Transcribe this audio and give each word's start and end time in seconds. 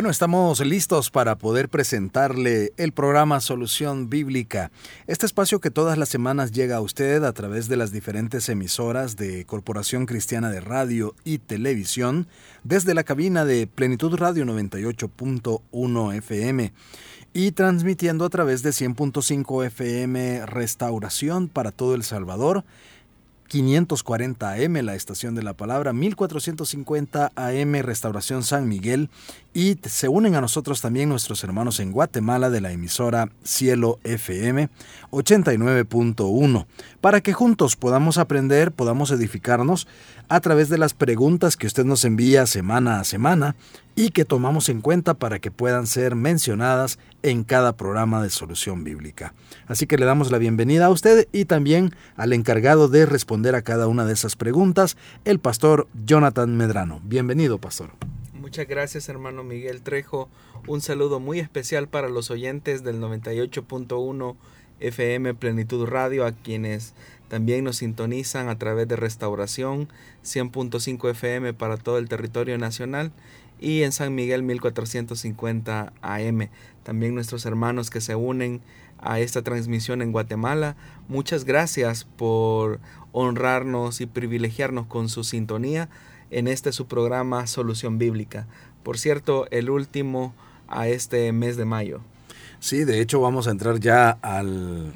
Bueno, 0.00 0.10
estamos 0.10 0.64
listos 0.64 1.10
para 1.10 1.36
poder 1.36 1.68
presentarle 1.68 2.72
el 2.78 2.92
programa 2.92 3.38
Solución 3.38 4.08
Bíblica, 4.08 4.70
este 5.06 5.26
espacio 5.26 5.60
que 5.60 5.70
todas 5.70 5.98
las 5.98 6.08
semanas 6.08 6.52
llega 6.52 6.76
a 6.76 6.80
usted 6.80 7.22
a 7.22 7.34
través 7.34 7.68
de 7.68 7.76
las 7.76 7.92
diferentes 7.92 8.48
emisoras 8.48 9.16
de 9.16 9.44
Corporación 9.44 10.06
Cristiana 10.06 10.48
de 10.48 10.62
Radio 10.62 11.14
y 11.22 11.36
Televisión, 11.36 12.28
desde 12.64 12.94
la 12.94 13.04
cabina 13.04 13.44
de 13.44 13.66
Plenitud 13.66 14.16
Radio 14.16 14.46
98.1 14.46 16.14
FM 16.14 16.72
y 17.34 17.52
transmitiendo 17.52 18.24
a 18.24 18.30
través 18.30 18.62
de 18.62 18.70
100.5 18.70 19.66
FM 19.66 20.46
Restauración 20.46 21.48
para 21.48 21.72
todo 21.72 21.94
El 21.94 22.04
Salvador 22.04 22.64
540 23.50 24.52
AM, 24.52 24.74
la 24.84 24.94
estación 24.94 25.34
de 25.34 25.42
la 25.42 25.54
palabra, 25.54 25.92
1450 25.92 27.32
AM, 27.34 27.72
Restauración 27.82 28.44
San 28.44 28.68
Miguel, 28.68 29.10
y 29.52 29.78
se 29.82 30.08
unen 30.08 30.36
a 30.36 30.40
nosotros 30.40 30.80
también 30.80 31.08
nuestros 31.08 31.42
hermanos 31.42 31.80
en 31.80 31.92
Guatemala 31.92 32.50
de 32.50 32.60
la 32.60 32.70
emisora 32.70 33.30
Cielo 33.42 33.98
FM 34.04 34.68
89.1, 35.10 36.66
para 37.00 37.20
que 37.20 37.32
juntos 37.32 37.74
podamos 37.76 38.18
aprender, 38.18 38.70
podamos 38.70 39.10
edificarnos 39.10 39.88
a 40.28 40.40
través 40.40 40.68
de 40.68 40.78
las 40.78 40.94
preguntas 40.94 41.56
que 41.56 41.66
usted 41.66 41.84
nos 41.84 42.04
envía 42.04 42.46
semana 42.46 43.00
a 43.00 43.04
semana 43.04 43.56
y 43.96 44.10
que 44.10 44.24
tomamos 44.24 44.68
en 44.68 44.80
cuenta 44.80 45.14
para 45.14 45.40
que 45.40 45.50
puedan 45.50 45.88
ser 45.88 46.14
mencionadas 46.14 47.00
en 47.22 47.42
cada 47.42 47.76
programa 47.76 48.22
de 48.22 48.30
solución 48.30 48.84
bíblica. 48.84 49.34
Así 49.66 49.86
que 49.86 49.98
le 49.98 50.06
damos 50.06 50.30
la 50.30 50.38
bienvenida 50.38 50.86
a 50.86 50.90
usted 50.90 51.26
y 51.32 51.46
también 51.46 51.94
al 52.16 52.32
encargado 52.32 52.88
de 52.88 53.04
responder 53.04 53.56
a 53.56 53.62
cada 53.62 53.88
una 53.88 54.04
de 54.04 54.12
esas 54.12 54.36
preguntas, 54.36 54.96
el 55.24 55.40
pastor 55.40 55.88
Jonathan 56.06 56.56
Medrano. 56.56 57.00
Bienvenido, 57.04 57.58
pastor. 57.58 57.90
Muchas 58.50 58.66
gracias, 58.66 59.08
hermano 59.08 59.44
Miguel 59.44 59.80
Trejo. 59.80 60.28
Un 60.66 60.80
saludo 60.80 61.20
muy 61.20 61.38
especial 61.38 61.86
para 61.86 62.08
los 62.08 62.32
oyentes 62.32 62.82
del 62.82 63.00
98.1 63.00 64.34
FM 64.80 65.34
Plenitud 65.34 65.86
Radio, 65.86 66.26
a 66.26 66.32
quienes 66.32 66.94
también 67.28 67.62
nos 67.62 67.76
sintonizan 67.76 68.48
a 68.48 68.58
través 68.58 68.88
de 68.88 68.96
Restauración 68.96 69.88
100.5 70.24 71.10
FM 71.10 71.54
para 71.54 71.76
todo 71.76 71.98
el 71.98 72.08
territorio 72.08 72.58
nacional 72.58 73.12
y 73.60 73.82
en 73.82 73.92
San 73.92 74.16
Miguel 74.16 74.42
1450 74.42 75.92
AM. 76.02 76.48
También 76.82 77.14
nuestros 77.14 77.46
hermanos 77.46 77.88
que 77.88 78.00
se 78.00 78.16
unen 78.16 78.62
a 78.98 79.20
esta 79.20 79.42
transmisión 79.42 80.02
en 80.02 80.10
Guatemala. 80.10 80.74
Muchas 81.06 81.44
gracias 81.44 82.02
por 82.02 82.80
honrarnos 83.12 84.00
y 84.00 84.06
privilegiarnos 84.06 84.86
con 84.86 85.08
su 85.08 85.22
sintonía 85.22 85.88
en 86.30 86.48
este 86.48 86.72
su 86.72 86.86
programa 86.86 87.46
Solución 87.46 87.98
Bíblica. 87.98 88.46
Por 88.82 88.98
cierto, 88.98 89.46
el 89.50 89.70
último 89.70 90.34
a 90.68 90.88
este 90.88 91.32
mes 91.32 91.56
de 91.56 91.64
mayo. 91.64 92.00
Sí, 92.60 92.84
de 92.84 93.00
hecho 93.00 93.20
vamos 93.20 93.48
a 93.48 93.50
entrar 93.50 93.80
ya 93.80 94.10
al 94.22 94.94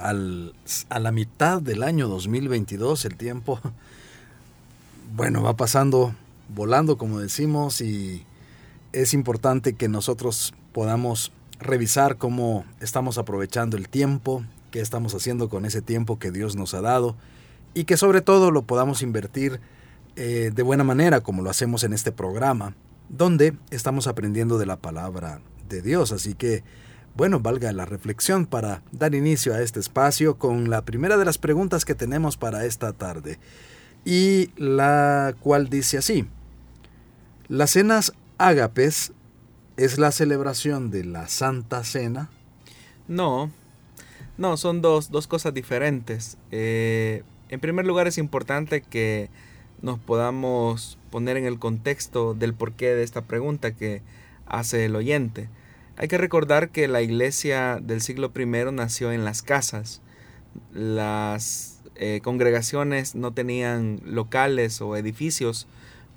a 0.00 0.98
la 0.98 1.12
mitad 1.12 1.60
del 1.60 1.82
año 1.82 2.08
2022, 2.08 3.04
el 3.04 3.16
tiempo, 3.16 3.60
bueno, 5.14 5.42
va 5.42 5.56
pasando, 5.56 6.14
volando, 6.48 6.96
como 6.96 7.20
decimos, 7.20 7.80
y 7.80 8.24
es 8.92 9.14
importante 9.14 9.74
que 9.74 9.88
nosotros 9.88 10.54
podamos 10.72 11.32
revisar 11.58 12.16
cómo 12.16 12.64
estamos 12.80 13.18
aprovechando 13.18 13.76
el 13.76 13.88
tiempo, 13.88 14.42
qué 14.70 14.80
estamos 14.80 15.14
haciendo 15.14 15.48
con 15.48 15.66
ese 15.66 15.82
tiempo 15.82 16.18
que 16.18 16.30
Dios 16.30 16.56
nos 16.56 16.72
ha 16.74 16.80
dado, 16.80 17.16
y 17.74 17.84
que 17.84 17.96
sobre 17.96 18.20
todo 18.20 18.50
lo 18.50 18.62
podamos 18.62 19.02
invertir 19.02 19.60
eh, 20.16 20.50
de 20.54 20.62
buena 20.62 20.84
manera, 20.84 21.20
como 21.20 21.42
lo 21.42 21.50
hacemos 21.50 21.84
en 21.84 21.92
este 21.92 22.12
programa, 22.12 22.74
donde 23.08 23.56
estamos 23.70 24.06
aprendiendo 24.06 24.58
de 24.58 24.66
la 24.66 24.76
palabra 24.76 25.40
de 25.68 25.82
Dios. 25.82 26.12
Así 26.12 26.34
que 26.34 26.62
bueno, 27.16 27.40
valga 27.40 27.72
la 27.72 27.86
reflexión 27.86 28.46
para 28.46 28.82
dar 28.92 29.14
inicio 29.14 29.54
a 29.54 29.60
este 29.60 29.80
espacio 29.80 30.38
con 30.38 30.70
la 30.70 30.84
primera 30.84 31.16
de 31.16 31.24
las 31.24 31.38
preguntas 31.38 31.84
que 31.84 31.94
tenemos 31.94 32.36
para 32.36 32.64
esta 32.64 32.92
tarde, 32.92 33.38
y 34.04 34.50
la 34.56 35.34
cual 35.40 35.68
dice 35.68 35.98
así, 35.98 36.26
¿las 37.48 37.72
cenas 37.72 38.12
ágapes 38.38 39.12
es 39.76 39.98
la 39.98 40.12
celebración 40.12 40.90
de 40.90 41.04
la 41.04 41.28
Santa 41.28 41.84
Cena? 41.84 42.30
No, 43.08 43.50
no, 44.38 44.56
son 44.56 44.80
dos, 44.80 45.10
dos 45.10 45.26
cosas 45.26 45.52
diferentes. 45.52 46.38
Eh, 46.50 47.24
en 47.48 47.60
primer 47.60 47.86
lugar 47.86 48.06
es 48.06 48.18
importante 48.18 48.82
que 48.82 49.28
nos 49.82 49.98
podamos 49.98 50.98
poner 51.10 51.36
en 51.36 51.46
el 51.46 51.58
contexto 51.58 52.34
del 52.34 52.54
porqué 52.54 52.94
de 52.94 53.02
esta 53.02 53.22
pregunta 53.22 53.72
que 53.72 54.02
hace 54.46 54.84
el 54.84 54.96
oyente. 54.96 55.48
Hay 55.96 56.08
que 56.08 56.18
recordar 56.18 56.70
que 56.70 56.88
la 56.88 57.02
iglesia 57.02 57.78
del 57.82 58.00
siglo 58.00 58.32
I 58.34 58.46
nació 58.72 59.12
en 59.12 59.24
las 59.24 59.42
casas. 59.42 60.00
Las 60.72 61.82
eh, 61.96 62.20
congregaciones 62.22 63.14
no 63.14 63.32
tenían 63.32 64.00
locales 64.04 64.80
o 64.80 64.96
edificios 64.96 65.66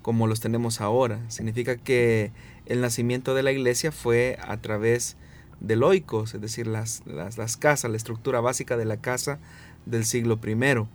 como 0.02 0.28
los 0.28 0.40
tenemos 0.40 0.80
ahora. 0.80 1.20
Significa 1.30 1.76
que 1.78 2.32
el 2.66 2.82
nacimiento 2.82 3.36
de 3.36 3.44
la 3.44 3.52
iglesia 3.52 3.92
fue 3.92 4.38
a 4.42 4.58
través 4.58 5.18
de 5.60 5.76
loicos, 5.76 6.34
es 6.34 6.42
decir, 6.42 6.68
las, 6.68 7.04
las, 7.06 7.58
casas, 7.58 7.90
la 7.90 7.98
estructura 7.98 8.42
básica 8.42 8.78
de 8.78 8.86
la 8.86 8.98
casa 8.98 9.40
del 9.86 10.06
siglo 10.06 10.40
I. 10.46 10.88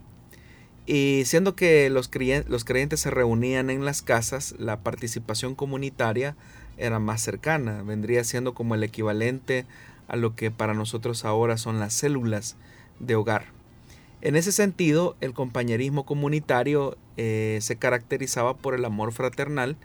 Y 0.91 1.21
siendo 1.25 1.55
que 1.55 1.87
los, 1.91 2.09
los 2.47 2.65
creyentes 2.65 2.99
se 2.99 3.11
reunían 3.11 3.69
en 3.69 3.85
las 3.85 4.01
casas, 4.01 4.55
la 4.57 4.79
participación 4.79 5.53
comunitaria 5.53 6.35
era 6.77 6.97
más 6.97 7.21
cercana, 7.21 7.83
vendría 7.83 8.23
siendo 8.23 8.55
como 8.55 8.73
el 8.73 8.81
equivalente 8.81 9.67
a 10.07 10.15
lo 10.15 10.35
que 10.35 10.49
para 10.49 10.73
nosotros 10.73 11.25
ahora 11.25 11.57
son 11.57 11.79
las 11.79 11.93
células 11.93 12.55
de 12.99 13.13
hogar. 13.13 13.45
En 14.21 14.35
ese 14.35 14.51
sentido, 14.51 15.15
el 15.21 15.35
compañerismo 15.35 16.07
comunitario 16.07 16.97
eh, 17.17 17.59
se 17.61 17.75
caracterizaba 17.75 18.57
por 18.57 18.73
el 18.73 18.83
amor 18.83 19.11
fraternal, 19.11 19.77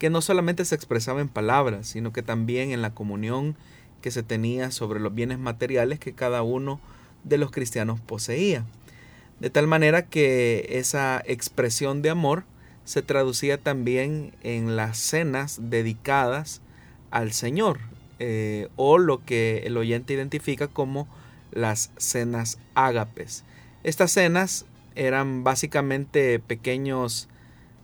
que 0.00 0.10
no 0.10 0.20
solamente 0.20 0.64
se 0.64 0.74
expresaba 0.74 1.20
en 1.20 1.28
palabras, 1.28 1.86
sino 1.86 2.12
que 2.12 2.24
también 2.24 2.72
en 2.72 2.82
la 2.82 2.92
comunión 2.92 3.54
que 4.02 4.10
se 4.10 4.24
tenía 4.24 4.72
sobre 4.72 4.98
los 4.98 5.14
bienes 5.14 5.38
materiales 5.38 6.00
que 6.00 6.12
cada 6.12 6.42
uno 6.42 6.80
de 7.22 7.38
los 7.38 7.52
cristianos 7.52 8.00
poseía. 8.00 8.64
De 9.40 9.48
tal 9.48 9.66
manera 9.66 10.06
que 10.06 10.66
esa 10.70 11.22
expresión 11.24 12.02
de 12.02 12.10
amor 12.10 12.44
se 12.84 13.02
traducía 13.02 13.56
también 13.58 14.34
en 14.42 14.76
las 14.76 14.98
cenas 14.98 15.58
dedicadas 15.62 16.60
al 17.10 17.32
Señor, 17.32 17.78
eh, 18.18 18.68
o 18.76 18.98
lo 18.98 19.24
que 19.24 19.62
el 19.64 19.78
oyente 19.78 20.12
identifica 20.12 20.68
como 20.68 21.08
las 21.52 21.90
cenas 21.96 22.58
ágapes. 22.74 23.44
Estas 23.82 24.12
cenas 24.12 24.66
eran 24.94 25.42
básicamente 25.42 26.38
pequeños 26.38 27.28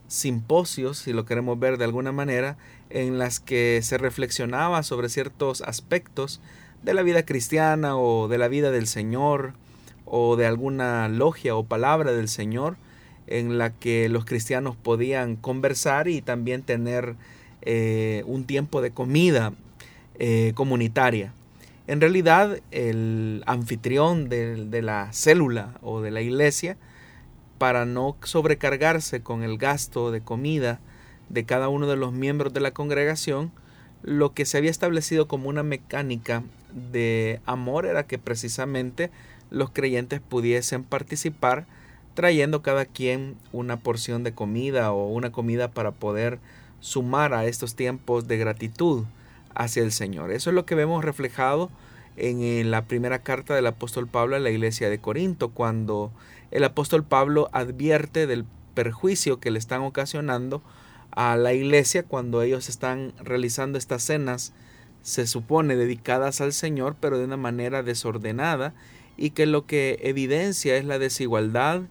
simposios, 0.07 0.99
si 0.99 1.11
lo 1.11 1.25
queremos 1.25 1.59
ver 1.59 1.77
de 1.77 1.85
alguna 1.85 2.11
manera, 2.11 2.57
en 2.91 3.17
las 3.17 3.39
que 3.39 3.79
se 3.81 3.97
reflexionaba 3.97 4.83
sobre 4.83 5.09
ciertos 5.09 5.61
aspectos 5.61 6.39
de 6.83 6.93
la 6.93 7.01
vida 7.01 7.25
cristiana 7.25 7.97
o 7.97 8.27
de 8.27 8.37
la 8.37 8.47
vida 8.47 8.69
del 8.69 8.85
Señor 8.85 9.53
o 10.09 10.35
de 10.35 10.45
alguna 10.45 11.09
logia 11.09 11.55
o 11.55 11.63
palabra 11.63 12.13
del 12.13 12.29
Señor 12.29 12.77
en 13.27 13.57
la 13.57 13.71
que 13.71 14.09
los 14.09 14.25
cristianos 14.25 14.75
podían 14.75 15.35
conversar 15.35 16.07
y 16.07 16.21
también 16.21 16.63
tener 16.63 17.15
eh, 17.61 18.23
un 18.25 18.45
tiempo 18.45 18.81
de 18.81 18.91
comida 18.91 19.53
eh, 20.17 20.53
comunitaria. 20.55 21.33
En 21.87 22.01
realidad, 22.01 22.59
el 22.71 23.43
anfitrión 23.45 24.29
de, 24.29 24.81
la 24.81 25.11
célula 25.13 25.77
o 25.81 26.01
de 26.01 26.11
la 26.11 26.21
iglesia, 26.21 26.77
para 27.57 27.85
no 27.85 28.17
sobrecargarse 28.23 29.21
con 29.21 29.43
el 29.43 29.57
gasto 29.57 30.11
de 30.11 30.21
comida 30.21 30.79
de 31.29 31.45
cada 31.45 31.69
uno 31.69 31.87
de 31.87 31.95
los 31.95 32.13
miembros 32.13 32.53
de 32.53 32.59
la 32.59 32.71
congregación, 32.71 33.51
lo 34.03 34.33
que 34.33 34.45
se 34.45 34.57
había 34.57 34.69
establecido 34.69 35.27
como 35.27 35.49
una 35.49 35.63
mecánica 35.63 36.43
de 36.91 37.39
amor 37.45 37.85
era 37.85 38.05
que 38.05 38.17
precisamente 38.17 39.09
los 39.49 39.71
creyentes 39.71 40.21
pudiesen 40.21 40.83
participar 40.83 41.65
trayendo 42.13 42.61
cada 42.61 42.85
quien 42.85 43.35
una 43.51 43.77
porción 43.77 44.23
de 44.23 44.33
comida 44.33 44.91
o 44.91 45.07
una 45.07 45.31
comida 45.31 45.69
para 45.69 45.91
poder 45.91 46.39
sumar 46.79 47.33
a 47.33 47.45
estos 47.45 47.75
tiempos 47.75 48.27
de 48.27 48.37
gratitud 48.37 49.05
hacia 49.53 49.83
el 49.83 49.91
Señor. 49.91 50.31
Eso 50.31 50.49
es 50.49 50.55
lo 50.55 50.65
que 50.65 50.75
vemos 50.75 51.05
reflejado 51.05 51.69
en 52.15 52.71
la 52.71 52.85
primera 52.85 53.19
carta 53.19 53.53
del 53.53 53.67
apóstol 53.67 54.07
Pablo 54.07 54.35
a 54.35 54.39
la 54.39 54.49
iglesia 54.49 54.89
de 54.89 54.99
Corinto, 54.99 55.49
cuando 55.49 56.11
el 56.49 56.63
apóstol 56.63 57.03
Pablo 57.03 57.49
advierte 57.51 58.25
del 58.25 58.45
perjuicio 58.73 59.39
que 59.39 59.51
le 59.51 59.59
están 59.59 59.81
ocasionando 59.81 60.63
a 61.11 61.35
la 61.35 61.53
iglesia 61.53 62.03
cuando 62.03 62.41
ellos 62.41 62.69
están 62.69 63.13
realizando 63.19 63.77
estas 63.77 64.03
cenas, 64.03 64.53
se 65.03 65.27
supone 65.27 65.75
dedicadas 65.75 66.41
al 66.41 66.53
Señor, 66.53 66.95
pero 66.99 67.17
de 67.17 67.25
una 67.25 67.37
manera 67.37 67.83
desordenada 67.83 68.73
y 69.17 69.31
que 69.31 69.45
lo 69.45 69.65
que 69.65 69.99
evidencia 70.03 70.77
es 70.77 70.85
la 70.85 70.99
desigualdad 70.99 71.81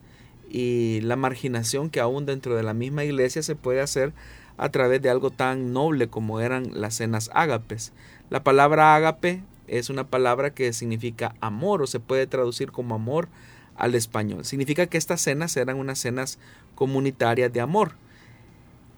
y 0.49 1.00
la 1.02 1.17
marginación 1.17 1.90
que 1.90 2.00
aún 2.00 2.25
dentro 2.25 2.56
de 2.56 2.62
la 2.62 2.73
misma 2.73 3.05
iglesia 3.05 3.43
se 3.43 3.56
puede 3.56 3.81
hacer 3.81 4.12
a 4.56 4.70
través 4.70 5.02
de 5.02 5.11
algo 5.11 5.31
tan 5.31 5.73
noble 5.73 6.08
como 6.08 6.40
eran 6.40 6.70
las 6.73 6.94
cenas 6.94 7.31
ágapes. 7.34 7.93
La 8.31 8.43
palabra 8.43 8.94
ágape 8.94 9.43
es 9.67 9.90
una 9.90 10.08
palabra 10.08 10.55
que 10.55 10.73
significa 10.73 11.34
amor 11.40 11.82
o 11.82 11.87
se 11.87 12.00
puede 12.00 12.26
traducir 12.26 12.70
como 12.70 12.94
amor 12.94 13.28
al 13.76 13.94
español. 13.94 14.44
Significa 14.44 14.87
que 14.87 14.99
estas 14.99 15.20
cenas 15.20 15.56
eran 15.56 15.76
unas 15.76 15.99
cenas 15.99 16.38
comunitarias 16.75 17.52
de 17.52 17.61
amor. 17.61 17.93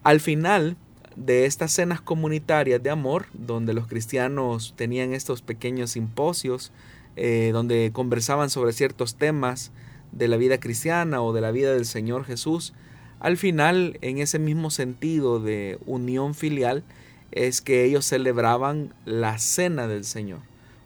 Al 0.05 0.21
final 0.21 0.77
de 1.17 1.47
estas 1.47 1.73
cenas 1.73 2.01
comunitarias 2.01 2.83
de 2.83 2.91
amor, 2.91 3.27
donde 3.33 3.75
los 3.75 3.89
cristianos 3.89 4.75
tenían 4.77 5.13
estos 5.13 5.43
pequeños 5.43 5.91
simposios, 5.91 6.71
eh, 7.21 7.51
donde 7.53 7.91
conversaban 7.93 8.49
sobre 8.49 8.73
ciertos 8.73 9.17
temas 9.17 9.73
de 10.13 10.29
la 10.29 10.37
vida 10.37 10.61
cristiana 10.61 11.21
o 11.21 11.33
de 11.33 11.41
la 11.41 11.51
vida 11.51 11.73
del 11.73 11.85
Señor 11.85 12.25
Jesús, 12.25 12.75
al 13.19 13.37
final, 13.37 13.99
en 14.01 14.19
ese 14.19 14.39
mismo 14.39 14.71
sentido 14.71 15.41
de 15.41 15.81
unión 15.87 16.37
filial, 16.37 16.85
es 17.33 17.61
que 17.61 17.85
ellos 17.85 18.05
celebraban 18.05 18.95
la 19.05 19.39
cena 19.39 19.89
del 19.89 20.05
Señor. 20.05 20.39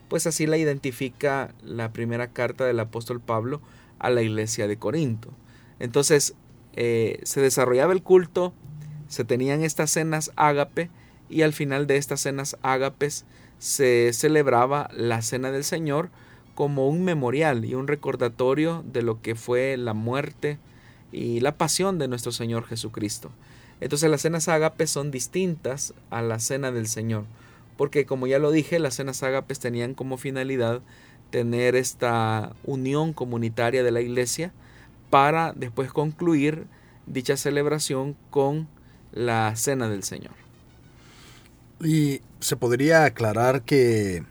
Pues 0.08 0.26
así 0.26 0.46
la 0.46 0.56
identifica 0.56 1.55
la 1.62 1.93
primera 1.93 2.29
carta 2.29 2.64
del 2.64 2.81
apóstol 2.81 3.20
Pablo 3.20 3.61
a 3.99 4.08
la 4.08 4.23
iglesia 4.23 4.67
de 4.67 4.79
Corinto. 4.79 5.29
Entonces, 5.81 6.34
eh, 6.75 7.20
se 7.25 7.43
desarrollaba 7.43 7.93
el 7.93 8.02
culto, 8.02 8.55
se 9.08 9.25
tenían 9.25 9.62
estas 9.62 9.90
cenas 9.90 10.32
ágape 10.37 10.88
y 11.29 11.43
al 11.43 11.52
final 11.52 11.87
de 11.87 11.99
estas 11.99 12.23
cenas 12.23 12.56
ágapes 12.62 13.26
se 13.58 14.12
celebraba 14.14 14.88
la 14.94 15.20
cena 15.20 15.50
del 15.50 15.64
Señor 15.64 16.11
como 16.55 16.89
un 16.89 17.05
memorial 17.05 17.65
y 17.65 17.75
un 17.75 17.89
recordatorio 17.89 18.85
de 18.93 19.03
lo 19.03 19.23
que 19.23 19.35
fue 19.35 19.77
la 19.77 19.95
muerte 19.95 20.59
y 21.13 21.41
la 21.41 21.57
pasión 21.57 21.99
de 21.99 22.09
nuestro 22.09 22.33
Señor 22.33 22.65
Jesucristo. 22.65 23.31
Entonces 23.81 24.11
las 24.11 24.23
cenas 24.23 24.49
ágapes 24.49 24.91
son 24.91 25.11
distintas 25.11 25.95
a 26.11 26.23
la 26.23 26.39
cena 26.39 26.71
del 26.71 26.87
Señor, 26.87 27.25
porque 27.77 28.07
como 28.07 28.27
ya 28.27 28.39
lo 28.39 28.51
dije, 28.51 28.79
las 28.79 28.95
cenas 28.95 29.23
ágapes 29.23 29.59
tenían 29.59 29.95
como 29.95 30.19
finalidad 30.19 30.83
tener 31.31 31.75
esta 31.75 32.53
unión 32.65 33.13
comunitaria 33.13 33.83
de 33.83 33.91
la 33.91 34.01
iglesia 34.01 34.53
para 35.11 35.53
después 35.53 35.93
concluir 35.93 36.67
dicha 37.07 37.37
celebración 37.37 38.17
con 38.31 38.69
la 39.13 39.55
cena 39.57 39.89
del 39.89 40.05
Señor. 40.05 40.33
Y 41.83 42.21
se 42.39 42.57
podría 42.57 43.05
aclarar 43.05 43.63
que 43.63 44.25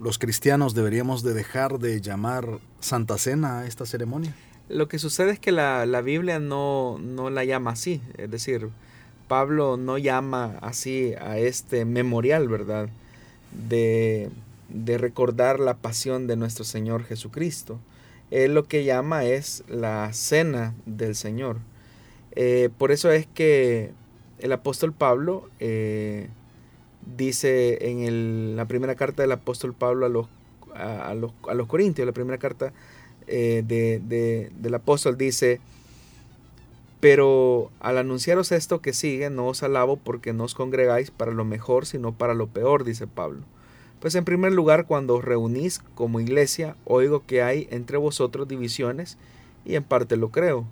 los 0.00 0.18
cristianos 0.18 0.74
deberíamos 0.74 1.22
de 1.22 1.34
dejar 1.34 1.78
de 1.78 2.00
llamar 2.00 2.58
Santa 2.80 3.18
Cena 3.18 3.60
a 3.60 3.66
esta 3.66 3.84
ceremonia. 3.84 4.34
Lo 4.68 4.88
que 4.88 4.98
sucede 4.98 5.32
es 5.32 5.38
que 5.38 5.52
la, 5.52 5.84
Biblia 6.00 6.38
no, 6.38 6.98
no, 6.98 7.28
la 7.28 7.44
llama 7.44 7.72
así, 7.72 8.00
es 8.16 8.30
decir, 8.30 8.68
Pablo 9.28 9.76
no 9.76 9.98
llama 9.98 10.56
así 10.62 11.12
a 11.20 11.38
este 11.38 11.84
memorial, 11.84 12.48
¿verdad? 12.48 12.88
De, 13.68 14.30
de 14.70 14.96
recordar 14.96 15.60
la 15.60 15.76
pasión 15.76 16.26
de 16.26 16.36
nuestro 16.36 16.64
Señor 16.64 17.04
Jesucristo. 17.04 17.78
Él 18.30 18.54
lo 18.54 18.64
que 18.64 18.84
llama 18.84 19.24
es 19.24 19.64
la 19.68 20.12
cena 20.12 20.74
del 20.86 21.14
Señor. 21.14 21.58
Eh, 22.32 22.70
por 22.78 22.92
eso 22.92 23.10
es 23.10 23.26
que 23.26 23.92
el 24.38 24.52
apóstol 24.52 24.92
Pablo 24.92 25.48
eh, 25.58 26.28
dice 27.16 27.90
en 27.90 28.56
la 28.56 28.66
primera 28.66 28.94
carta 28.94 29.22
del 29.22 29.32
apóstol 29.32 29.74
Pablo 29.74 30.06
a 30.06 30.08
los, 30.08 30.26
a, 30.74 31.14
los, 31.14 31.32
a 31.48 31.54
los 31.54 31.66
Corintios, 31.66 32.06
la 32.06 32.12
primera 32.12 32.38
carta 32.38 32.72
eh, 33.26 33.62
de, 33.66 34.50
del 34.54 34.74
apóstol 34.74 35.16
dice, 35.16 35.60
pero 37.00 37.70
al 37.80 37.98
anunciaros 37.98 38.52
esto 38.52 38.80
que 38.80 38.92
sigue, 38.92 39.30
no 39.30 39.46
os 39.46 39.62
alabo 39.62 39.96
porque 39.96 40.32
no 40.32 40.44
os 40.44 40.54
congregáis 40.54 41.10
para 41.10 41.32
lo 41.32 41.44
mejor, 41.44 41.86
sino 41.86 42.12
para 42.12 42.34
lo 42.34 42.46
peor, 42.46 42.84
dice 42.84 43.06
Pablo. 43.06 43.40
Pues 44.00 44.14
en 44.14 44.24
primer 44.24 44.52
lugar, 44.52 44.86
cuando 44.86 45.16
os 45.16 45.24
reunís 45.24 45.80
como 45.94 46.20
iglesia, 46.20 46.74
oigo 46.84 47.24
que 47.26 47.42
hay 47.42 47.68
entre 47.70 47.98
vosotros 47.98 48.48
divisiones, 48.48 49.18
y 49.64 49.74
en 49.74 49.84
parte 49.84 50.16
lo 50.16 50.30
creo 50.30 50.66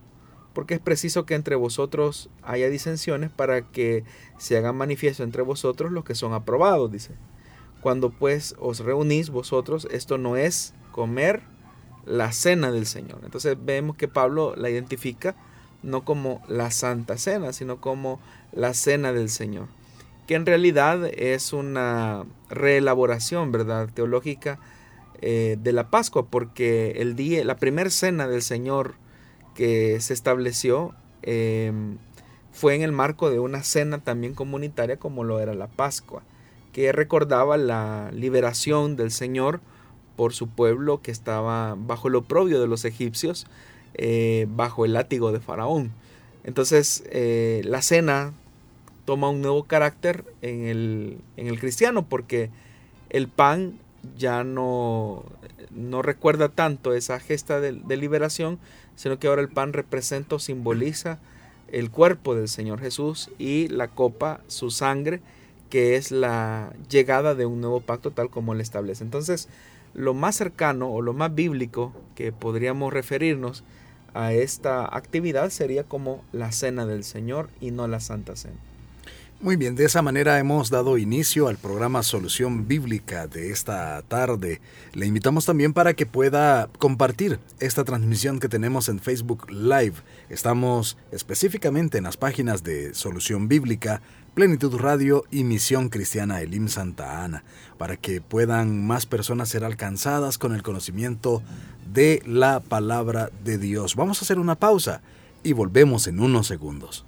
porque 0.58 0.74
es 0.74 0.80
preciso 0.80 1.24
que 1.24 1.36
entre 1.36 1.54
vosotros 1.54 2.30
haya 2.42 2.68
disensiones 2.68 3.30
para 3.30 3.62
que 3.62 4.02
se 4.38 4.56
hagan 4.56 4.74
manifiesto 4.74 5.22
entre 5.22 5.42
vosotros 5.42 5.92
los 5.92 6.02
que 6.02 6.16
son 6.16 6.32
aprobados, 6.32 6.90
dice. 6.90 7.12
Cuando 7.80 8.10
pues 8.10 8.56
os 8.58 8.80
reunís 8.80 9.30
vosotros, 9.30 9.86
esto 9.92 10.18
no 10.18 10.36
es 10.36 10.74
comer 10.90 11.42
la 12.06 12.32
cena 12.32 12.72
del 12.72 12.86
Señor. 12.86 13.20
Entonces 13.22 13.56
vemos 13.64 13.96
que 13.96 14.08
Pablo 14.08 14.56
la 14.56 14.68
identifica 14.68 15.36
no 15.84 16.04
como 16.04 16.42
la 16.48 16.72
Santa 16.72 17.18
Cena, 17.18 17.52
sino 17.52 17.80
como 17.80 18.18
la 18.50 18.74
Cena 18.74 19.12
del 19.12 19.28
Señor, 19.28 19.68
que 20.26 20.34
en 20.34 20.44
realidad 20.44 21.06
es 21.06 21.52
una 21.52 22.24
reelaboración, 22.50 23.52
¿verdad?, 23.52 23.90
teológica 23.94 24.58
eh, 25.20 25.56
de 25.62 25.72
la 25.72 25.88
Pascua, 25.88 26.26
porque 26.26 26.94
el 26.96 27.14
día, 27.14 27.44
la 27.44 27.58
primera 27.58 27.90
cena 27.90 28.26
del 28.26 28.42
Señor 28.42 28.96
que 29.58 29.98
se 29.98 30.14
estableció 30.14 30.94
em, 31.22 31.98
fue 32.52 32.76
en 32.76 32.82
el 32.82 32.92
marco 32.92 33.28
de 33.28 33.40
una 33.40 33.64
cena 33.64 33.98
también 33.98 34.32
comunitaria 34.32 34.98
como 34.98 35.24
lo 35.24 35.40
era 35.40 35.52
la 35.52 35.66
Pascua, 35.66 36.22
que 36.72 36.92
recordaba 36.92 37.56
la 37.56 38.12
liberación 38.12 38.94
del 38.94 39.10
Señor 39.10 39.60
por 40.14 40.32
su 40.32 40.46
pueblo 40.46 41.02
que 41.02 41.10
estaba 41.10 41.74
bajo 41.76 42.06
el 42.06 42.14
oprobio 42.14 42.60
de 42.60 42.68
los 42.68 42.84
egipcios, 42.84 43.48
eh, 43.94 44.46
bajo 44.48 44.84
el 44.84 44.92
látigo 44.92 45.32
de 45.32 45.40
Faraón. 45.40 45.90
Entonces 46.44 47.02
eh, 47.10 47.62
la 47.64 47.82
cena 47.82 48.34
toma 49.06 49.28
un 49.28 49.42
nuevo 49.42 49.64
carácter 49.64 50.24
en 50.40 50.66
el, 50.66 51.18
en 51.36 51.48
el 51.48 51.58
cristiano 51.58 52.08
porque 52.08 52.50
el 53.10 53.26
pan 53.26 53.76
ya 54.16 54.44
no, 54.44 55.24
no 55.70 56.02
recuerda 56.02 56.48
tanto 56.48 56.94
esa 56.94 57.18
gesta 57.20 57.60
de, 57.60 57.72
liberación, 57.96 58.58
sino 58.98 59.20
que 59.20 59.28
ahora 59.28 59.42
el 59.42 59.48
pan 59.48 59.72
representa 59.72 60.34
o 60.34 60.38
simboliza 60.40 61.20
el 61.70 61.88
cuerpo 61.88 62.34
del 62.34 62.48
Señor 62.48 62.80
Jesús 62.80 63.30
y 63.38 63.68
la 63.68 63.86
copa, 63.86 64.40
su 64.48 64.72
sangre, 64.72 65.20
que 65.70 65.94
es 65.94 66.10
la 66.10 66.72
llegada 66.90 67.36
de 67.36 67.46
un 67.46 67.60
nuevo 67.60 67.80
pacto 67.80 68.10
tal 68.10 68.28
como 68.28 68.54
él 68.54 68.60
establece. 68.60 69.04
Entonces, 69.04 69.48
lo 69.94 70.14
más 70.14 70.34
cercano 70.34 70.90
o 70.90 71.00
lo 71.00 71.12
más 71.12 71.32
bíblico 71.32 71.92
que 72.16 72.32
podríamos 72.32 72.92
referirnos 72.92 73.62
a 74.14 74.32
esta 74.32 74.84
actividad 74.84 75.50
sería 75.50 75.84
como 75.84 76.24
la 76.32 76.50
cena 76.50 76.84
del 76.84 77.04
Señor 77.04 77.50
y 77.60 77.70
no 77.70 77.86
la 77.86 78.00
Santa 78.00 78.34
Cena. 78.34 78.58
Muy 79.40 79.54
bien, 79.54 79.76
de 79.76 79.84
esa 79.84 80.02
manera 80.02 80.40
hemos 80.40 80.68
dado 80.68 80.98
inicio 80.98 81.46
al 81.46 81.58
programa 81.58 82.02
Solución 82.02 82.66
Bíblica 82.66 83.28
de 83.28 83.52
esta 83.52 84.02
tarde. 84.02 84.60
Le 84.94 85.06
invitamos 85.06 85.46
también 85.46 85.72
para 85.72 85.94
que 85.94 86.06
pueda 86.06 86.68
compartir 86.80 87.38
esta 87.60 87.84
transmisión 87.84 88.40
que 88.40 88.48
tenemos 88.48 88.88
en 88.88 88.98
Facebook 88.98 89.48
Live. 89.48 89.94
Estamos 90.28 90.96
específicamente 91.12 91.98
en 91.98 92.04
las 92.04 92.16
páginas 92.16 92.64
de 92.64 92.94
Solución 92.94 93.46
Bíblica, 93.46 94.02
Plenitud 94.34 94.74
Radio 94.76 95.24
y 95.30 95.44
Misión 95.44 95.88
Cristiana 95.88 96.40
Elim 96.40 96.66
Santa 96.66 97.22
Ana, 97.22 97.44
para 97.78 97.96
que 97.96 98.20
puedan 98.20 98.84
más 98.88 99.06
personas 99.06 99.50
ser 99.50 99.62
alcanzadas 99.62 100.36
con 100.36 100.52
el 100.52 100.64
conocimiento 100.64 101.44
de 101.94 102.24
la 102.26 102.58
palabra 102.58 103.30
de 103.44 103.56
Dios. 103.56 103.94
Vamos 103.94 104.20
a 104.20 104.24
hacer 104.24 104.40
una 104.40 104.56
pausa 104.56 105.00
y 105.44 105.52
volvemos 105.52 106.08
en 106.08 106.18
unos 106.18 106.48
segundos. 106.48 107.07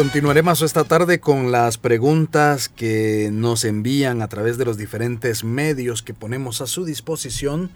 Continuaremos 0.00 0.62
esta 0.62 0.84
tarde 0.84 1.20
con 1.20 1.52
las 1.52 1.76
preguntas 1.76 2.70
que 2.70 3.28
nos 3.30 3.66
envían 3.66 4.22
a 4.22 4.28
través 4.28 4.56
de 4.56 4.64
los 4.64 4.78
diferentes 4.78 5.44
medios 5.44 6.00
que 6.00 6.14
ponemos 6.14 6.62
a 6.62 6.66
su 6.66 6.86
disposición. 6.86 7.70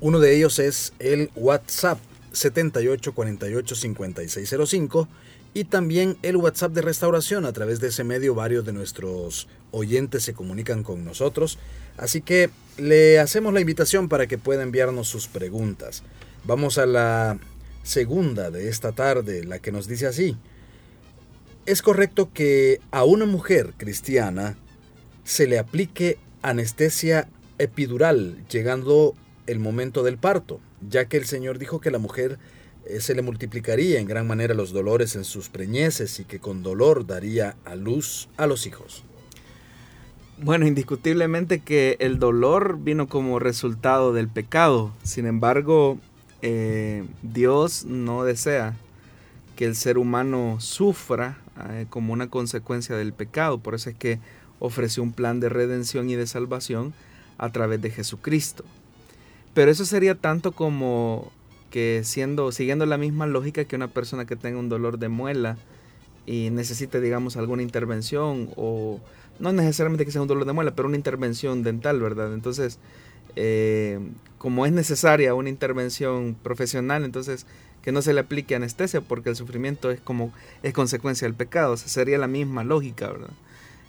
Uno 0.00 0.18
de 0.18 0.34
ellos 0.34 0.58
es 0.58 0.92
el 0.98 1.30
WhatsApp 1.36 2.00
78485605 2.32 5.06
y 5.54 5.66
también 5.66 6.16
el 6.22 6.38
WhatsApp 6.38 6.72
de 6.72 6.82
restauración. 6.82 7.46
A 7.46 7.52
través 7.52 7.78
de 7.78 7.90
ese 7.90 8.02
medio 8.02 8.34
varios 8.34 8.64
de 8.64 8.72
nuestros 8.72 9.46
oyentes 9.70 10.24
se 10.24 10.34
comunican 10.34 10.82
con 10.82 11.04
nosotros. 11.04 11.60
Así 11.96 12.22
que 12.22 12.50
le 12.76 13.20
hacemos 13.20 13.54
la 13.54 13.60
invitación 13.60 14.08
para 14.08 14.26
que 14.26 14.36
pueda 14.36 14.64
enviarnos 14.64 15.06
sus 15.06 15.28
preguntas. 15.28 16.02
Vamos 16.42 16.76
a 16.76 16.86
la 16.86 17.38
segunda 17.84 18.50
de 18.50 18.68
esta 18.68 18.90
tarde, 18.90 19.44
la 19.44 19.60
que 19.60 19.70
nos 19.70 19.86
dice 19.86 20.08
así. 20.08 20.36
¿Es 21.68 21.82
correcto 21.82 22.30
que 22.32 22.80
a 22.92 23.04
una 23.04 23.26
mujer 23.26 23.74
cristiana 23.76 24.56
se 25.24 25.46
le 25.46 25.58
aplique 25.58 26.16
anestesia 26.40 27.28
epidural 27.58 28.42
llegando 28.48 29.14
el 29.46 29.58
momento 29.58 30.02
del 30.02 30.16
parto, 30.16 30.60
ya 30.88 31.04
que 31.10 31.18
el 31.18 31.26
Señor 31.26 31.58
dijo 31.58 31.78
que 31.78 31.90
la 31.90 31.98
mujer 31.98 32.38
eh, 32.86 33.02
se 33.02 33.14
le 33.14 33.20
multiplicaría 33.20 34.00
en 34.00 34.08
gran 34.08 34.26
manera 34.26 34.54
los 34.54 34.72
dolores 34.72 35.14
en 35.14 35.24
sus 35.24 35.50
preñeces 35.50 36.18
y 36.20 36.24
que 36.24 36.38
con 36.38 36.62
dolor 36.62 37.06
daría 37.06 37.54
a 37.66 37.74
luz 37.74 38.30
a 38.38 38.46
los 38.46 38.66
hijos? 38.66 39.04
Bueno, 40.38 40.66
indiscutiblemente 40.66 41.58
que 41.58 41.98
el 42.00 42.18
dolor 42.18 42.78
vino 42.80 43.08
como 43.08 43.40
resultado 43.40 44.14
del 44.14 44.28
pecado. 44.28 44.94
Sin 45.02 45.26
embargo, 45.26 45.98
eh, 46.40 47.04
Dios 47.22 47.84
no 47.84 48.24
desea 48.24 48.74
que 49.58 49.64
el 49.64 49.74
ser 49.74 49.98
humano 49.98 50.58
sufra 50.60 51.36
eh, 51.68 51.86
como 51.90 52.12
una 52.12 52.30
consecuencia 52.30 52.94
del 52.94 53.12
pecado. 53.12 53.58
Por 53.58 53.74
eso 53.74 53.90
es 53.90 53.96
que 53.96 54.20
ofreció 54.60 55.02
un 55.02 55.12
plan 55.12 55.40
de 55.40 55.48
redención 55.48 56.08
y 56.08 56.14
de 56.14 56.28
salvación 56.28 56.94
a 57.38 57.50
través 57.50 57.82
de 57.82 57.90
Jesucristo. 57.90 58.62
Pero 59.54 59.72
eso 59.72 59.84
sería 59.84 60.14
tanto 60.14 60.52
como 60.52 61.32
que 61.72 62.02
siendo, 62.04 62.52
siguiendo 62.52 62.86
la 62.86 62.98
misma 62.98 63.26
lógica 63.26 63.64
que 63.64 63.74
una 63.74 63.88
persona 63.88 64.26
que 64.26 64.36
tenga 64.36 64.60
un 64.60 64.68
dolor 64.68 65.00
de 65.00 65.08
muela 65.08 65.56
y 66.24 66.50
necesite, 66.50 67.00
digamos, 67.00 67.36
alguna 67.36 67.62
intervención 67.62 68.50
o 68.54 69.00
no 69.40 69.52
necesariamente 69.52 70.04
que 70.04 70.12
sea 70.12 70.22
un 70.22 70.28
dolor 70.28 70.44
de 70.44 70.52
muela, 70.52 70.76
pero 70.76 70.86
una 70.86 70.96
intervención 70.96 71.64
dental, 71.64 72.00
¿verdad? 72.00 72.32
Entonces, 72.32 72.78
eh, 73.40 74.00
como 74.38 74.66
es 74.66 74.72
necesaria 74.72 75.34
una 75.34 75.48
intervención 75.48 76.36
profesional, 76.42 77.04
entonces 77.04 77.46
que 77.82 77.92
no 77.92 78.02
se 78.02 78.12
le 78.12 78.20
aplique 78.20 78.56
anestesia 78.56 79.00
porque 79.00 79.30
el 79.30 79.36
sufrimiento 79.36 79.92
es 79.92 80.00
como 80.00 80.32
es 80.64 80.72
consecuencia 80.74 81.26
del 81.26 81.36
pecado, 81.36 81.76
sería 81.76 82.18
la 82.18 82.26
misma 82.26 82.64
lógica, 82.64 83.08
¿verdad? 83.08 83.30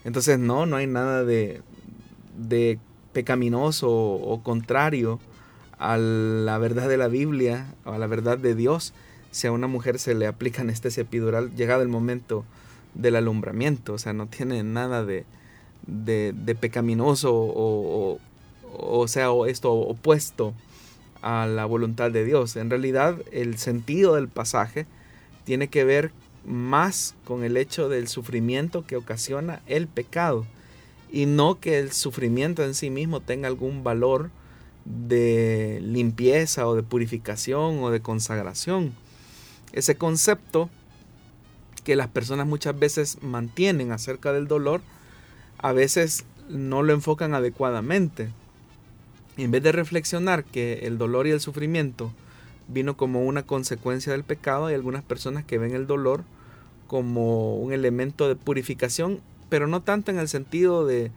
Entonces 0.05 0.37
no, 0.37 0.67
no 0.67 0.75
hay 0.75 0.85
nada 0.85 1.23
de, 1.23 1.61
pecaminoso 3.11 3.89
o 3.89 4.43
contrario 4.43 5.19
a 5.79 5.97
la 5.97 6.59
verdad 6.59 6.87
de 6.87 6.97
la 6.97 7.07
Biblia 7.07 7.73
o 7.85 7.93
a 7.93 7.97
la 7.97 8.05
verdad 8.05 8.37
de 8.37 8.53
Dios 8.53 8.93
si 9.31 9.47
a 9.47 9.51
una 9.51 9.67
mujer 9.67 9.97
se 9.97 10.13
le 10.13 10.27
aplica 10.27 10.61
anestesia 10.61 11.01
epidural 11.01 11.55
llegado 11.55 11.81
el 11.81 11.89
momento 11.89 12.45
del 12.93 13.15
alumbramiento, 13.15 13.93
o 13.93 13.97
sea, 13.97 14.13
no 14.13 14.27
tiene 14.27 14.63
nada 14.63 15.03
de, 15.03 15.25
de, 15.85 16.55
pecaminoso 16.59 17.33
o, 17.33 18.13
o, 18.13 18.19
o 18.77 19.07
sea, 19.07 19.29
esto 19.47 19.73
opuesto 19.73 20.53
a 21.21 21.47
la 21.47 21.65
voluntad 21.65 22.11
de 22.11 22.25
Dios. 22.25 22.55
En 22.55 22.69
realidad 22.69 23.17
el 23.31 23.57
sentido 23.57 24.15
del 24.15 24.27
pasaje 24.27 24.85
tiene 25.43 25.67
que 25.67 25.83
ver 25.83 26.11
más 26.45 27.15
con 27.25 27.43
el 27.43 27.57
hecho 27.57 27.89
del 27.89 28.07
sufrimiento 28.07 28.85
que 28.85 28.95
ocasiona 28.95 29.61
el 29.67 29.88
pecado 29.88 30.45
y 31.11 31.25
no 31.25 31.59
que 31.59 31.79
el 31.79 31.91
sufrimiento 31.91 32.63
en 32.63 32.75
sí 32.75 32.89
mismo 32.89 33.19
tenga 33.19 33.47
algún 33.47 33.83
valor 33.83 34.29
de 34.85 35.79
limpieza 35.83 36.67
o 36.67 36.75
de 36.75 36.83
purificación 36.83 37.83
o 37.83 37.91
de 37.91 38.01
consagración. 38.01 38.93
Ese 39.73 39.95
concepto 39.95 40.69
que 41.83 41.95
las 41.95 42.07
personas 42.07 42.47
muchas 42.47 42.77
veces 42.77 43.17
mantienen 43.21 43.91
acerca 43.91 44.33
del 44.33 44.47
dolor, 44.47 44.81
a 45.57 45.73
veces 45.73 46.25
no 46.47 46.83
lo 46.83 46.93
enfocan 46.93 47.33
adecuadamente 47.33 48.29
en 49.43 49.51
vez 49.51 49.63
de 49.63 49.72
reflexionar 49.72 50.43
que 50.43 50.79
el 50.84 50.98
dolor 50.98 51.27
y 51.27 51.31
el 51.31 51.39
sufrimiento 51.39 52.12
vino 52.67 52.98
como 52.98 53.24
una 53.24 53.43
consecuencia 53.43 54.12
del 54.12 54.24
pecado, 54.24 54.67
hay 54.67 54.75
algunas 54.75 55.03
personas 55.03 55.43
que 55.43 55.58
ven 55.58 55.74
el 55.74 55.88
dolor 55.88 56.24
como 56.88 57.55
un 57.55 57.74
elemento 57.74 58.27
de 58.27 58.36
purificación, 58.36 59.19
pero 59.50 59.67
no 59.67 59.81
tanto 59.81 60.12
en 60.12 60.19
el 60.19 60.27
sentido 60.27 60.86
de, 60.86 61.12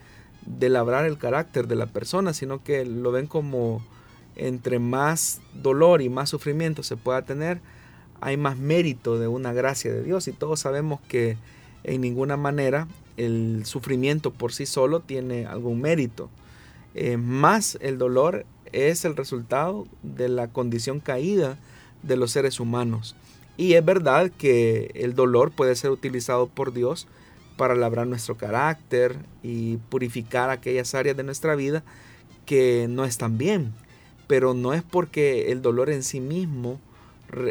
de 0.46 0.68
labrar 0.68 1.04
el 1.04 1.18
carácter 1.18 1.66
de 1.66 1.76
la 1.76 1.86
persona, 1.86 2.32
sino 2.32 2.62
que 2.62 2.84
lo 2.84 3.12
ven 3.12 3.26
como 3.26 3.82
entre 4.36 4.78
más 4.78 5.40
dolor 5.62 6.00
y 6.02 6.08
más 6.08 6.30
sufrimiento 6.30 6.82
se 6.82 6.96
pueda 6.96 7.22
tener, 7.22 7.60
hay 8.20 8.36
más 8.36 8.56
mérito 8.56 9.18
de 9.18 9.28
una 9.28 9.52
gracia 9.52 9.92
de 9.92 10.02
Dios. 10.02 10.28
Y 10.28 10.32
todos 10.32 10.60
sabemos 10.60 11.00
que 11.08 11.36
en 11.84 12.00
ninguna 12.00 12.36
manera 12.36 12.86
el 13.16 13.62
sufrimiento 13.64 14.30
por 14.30 14.52
sí 14.52 14.66
solo 14.66 15.00
tiene 15.00 15.46
algún 15.46 15.80
mérito. 15.80 16.30
Eh, 16.94 17.16
más 17.16 17.78
el 17.80 17.98
dolor 17.98 18.44
es 18.72 19.04
el 19.04 19.16
resultado 19.16 19.86
de 20.02 20.28
la 20.28 20.48
condición 20.48 21.00
caída 21.00 21.58
de 22.02 22.16
los 22.16 22.32
seres 22.32 22.60
humanos. 22.60 23.16
Y 23.56 23.74
es 23.74 23.84
verdad 23.84 24.30
que 24.36 24.90
el 24.94 25.14
dolor 25.14 25.52
puede 25.52 25.76
ser 25.76 25.90
utilizado 25.90 26.48
por 26.48 26.72
Dios 26.72 27.06
para 27.56 27.74
labrar 27.74 28.06
nuestro 28.06 28.36
carácter 28.36 29.16
y 29.42 29.76
purificar 29.76 30.50
aquellas 30.50 30.94
áreas 30.94 31.16
de 31.16 31.22
nuestra 31.22 31.54
vida 31.54 31.84
que 32.46 32.86
no 32.88 33.04
están 33.04 33.38
bien. 33.38 33.72
Pero 34.26 34.54
no 34.54 34.72
es 34.72 34.82
porque 34.82 35.52
el 35.52 35.60
dolor 35.60 35.90
en 35.90 36.02
sí 36.02 36.20
mismo 36.20 36.80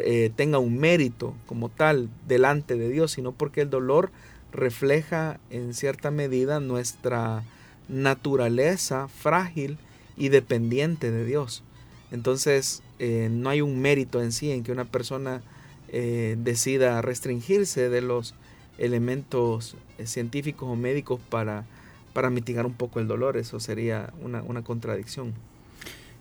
eh, 0.04 0.30
tenga 0.34 0.58
un 0.58 0.78
mérito 0.78 1.34
como 1.46 1.68
tal 1.68 2.08
delante 2.26 2.76
de 2.76 2.88
Dios, 2.88 3.12
sino 3.12 3.32
porque 3.32 3.62
el 3.62 3.70
dolor 3.70 4.10
refleja 4.52 5.40
en 5.50 5.72
cierta 5.72 6.10
medida 6.10 6.60
nuestra 6.60 7.44
naturaleza 7.92 9.06
frágil 9.08 9.78
y 10.16 10.30
dependiente 10.30 11.10
de 11.10 11.24
Dios. 11.24 11.62
Entonces, 12.10 12.82
eh, 12.98 13.28
no 13.30 13.48
hay 13.50 13.60
un 13.60 13.80
mérito 13.80 14.22
en 14.22 14.32
sí 14.32 14.50
en 14.50 14.64
que 14.64 14.72
una 14.72 14.84
persona 14.84 15.42
eh, 15.88 16.36
decida 16.38 17.00
restringirse 17.02 17.88
de 17.88 18.00
los 18.00 18.34
elementos 18.78 19.76
eh, 19.98 20.06
científicos 20.06 20.68
o 20.68 20.76
médicos 20.76 21.20
para, 21.30 21.64
para 22.12 22.30
mitigar 22.30 22.66
un 22.66 22.74
poco 22.74 23.00
el 23.00 23.08
dolor. 23.08 23.36
Eso 23.36 23.60
sería 23.60 24.12
una, 24.22 24.42
una 24.42 24.62
contradicción. 24.62 25.34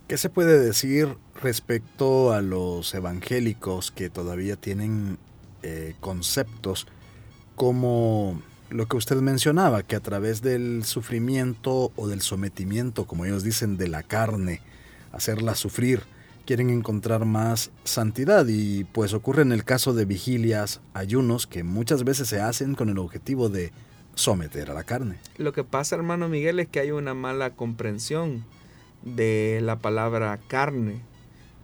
¿Qué 0.07 0.17
se 0.17 0.29
puede 0.29 0.59
decir 0.59 1.15
respecto 1.41 2.33
a 2.33 2.41
los 2.41 2.93
evangélicos 2.93 3.91
que 3.91 4.09
todavía 4.09 4.57
tienen 4.57 5.17
conceptos 5.99 6.87
como 7.55 8.41
lo 8.71 8.87
que 8.87 8.97
usted 8.97 9.17
mencionaba, 9.17 9.83
que 9.83 9.95
a 9.95 9.99
través 9.99 10.41
del 10.41 10.83
sufrimiento 10.85 11.91
o 11.95 12.07
del 12.07 12.21
sometimiento, 12.21 13.05
como 13.05 13.25
ellos 13.25 13.43
dicen, 13.43 13.77
de 13.77 13.87
la 13.87 14.03
carne, 14.03 14.61
hacerla 15.11 15.55
sufrir, 15.55 16.03
quieren 16.45 16.69
encontrar 16.69 17.25
más 17.25 17.71
santidad 17.83 18.47
y 18.47 18.85
pues 18.85 19.13
ocurre 19.13 19.41
en 19.41 19.51
el 19.51 19.63
caso 19.63 19.93
de 19.93 20.05
vigilias, 20.05 20.81
ayunos, 20.93 21.47
que 21.47 21.63
muchas 21.63 22.03
veces 22.03 22.29
se 22.29 22.39
hacen 22.39 22.75
con 22.75 22.89
el 22.89 22.97
objetivo 22.97 23.49
de 23.49 23.71
someter 24.15 24.71
a 24.71 24.73
la 24.73 24.83
carne. 24.83 25.17
Lo 25.37 25.53
que 25.53 25.63
pasa, 25.63 25.95
hermano 25.95 26.29
Miguel, 26.29 26.59
es 26.59 26.67
que 26.67 26.79
hay 26.79 26.91
una 26.91 27.13
mala 27.13 27.51
comprensión 27.51 28.45
de 29.03 29.59
la 29.61 29.79
palabra 29.79 30.39
carne. 30.47 31.01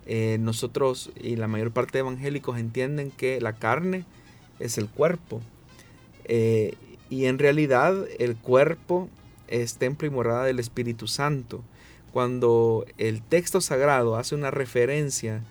Eh, 0.06 0.38
nosotros 0.40 1.12
y 1.22 1.36
la 1.36 1.48
mayor 1.48 1.72
parte 1.72 1.98
de 1.98 2.00
evangélicos 2.00 2.58
entienden 2.58 3.12
que 3.12 3.42
la 3.42 3.54
carne 3.54 4.06
es 4.60 4.78
el 4.78 4.90
cuerpo. 4.90 5.42
Eh, 6.26 6.76
y 7.10 7.26
en 7.26 7.40
realidad 7.40 7.96
el 8.20 8.36
cuerpo 8.36 9.10
es 9.48 9.78
templo 9.78 10.08
y 10.08 10.12
morada 10.12 10.46
del 10.46 10.60
Espíritu 10.60 11.08
Santo. 11.08 11.64
Cuando 12.12 12.86
el 12.98 13.22
texto 13.22 13.62
sagrado 13.62 14.16
hace 14.16 14.36
una 14.36 14.52
referencia 14.52 15.44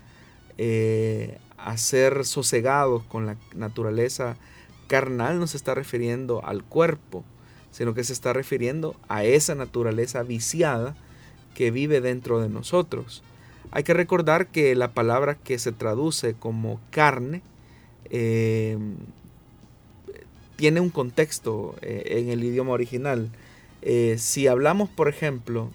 eh, 0.58 1.38
a 1.58 1.76
ser 1.76 2.25
sosegados 2.25 3.04
con 3.04 3.26
la 3.26 3.36
naturaleza 3.54 4.36
carnal, 4.86 5.38
no 5.38 5.46
se 5.46 5.56
está 5.56 5.75
refiriendo 5.75 6.44
al 6.44 6.64
cuerpo, 6.64 7.25
sino 7.70 7.94
que 7.94 8.04
se 8.04 8.12
está 8.12 8.32
refiriendo 8.32 8.96
a 9.08 9.25
esa 9.25 9.54
naturaleza 9.54 10.22
viciada 10.22 10.96
que 11.54 11.70
vive 11.70 12.00
dentro 12.00 12.40
de 12.40 12.48
nosotros. 12.48 13.22
Hay 13.70 13.82
que 13.82 13.94
recordar 13.94 14.48
que 14.48 14.75
la 14.75 14.92
palabra 14.92 15.34
que 15.36 15.58
se 15.58 15.72
traduce 15.72 16.34
como 16.34 16.80
carne 16.90 17.42
eh, 18.10 18.78
tiene 20.56 20.80
un 20.80 20.90
contexto 20.90 21.76
eh, 21.82 22.18
en 22.18 22.30
el 22.30 22.42
idioma 22.42 22.72
original. 22.72 23.30
Eh, 23.82 24.16
si 24.18 24.46
hablamos, 24.46 24.88
por 24.88 25.08
ejemplo, 25.08 25.70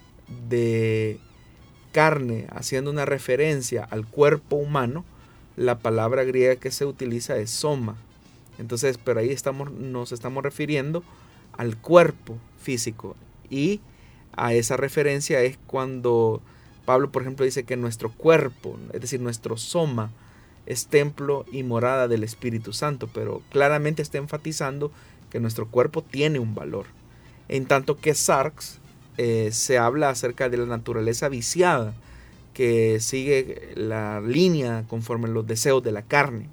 de 0.48 1.18
carne 1.92 2.46
haciendo 2.50 2.90
una 2.90 3.04
referencia 3.04 3.84
al 3.84 4.06
cuerpo 4.06 4.56
humano, 4.56 5.04
la 5.56 5.78
palabra 5.78 6.24
griega 6.24 6.56
que 6.56 6.70
se 6.70 6.84
utiliza 6.84 7.36
es 7.36 7.50
soma. 7.50 7.96
Entonces, 8.58 8.98
pero 8.98 9.20
ahí 9.20 9.30
estamos, 9.30 9.70
nos 9.72 10.12
estamos 10.12 10.42
refiriendo 10.42 11.02
al 11.52 11.76
cuerpo 11.76 12.38
físico. 12.60 13.16
Y 13.50 13.80
a 14.34 14.54
esa 14.54 14.76
referencia 14.76 15.42
es 15.42 15.58
cuando 15.66 16.40
Pablo, 16.84 17.12
por 17.12 17.22
ejemplo, 17.22 17.44
dice 17.44 17.64
que 17.64 17.76
nuestro 17.76 18.10
cuerpo, 18.10 18.78
es 18.92 19.00
decir, 19.00 19.20
nuestro 19.20 19.56
soma, 19.56 20.10
es 20.66 20.86
templo 20.86 21.44
y 21.50 21.62
morada 21.62 22.08
del 22.08 22.24
Espíritu 22.24 22.72
Santo, 22.72 23.08
pero 23.12 23.42
claramente 23.50 24.02
está 24.02 24.18
enfatizando 24.18 24.92
que 25.30 25.40
nuestro 25.40 25.66
cuerpo 25.68 26.02
tiene 26.02 26.38
un 26.38 26.54
valor. 26.54 26.86
En 27.48 27.66
tanto 27.66 27.98
que 27.98 28.14
Sarx 28.14 28.78
eh, 29.18 29.50
se 29.52 29.78
habla 29.78 30.10
acerca 30.10 30.48
de 30.48 30.56
la 30.56 30.66
naturaleza 30.66 31.28
viciada, 31.28 31.94
que 32.54 33.00
sigue 33.00 33.72
la 33.74 34.20
línea 34.20 34.84
conforme 34.88 35.28
los 35.28 35.46
deseos 35.46 35.82
de 35.82 35.92
la 35.92 36.02
carne. 36.02 36.48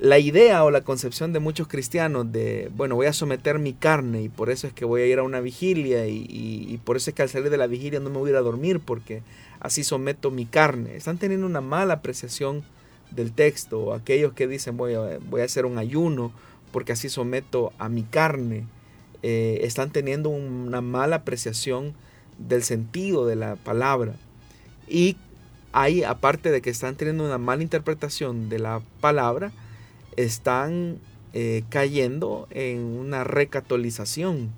La 0.00 0.18
idea 0.18 0.64
o 0.64 0.70
la 0.70 0.80
concepción 0.80 1.32
de 1.32 1.38
muchos 1.38 1.68
cristianos 1.68 2.32
de, 2.32 2.70
bueno, 2.74 2.96
voy 2.96 3.06
a 3.06 3.12
someter 3.12 3.58
mi 3.58 3.72
carne 3.72 4.22
y 4.22 4.28
por 4.28 4.50
eso 4.50 4.66
es 4.66 4.72
que 4.72 4.84
voy 4.84 5.02
a 5.02 5.06
ir 5.06 5.18
a 5.18 5.22
una 5.22 5.40
vigilia 5.40 6.08
y, 6.08 6.80
por 6.84 6.96
eso 6.96 7.10
es 7.10 7.14
que 7.14 7.22
al 7.22 7.28
salir 7.28 7.50
de 7.50 7.56
la 7.56 7.66
vigilia 7.66 8.00
no 8.00 8.10
me 8.10 8.18
voy 8.18 8.30
a 8.30 8.32
ir 8.32 8.36
a 8.36 8.40
dormir 8.40 8.80
porque 8.80 9.22
así 9.60 9.84
someto 9.84 10.30
mi 10.30 10.46
carne. 10.46 10.96
Están 10.96 11.18
teniendo 11.18 11.46
una 11.46 11.60
mala 11.60 11.94
apreciación 11.94 12.64
del 13.14 13.32
texto. 13.32 13.94
Aquellos 13.94 14.32
que 14.32 14.46
dicen 14.46 14.76
voy 14.76 14.94
a, 14.94 15.18
voy 15.28 15.40
a 15.40 15.44
hacer 15.44 15.66
un 15.66 15.78
ayuno 15.78 16.32
porque 16.72 16.92
así 16.92 17.08
someto 17.08 17.72
a 17.78 17.88
mi 17.88 18.02
carne, 18.02 18.64
eh, 19.22 19.60
están 19.62 19.90
teniendo 19.90 20.30
una 20.30 20.80
mala 20.80 21.16
apreciación 21.16 21.94
del 22.38 22.64
sentido 22.64 23.26
de 23.26 23.36
la 23.36 23.56
palabra. 23.56 24.14
Y 24.88 25.16
ahí, 25.72 26.02
aparte 26.02 26.50
de 26.50 26.60
que 26.60 26.70
están 26.70 26.96
teniendo 26.96 27.24
una 27.24 27.38
mala 27.38 27.62
interpretación 27.62 28.48
de 28.48 28.58
la 28.58 28.82
palabra, 29.00 29.52
están 30.16 30.98
eh, 31.34 31.62
cayendo 31.68 32.48
en 32.50 32.80
una 32.80 33.22
recatolización. 33.22 34.50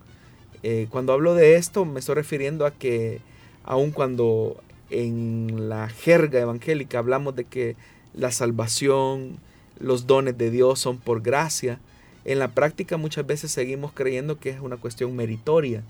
Eh, 0.62 0.86
cuando 0.88 1.12
hablo 1.12 1.34
de 1.34 1.56
esto, 1.56 1.84
me 1.84 2.00
estoy 2.00 2.14
refiriendo 2.14 2.64
a 2.64 2.70
que 2.70 3.20
aun 3.64 3.90
cuando 3.90 4.62
en 4.90 5.68
la 5.68 5.88
jerga 5.88 6.40
evangélica 6.40 6.98
hablamos 6.98 7.34
de 7.34 7.44
que 7.44 7.76
la 8.14 8.30
salvación, 8.30 9.38
los 9.78 10.06
dones 10.06 10.38
de 10.38 10.50
Dios 10.50 10.80
son 10.80 10.98
por 10.98 11.22
gracia, 11.22 11.80
en 12.24 12.38
la 12.38 12.48
práctica 12.48 12.96
muchas 12.96 13.26
veces 13.26 13.50
seguimos 13.50 13.92
creyendo 13.92 14.38
que 14.38 14.50
es 14.50 14.60
una 14.60 14.76
cuestión 14.76 15.14
meritoria 15.14 15.82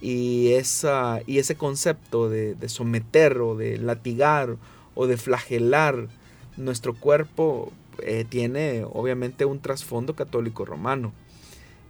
y, 0.00 0.52
esa, 0.52 1.20
y 1.26 1.38
ese 1.38 1.56
concepto 1.56 2.28
de, 2.28 2.56
someter 2.68 3.38
o 3.38 3.56
de 3.56 3.78
latigar 3.78 4.56
o 4.94 5.06
de 5.06 5.16
flagelar 5.16 6.08
nuestro 6.56 6.94
cuerpo 6.94 7.72
eh, 8.02 8.24
tiene 8.28 8.84
obviamente 8.90 9.44
un 9.44 9.60
trasfondo 9.60 10.14
católico 10.14 10.64
romano. 10.64 11.12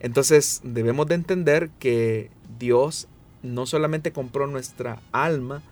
Entonces 0.00 0.60
debemos 0.64 1.06
de 1.06 1.14
entender 1.14 1.70
que 1.78 2.30
Dios 2.58 3.08
no 3.42 3.66
solamente 3.66 4.12
compró 4.12 4.46
nuestra 4.46 5.00
alma 5.12 5.62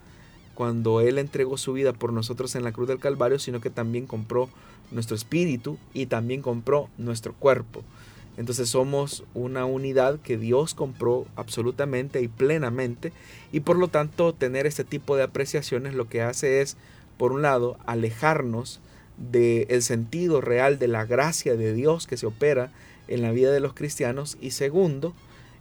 cuando 0.55 1.01
Él 1.01 1.19
entregó 1.19 1.57
su 1.57 1.73
vida 1.73 1.93
por 1.93 2.13
nosotros 2.13 2.55
en 2.55 2.65
la 2.65 2.73
cruz 2.73 2.89
del 2.89 2.99
Calvario, 2.99 3.39
sino 3.39 3.61
que 3.61 3.71
también 3.71 4.07
compró 4.07 4.49
nuestro 4.91 5.17
espíritu 5.17 5.79
y 5.93 6.07
también 6.07 6.43
compró 6.43 6.89
nuestro 6.99 7.35
cuerpo. 7.35 7.83
Entonces 8.37 8.69
somos 8.69 9.25
una 9.35 9.65
unidad 9.65 10.19
que 10.21 10.37
Dios 10.37 10.75
compró 10.75 11.27
absolutamente 11.37 12.21
y 12.21 12.29
plenamente 12.29 13.13
y 13.53 13.61
por 13.61 13.79
lo 13.79 13.89
tanto 13.89 14.33
tener 14.33 14.67
este 14.67 14.83
tipo 14.83 15.17
de 15.17 15.23
apreciaciones 15.23 15.95
lo 15.95 16.09
que 16.09 16.23
hace 16.23 16.61
es, 16.61 16.77
por 17.17 17.33
un 17.33 17.43
lado, 17.43 17.77
alejarnos 17.87 18.81
del 19.17 19.83
sentido 19.83 20.41
real 20.41 20.81
de 20.81 20.89
la 20.89 21.05
gracia 21.05 21.55
de 21.55 21.73
Dios 21.73 22.09
que 22.09 22.17
se 22.17 22.27
opera 22.27 22.73
en 23.07 23.23
la 23.23 23.31
vida 23.31 23.53
de 23.53 23.61
los 23.61 23.75
cristianos 23.75 24.37
y 24.41 24.51
segundo, 24.51 25.15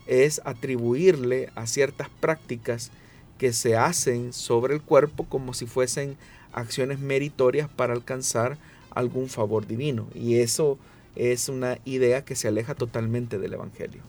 es 0.07 0.41
atribuirle 0.43 1.49
a 1.55 1.67
ciertas 1.67 2.09
prácticas 2.19 2.91
que 3.37 3.53
se 3.53 3.75
hacen 3.75 4.33
sobre 4.33 4.73
el 4.73 4.81
cuerpo 4.81 5.25
como 5.25 5.53
si 5.53 5.65
fuesen 5.65 6.17
acciones 6.53 6.99
meritorias 6.99 7.69
para 7.69 7.93
alcanzar 7.93 8.57
algún 8.91 9.29
favor 9.29 9.67
divino. 9.67 10.07
Y 10.13 10.35
eso 10.35 10.77
es 11.15 11.49
una 11.49 11.77
idea 11.85 12.23
que 12.23 12.35
se 12.35 12.47
aleja 12.47 12.75
totalmente 12.75 13.37
del 13.37 13.53
Evangelio. 13.53 14.01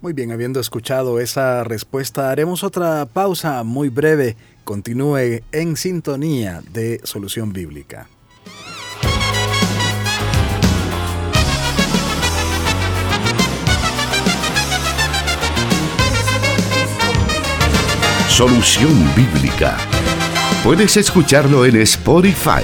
Muy 0.00 0.12
bien, 0.12 0.30
habiendo 0.30 0.60
escuchado 0.60 1.20
esa 1.20 1.64
respuesta, 1.64 2.30
haremos 2.30 2.62
otra 2.62 3.06
pausa 3.06 3.62
muy 3.64 3.88
breve. 3.88 4.36
Continúe 4.64 5.42
en 5.52 5.76
sintonía 5.76 6.62
de 6.72 7.00
Solución 7.04 7.52
Bíblica. 7.52 8.08
Solución 18.36 18.92
Bíblica. 19.16 19.78
Puedes 20.62 20.98
escucharlo 20.98 21.64
en 21.64 21.76
Spotify 21.76 22.60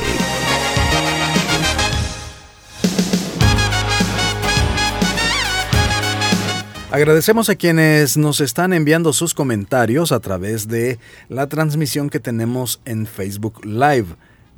Agradecemos 6.90 7.48
a 7.48 7.54
quienes 7.54 8.18
nos 8.18 8.42
están 8.42 8.74
enviando 8.74 9.14
sus 9.14 9.32
comentarios 9.32 10.12
a 10.12 10.20
través 10.20 10.68
de 10.68 10.98
la 11.30 11.46
transmisión 11.46 12.10
que 12.10 12.20
tenemos 12.20 12.82
en 12.84 13.06
Facebook 13.06 13.64
Live. 13.64 14.08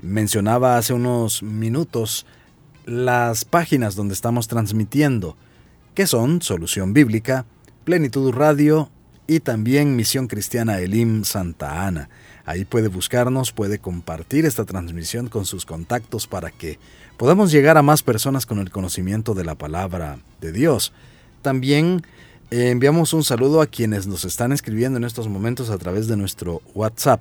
Mencionaba 0.03 0.79
hace 0.79 0.94
unos 0.94 1.44
minutos 1.44 2.27
las 2.87 3.44
páginas 3.44 3.94
donde 3.94 4.14
estamos 4.14 4.48
transmitiendo, 4.48 5.37
que 5.94 6.09
son 6.09 6.42
Solución 6.42 6.92
Bíblica, 6.92 7.46
Plenitud 7.85 8.33
Radio 8.33 8.90
y 9.27 9.41
también 9.41 9.97
Misión 9.97 10.27
Cristiana 10.27 10.79
Elim 10.79 11.25
Santa 11.25 11.87
Ana. 11.87 12.09
Ahí 12.45 12.65
puede 12.65 12.89
buscarnos, 12.89 13.53
puede 13.53 13.79
compartir 13.79 14.45
esta 14.45 14.65
transmisión 14.65 15.29
con 15.29 15.47
sus 15.47 15.65
contactos 15.65 16.27
para 16.27 16.51
que 16.51 16.79
podamos 17.17 17.51
llegar 17.51 17.79
a 17.79 17.83
más 17.83 18.03
personas 18.03 18.45
con 18.45 18.59
el 18.59 18.71
conocimiento 18.71 19.35
de 19.35 19.45
la 19.45 19.55
palabra 19.55 20.19
de 20.41 20.53
Dios. 20.53 20.93
También 21.41 22.03
eh, 22.51 22.71
enviamos 22.71 23.15
un 23.15 23.25
saludo 23.25 23.63
a 23.63 23.67
quienes 23.67 24.07
nos 24.07 24.25
están 24.25 24.53
escribiendo 24.53 24.99
en 24.99 25.05
estos 25.05 25.29
momentos 25.29 25.71
a 25.71 25.79
través 25.79 26.07
de 26.07 26.17
nuestro 26.17 26.61
WhatsApp. 26.75 27.21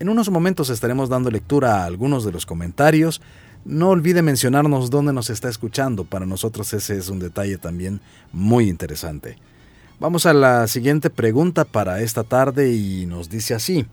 En 0.00 0.08
unos 0.08 0.28
momentos 0.28 0.70
estaremos 0.70 1.08
dando 1.08 1.30
lectura 1.30 1.76
a 1.76 1.84
algunos 1.84 2.24
de 2.24 2.32
los 2.32 2.46
comentarios. 2.46 3.20
No 3.64 3.90
olvide 3.90 4.22
mencionarnos 4.22 4.90
dónde 4.90 5.12
nos 5.12 5.30
está 5.30 5.48
escuchando. 5.48 6.04
Para 6.04 6.26
nosotros 6.26 6.72
ese 6.74 6.98
es 6.98 7.08
un 7.08 7.20
detalle 7.20 7.58
también 7.58 8.00
muy 8.32 8.68
interesante. 8.68 9.38
Vamos 10.00 10.26
a 10.26 10.34
la 10.34 10.66
siguiente 10.66 11.08
pregunta 11.08 11.64
para 11.64 12.00
esta 12.00 12.24
tarde 12.24 12.72
y 12.72 13.06
nos 13.06 13.30
dice 13.30 13.54
así. 13.54 13.86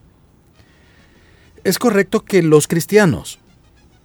¿Es 1.63 1.77
correcto 1.77 2.25
que 2.25 2.41
los 2.41 2.67
cristianos 2.67 3.39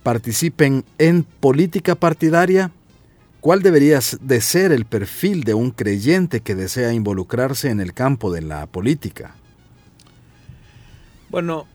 participen 0.02 0.84
en 0.98 1.24
política 1.24 1.94
partidaria? 1.94 2.70
¿Cuál 3.40 3.62
debería 3.62 4.00
de 4.20 4.40
ser 4.40 4.72
el 4.72 4.84
perfil 4.84 5.44
de 5.44 5.54
un 5.54 5.70
creyente 5.70 6.40
que 6.40 6.54
desea 6.54 6.92
involucrarse 6.92 7.70
en 7.70 7.80
el 7.80 7.94
campo 7.94 8.30
de 8.30 8.42
la 8.42 8.66
política? 8.66 9.34
Bueno, 11.30 11.66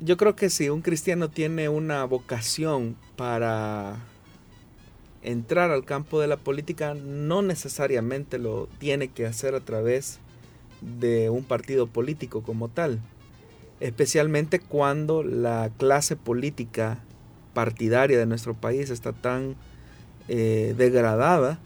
yo 0.00 0.16
creo 0.16 0.36
que 0.36 0.50
si 0.50 0.68
un 0.68 0.82
cristiano 0.82 1.30
tiene 1.30 1.68
una 1.68 2.04
vocación 2.04 2.96
para 3.16 3.96
entrar 5.22 5.70
al 5.70 5.84
campo 5.84 6.20
de 6.20 6.28
la 6.28 6.36
política, 6.36 6.94
no 6.94 7.42
necesariamente 7.42 8.38
lo 8.38 8.68
tiene 8.78 9.08
que 9.08 9.26
hacer 9.26 9.54
a 9.54 9.60
través 9.60 10.18
de 10.80 11.30
un 11.30 11.44
partido 11.44 11.86
político 11.86 12.42
como 12.42 12.68
tal, 12.68 13.00
especialmente 13.80 14.60
cuando 14.60 15.22
la 15.22 15.70
clase 15.76 16.16
política 16.16 16.98
partidaria 17.52 18.18
de 18.18 18.26
nuestro 18.26 18.54
país 18.54 18.90
está 18.90 19.12
tan 19.12 19.56
eh, 20.28 20.74
degradada 20.76 21.58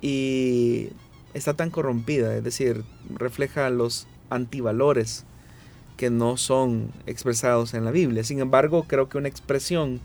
y 0.00 0.88
está 1.34 1.54
tan 1.54 1.70
corrompida, 1.70 2.36
es 2.36 2.42
decir, 2.42 2.84
refleja 3.14 3.70
los 3.70 4.06
antivalores 4.30 5.24
que 5.96 6.10
no 6.10 6.36
son 6.36 6.90
expresados 7.06 7.74
en 7.74 7.84
la 7.84 7.90
Biblia. 7.90 8.24
Sin 8.24 8.40
embargo, 8.40 8.84
creo 8.86 9.08
que 9.08 9.18
una 9.18 9.28
expresión 9.28 10.00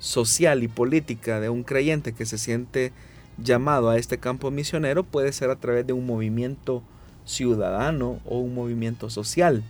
social 0.00 0.64
y 0.64 0.68
política 0.68 1.38
de 1.38 1.50
un 1.50 1.62
creyente 1.62 2.12
que 2.12 2.26
se 2.26 2.38
siente 2.38 2.92
llamado 3.38 3.90
a 3.90 3.98
este 3.98 4.18
campo 4.18 4.50
misionero 4.50 5.04
puede 5.04 5.32
ser 5.32 5.50
a 5.50 5.56
través 5.56 5.86
de 5.86 5.92
un 5.92 6.06
movimiento 6.06 6.82
ciudadano 7.24 8.18
o 8.24 8.38
un 8.38 8.54
movimiento 8.54 9.10
social, 9.10 9.62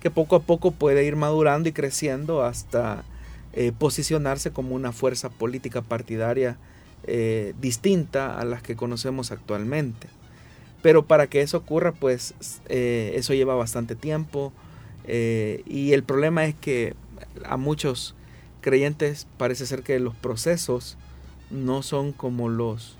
que 0.00 0.10
poco 0.10 0.36
a 0.36 0.42
poco 0.42 0.72
puede 0.72 1.04
ir 1.04 1.16
madurando 1.16 1.68
y 1.68 1.72
creciendo 1.72 2.42
hasta 2.42 3.04
eh, 3.54 3.72
posicionarse 3.76 4.52
como 4.52 4.74
una 4.74 4.92
fuerza 4.92 5.30
política 5.30 5.80
partidaria 5.80 6.58
eh, 7.04 7.54
distinta 7.60 8.38
a 8.38 8.44
las 8.44 8.62
que 8.62 8.76
conocemos 8.76 9.32
actualmente. 9.32 10.08
Pero 10.82 11.06
para 11.06 11.28
que 11.28 11.40
eso 11.40 11.56
ocurra, 11.58 11.92
pues 11.92 12.34
eh, 12.68 13.12
eso 13.14 13.32
lleva 13.34 13.54
bastante 13.54 13.96
tiempo. 13.96 14.52
Y 15.10 15.92
el 15.94 16.02
problema 16.02 16.44
es 16.44 16.54
que 16.54 16.94
a 17.46 17.56
muchos 17.56 18.14
creyentes 18.60 19.26
parece 19.36 19.66
ser 19.66 19.82
que 19.82 19.98
los 19.98 20.14
procesos 20.14 20.96
no 21.50 21.82
son 21.82 22.12
como 22.12 22.48
los, 22.48 22.96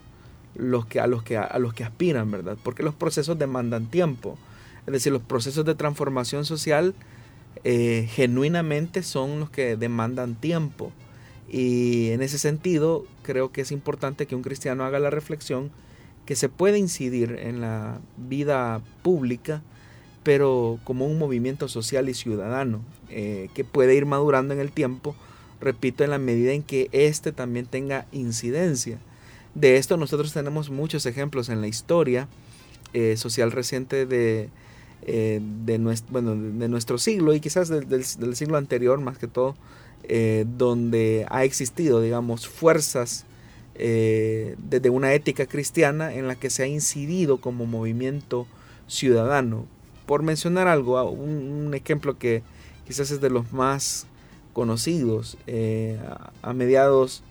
los 0.55 0.87
que, 0.87 1.01
a, 1.01 1.07
los 1.07 1.23
que, 1.23 1.37
a 1.37 1.59
los 1.59 1.75
que 1.75 1.85
aspiran, 1.85 2.31
¿verdad? 2.31 2.57
Porque 2.63 2.83
los 2.83 2.95
procesos 2.95 3.39
demandan 3.39 3.91
tiempo. 3.91 4.39
Es 4.87 4.93
decir, 4.93 5.13
los 5.13 5.23
procesos 5.23 5.65
de 5.65 5.75
transformación 5.75 6.45
social 6.45 6.95
eh, 7.65 8.09
genuinamente 8.11 9.03
son 9.03 9.41
los 9.41 9.51
que 9.51 9.77
demandan 9.77 10.35
tiempo. 10.35 10.93
Y 11.49 12.11
en 12.11 12.23
ese 12.23 12.39
sentido, 12.39 13.07
creo 13.23 13.53
que 13.53 13.63
es 13.63 13.73
importante 13.73 14.27
que 14.27 14.35
un 14.35 14.43
cristiano 14.43 14.85
haga 14.85 14.99
la 14.99 15.11
reflexión 15.11 15.71
que 16.27 16.37
se 16.37 16.49
puede 16.49 16.79
incidir 16.79 17.39
en 17.41 17.61
la 17.61 18.01
vida 18.17 18.83
pública, 19.03 19.63
pero 20.23 20.79
como 20.85 21.07
un 21.07 21.19
movimiento 21.19 21.69
social 21.69 22.09
y 22.09 22.15
ciudadano, 22.15 22.83
eh, 23.09 23.49
que 23.55 23.65
puede 23.65 23.95
ir 23.95 24.05
madurando 24.05 24.53
en 24.53 24.61
el 24.61 24.71
tiempo, 24.71 25.17
repito, 25.61 26.05
en 26.05 26.11
la 26.11 26.19
medida 26.19 26.53
en 26.53 26.63
que 26.63 26.89
éste 26.93 27.33
también 27.33 27.67
tenga 27.67 28.07
incidencia. 28.13 28.99
De 29.55 29.77
esto 29.77 29.97
nosotros 29.97 30.33
tenemos 30.33 30.71
muchos 30.71 31.07
ejemplos 31.07 31.49
en 31.49 31.61
la 31.61 31.69
historia 31.69 32.29
eh, 32.95 33.17
social 33.17 33.53
reciente 33.53 34.07
de, 34.07 34.49
eh, 35.03 35.41
de, 35.65 35.79
nuestro, 35.79 36.21
de, 36.23 36.69
nuestro 36.69 36.97
siglo 36.99 37.35
y 37.35 37.41
quizás 37.41 37.69
del, 37.69 38.05
siglo 38.35 38.57
anterior 38.57 39.01
más 39.01 39.19
que 39.19 39.27
todo, 39.27 39.57
eh, 40.05 40.45
donde 40.57 41.27
ha 41.29 41.45
existido, 41.45 42.01
digamos, 42.01 42.49
fuerzas 42.49 43.25
desde 43.79 44.91
una 44.91 45.13
ética 45.13 45.47
cristiana 45.47 46.13
en 46.13 46.27
la 46.27 46.35
que 46.35 46.51
se 46.51 46.65
ha 46.65 46.67
incidido 46.67 47.41
como 47.41 47.65
movimiento 47.65 48.49
ciudadano. 48.89 49.67
Por 50.05 50.25
mencionar 50.25 50.67
algo, 50.67 51.01
un, 51.09 51.73
ejemplo 51.75 52.19
que 52.19 52.43
quizás 52.89 53.13
es 53.13 53.21
de 53.21 53.31
los 53.31 53.53
más 53.53 54.09
conocidos, 54.59 55.39
a 56.43 56.53
mediados 56.53 57.23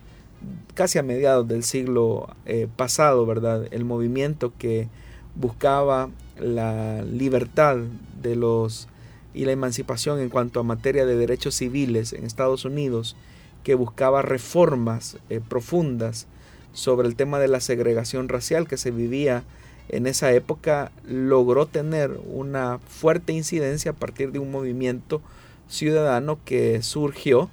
casi 0.74 1.00
a 1.00 1.04
mediados 1.04 1.48
del 1.48 1.63
siglo 1.63 2.30
eh, 2.46 2.68
pasado, 2.76 3.26
¿verdad? 3.26 3.68
El 3.72 3.86
movimiento 3.86 4.54
que 4.58 4.88
buscaba 5.36 6.10
la 6.40 7.02
libertad 7.04 7.78
de 8.22 8.36
los 8.36 8.88
y 9.34 9.46
la 9.46 9.52
emancipación 9.52 10.20
en 10.20 10.30
cuanto 10.30 10.60
a 10.60 10.63
materia 10.63 11.06
de 11.06 11.16
derechos 11.16 11.56
civiles 11.56 12.13
en 12.13 12.24
Estados 12.24 12.66
Unidos, 12.66 13.16
que 13.63 13.76
buscaba 13.76 14.24
reformas 14.24 15.18
eh, 15.30 15.42
profundas 15.48 16.26
sobre 16.74 17.08
el 17.08 17.16
tema 17.16 17.38
de 17.40 17.48
la 17.48 17.60
segregación 17.60 18.30
racial 18.30 18.68
que 18.68 18.78
se 18.78 18.92
vivía 18.92 19.44
en 19.90 20.08
esa 20.08 20.34
época, 20.34 20.92
logró 21.06 21.66
tener 21.66 22.20
una 22.28 22.80
fuerte 22.80 23.32
incidencia 23.32 23.92
a 23.92 23.96
partir 23.96 24.32
de 24.32 24.40
un 24.40 24.52
movimiento 24.52 25.22
ciudadano 25.67 26.39
que 26.45 26.82
surgió 26.82 27.49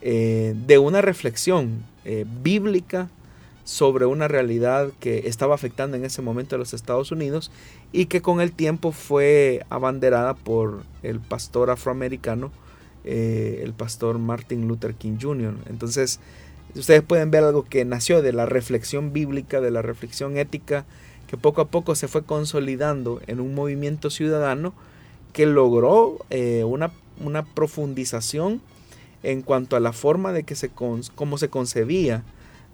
eh, 0.00 0.54
de 0.66 0.78
una 0.78 1.00
reflexión 1.00 1.82
eh, 2.04 2.24
bíblica 2.42 3.10
sobre 3.64 4.06
una 4.06 4.28
realidad 4.28 4.92
que 5.00 5.26
estaba 5.26 5.56
afectando 5.56 5.96
en 5.96 6.04
ese 6.04 6.22
momento 6.22 6.54
a 6.54 6.58
los 6.58 6.72
Estados 6.72 7.10
Unidos 7.10 7.50
y 7.92 8.06
que 8.06 8.22
con 8.22 8.40
el 8.40 8.52
tiempo 8.52 8.92
fue 8.92 9.66
abanderada 9.70 10.34
por 10.34 10.84
el 11.02 11.18
pastor 11.18 11.70
afroamericano, 11.70 12.52
eh, 13.04 13.60
el 13.64 13.72
pastor 13.72 14.18
Martin 14.18 14.68
Luther 14.68 14.94
King 14.94 15.18
Jr. 15.20 15.56
Entonces, 15.68 16.20
ustedes 16.76 17.02
pueden 17.02 17.32
ver 17.32 17.42
algo 17.42 17.64
que 17.64 17.84
nació 17.84 18.22
de 18.22 18.32
la 18.32 18.46
reflexión 18.46 19.12
bíblica, 19.12 19.60
de 19.60 19.72
la 19.72 19.82
reflexión 19.82 20.38
ética, 20.38 20.86
que 21.26 21.36
poco 21.36 21.60
a 21.60 21.68
poco 21.68 21.96
se 21.96 22.06
fue 22.06 22.24
consolidando 22.24 23.20
en 23.26 23.40
un 23.40 23.54
movimiento 23.54 24.10
ciudadano 24.10 24.72
que 25.32 25.44
logró 25.44 26.24
una, 26.64 26.90
una 27.20 27.44
profundización 27.44 28.60
en 29.22 29.42
cuanto 29.42 29.76
a 29.76 29.80
la 29.80 29.92
forma 29.92 30.32
de 30.32 30.44
que 30.44 30.54
se 30.54 30.70
cómo 30.70 31.38
se 31.38 31.48
concebía 31.48 32.22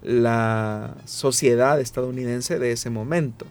la 0.03 0.95
sociedad 1.05 1.79
estadounidense 1.79 2.59
de 2.59 2.71
ese 2.71 2.89
momento. 2.89 3.45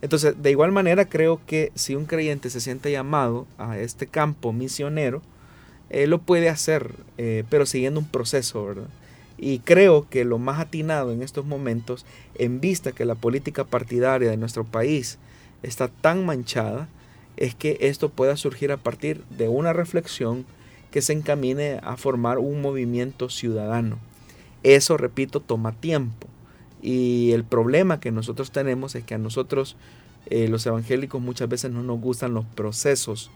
Entonces, 0.00 0.42
de 0.42 0.50
igual 0.50 0.72
manera, 0.72 1.04
creo 1.04 1.40
que 1.46 1.70
si 1.74 1.94
un 1.94 2.06
creyente 2.06 2.50
se 2.50 2.60
siente 2.60 2.90
llamado 2.90 3.46
a 3.58 3.78
este 3.78 4.06
campo 4.06 4.52
misionero, 4.52 5.22
él 5.90 6.10
lo 6.10 6.18
puede 6.18 6.48
hacer, 6.48 6.94
eh, 7.18 7.44
pero 7.50 7.66
siguiendo 7.66 8.00
un 8.00 8.08
proceso, 8.08 8.64
¿verdad? 8.64 8.88
Y 9.38 9.60
creo 9.60 10.08
que 10.08 10.24
lo 10.24 10.38
más 10.38 10.60
atinado 10.60 11.12
en 11.12 11.22
estos 11.22 11.44
momentos, 11.44 12.06
en 12.36 12.60
vista 12.60 12.92
que 12.92 13.04
la 13.04 13.14
política 13.14 13.64
partidaria 13.64 14.30
de 14.30 14.36
nuestro 14.36 14.64
país 14.64 15.18
está 15.62 15.88
tan 15.88 16.24
manchada, 16.24 16.88
es 17.36 17.54
que 17.54 17.78
esto 17.80 18.08
pueda 18.08 18.36
surgir 18.36 18.72
a 18.72 18.76
partir 18.76 19.24
de 19.30 19.48
una 19.48 19.72
reflexión 19.72 20.44
que 20.90 21.02
se 21.02 21.12
encamine 21.12 21.80
a 21.82 21.96
formar 21.96 22.38
un 22.38 22.60
movimiento 22.60 23.30
ciudadano. 23.30 23.98
Eso, 24.62 24.96
repito, 24.96 25.40
toma 25.40 25.72
tiempo. 25.72 26.28
Y 26.82 27.32
el 27.32 27.44
problema 27.44 28.00
que 28.00 28.12
nosotros 28.12 28.50
tenemos 28.50 28.94
es 28.94 29.04
que 29.04 29.14
a 29.14 29.18
nosotros, 29.18 29.76
eh, 30.26 30.48
los 30.48 30.66
evangélicos, 30.66 31.20
muchas 31.20 31.48
veces 31.48 31.70
no 31.70 31.82
nos 31.82 32.00
gustan 32.00 32.34
los 32.34 32.44
procesos, 32.44 33.30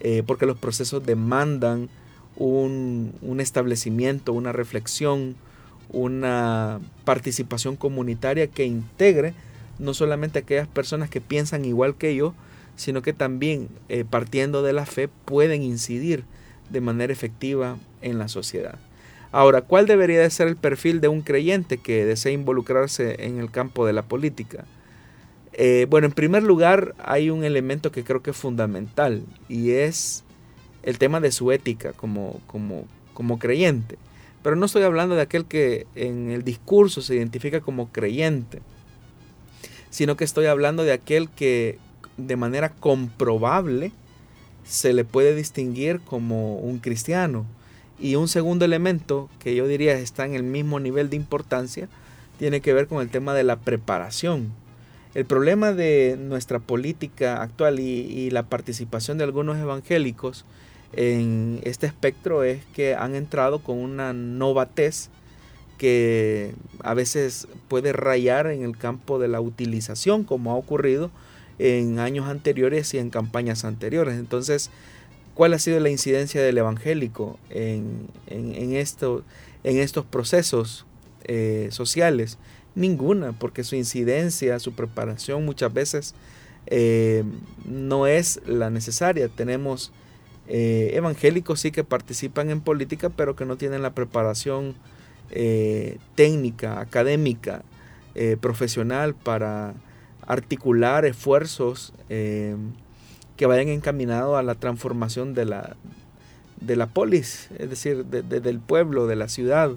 eh, 0.00 0.22
porque 0.26 0.46
los 0.46 0.58
procesos 0.58 1.04
demandan 1.04 1.88
un, 2.36 3.14
un 3.22 3.40
establecimiento, 3.40 4.32
una 4.32 4.52
reflexión, 4.52 5.36
una 5.90 6.80
participación 7.04 7.76
comunitaria 7.76 8.48
que 8.48 8.66
integre 8.66 9.34
no 9.78 9.94
solamente 9.94 10.40
aquellas 10.40 10.68
personas 10.68 11.08
que 11.08 11.20
piensan 11.20 11.64
igual 11.64 11.94
que 11.94 12.14
yo, 12.14 12.34
sino 12.78 13.02
que 13.02 13.12
también 13.12 13.68
eh, 13.88 14.04
partiendo 14.08 14.62
de 14.62 14.72
la 14.72 14.86
fe 14.86 15.08
pueden 15.08 15.64
incidir 15.64 16.22
de 16.70 16.80
manera 16.80 17.12
efectiva 17.12 17.76
en 18.02 18.18
la 18.18 18.28
sociedad. 18.28 18.78
Ahora, 19.32 19.62
¿cuál 19.62 19.86
debería 19.86 20.20
de 20.20 20.30
ser 20.30 20.46
el 20.46 20.56
perfil 20.56 21.00
de 21.00 21.08
un 21.08 21.22
creyente 21.22 21.78
que 21.78 22.06
desea 22.06 22.30
involucrarse 22.30 23.26
en 23.26 23.40
el 23.40 23.50
campo 23.50 23.84
de 23.84 23.92
la 23.92 24.02
política? 24.02 24.64
Eh, 25.54 25.88
bueno, 25.90 26.06
en 26.06 26.12
primer 26.12 26.44
lugar 26.44 26.94
hay 26.98 27.30
un 27.30 27.42
elemento 27.42 27.90
que 27.90 28.04
creo 28.04 28.22
que 28.22 28.30
es 28.30 28.36
fundamental 28.36 29.24
y 29.48 29.72
es 29.72 30.22
el 30.84 30.98
tema 30.98 31.18
de 31.18 31.32
su 31.32 31.50
ética 31.50 31.92
como, 31.94 32.40
como, 32.46 32.84
como 33.12 33.40
creyente. 33.40 33.98
Pero 34.44 34.54
no 34.54 34.66
estoy 34.66 34.84
hablando 34.84 35.16
de 35.16 35.22
aquel 35.22 35.46
que 35.46 35.88
en 35.96 36.30
el 36.30 36.44
discurso 36.44 37.02
se 37.02 37.16
identifica 37.16 37.60
como 37.60 37.90
creyente, 37.90 38.60
sino 39.90 40.16
que 40.16 40.22
estoy 40.22 40.46
hablando 40.46 40.84
de 40.84 40.92
aquel 40.92 41.28
que 41.28 41.80
de 42.18 42.36
manera 42.36 42.70
comprobable 42.70 43.92
se 44.64 44.92
le 44.92 45.04
puede 45.04 45.34
distinguir 45.34 46.00
como 46.00 46.56
un 46.58 46.78
cristiano. 46.78 47.46
Y 47.98 48.16
un 48.16 48.28
segundo 48.28 48.64
elemento 48.64 49.30
que 49.38 49.54
yo 49.54 49.66
diría 49.66 49.94
está 49.94 50.26
en 50.26 50.34
el 50.34 50.42
mismo 50.42 50.78
nivel 50.78 51.08
de 51.08 51.16
importancia 51.16 51.88
tiene 52.38 52.60
que 52.60 52.72
ver 52.72 52.86
con 52.86 53.00
el 53.00 53.08
tema 53.08 53.34
de 53.34 53.44
la 53.44 53.56
preparación. 53.56 54.52
El 55.14 55.24
problema 55.24 55.72
de 55.72 56.16
nuestra 56.18 56.58
política 56.58 57.42
actual 57.42 57.80
y, 57.80 58.30
la 58.30 58.44
participación 58.44 59.18
de 59.18 59.24
algunos 59.24 59.58
evangélicos 59.58 60.44
en 60.92 61.60
este 61.64 61.86
espectro 61.86 62.44
es 62.44 62.64
que 62.66 62.94
han 62.94 63.14
entrado 63.14 63.60
con 63.60 63.78
una 63.78 64.12
novatez 64.12 65.10
que 65.76 66.54
a 66.80 66.94
veces 66.94 67.48
puede 67.68 67.92
rayar 67.92 68.48
en 68.48 68.62
el 68.62 68.76
campo 68.76 69.18
de 69.18 69.28
la 69.28 69.40
utilización, 69.40 70.24
como 70.24 70.52
ha 70.52 70.56
ocurrido 70.56 71.10
en 71.58 71.98
años 71.98 72.28
anteriores 72.28 72.94
y 72.94 72.98
en 72.98 73.10
campañas 73.10 73.64
anteriores. 73.64 74.18
Entonces, 74.18 74.70
¿cuál 75.34 75.54
ha 75.54 75.58
sido 75.58 75.80
la 75.80 75.90
incidencia 75.90 76.42
del 76.42 76.58
evangélico 76.58 77.38
en, 77.50 78.08
esto, 78.74 79.24
en 79.64 79.78
estos 79.78 80.04
procesos 80.04 80.86
eh, 81.24 81.68
sociales? 81.70 82.38
Ninguna, 82.74 83.32
porque 83.32 83.64
su 83.64 83.74
incidencia, 83.74 84.58
su 84.60 84.72
preparación 84.72 85.44
muchas 85.44 85.72
veces 85.72 86.14
eh, 86.66 87.24
no 87.64 88.06
es 88.06 88.40
la 88.46 88.70
necesaria. 88.70 89.28
Tenemos 89.28 89.90
eh, 90.46 90.92
evangélicos 90.94 91.60
sí 91.60 91.72
que 91.72 91.82
participan 91.82 92.50
en 92.50 92.60
política, 92.60 93.10
pero 93.10 93.34
que 93.34 93.44
no 93.44 93.56
tienen 93.56 93.82
la 93.82 93.94
preparación 93.94 94.74
técnica, 96.14 96.80
académica, 96.80 97.62
profesional 98.40 99.14
para 99.14 99.74
articular 100.28 101.06
esfuerzos 101.06 101.94
eh, 102.10 102.54
que 103.36 103.46
vayan 103.46 103.68
encaminados 103.68 104.38
a 104.38 104.42
la 104.42 104.54
transformación 104.54 105.32
de 105.32 105.46
la, 105.46 105.76
de 106.60 106.76
la 106.76 106.86
polis, 106.86 107.48
es 107.58 107.70
decir, 107.70 108.04
del 108.04 108.60
pueblo, 108.60 109.06
de 109.06 109.16
la 109.16 109.28
ciudad. 109.28 109.72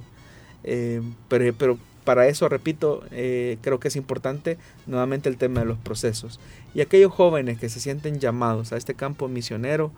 Eh, 0.63 1.01
pero, 1.29 1.53
pero, 1.57 1.79
para 2.03 2.27
eso, 2.27 2.49
repito, 2.49 3.03
eh, 3.11 3.59
creo 3.61 3.79
que 3.79 3.87
es 3.87 3.95
importante 3.95 4.57
nuevamente 4.87 5.29
el 5.29 5.37
tema 5.37 5.61
de 5.61 5.67
los 5.67 5.77
procesos. 5.77 6.39
Y 6.73 6.81
aquellos 6.81 7.13
jóvenes 7.13 7.59
que 7.59 7.69
se 7.69 7.79
sienten 7.79 8.19
llamados 8.19 8.73
a 8.73 8.77
este 8.77 8.95
campo 8.95 9.27
misionero, 9.27 9.91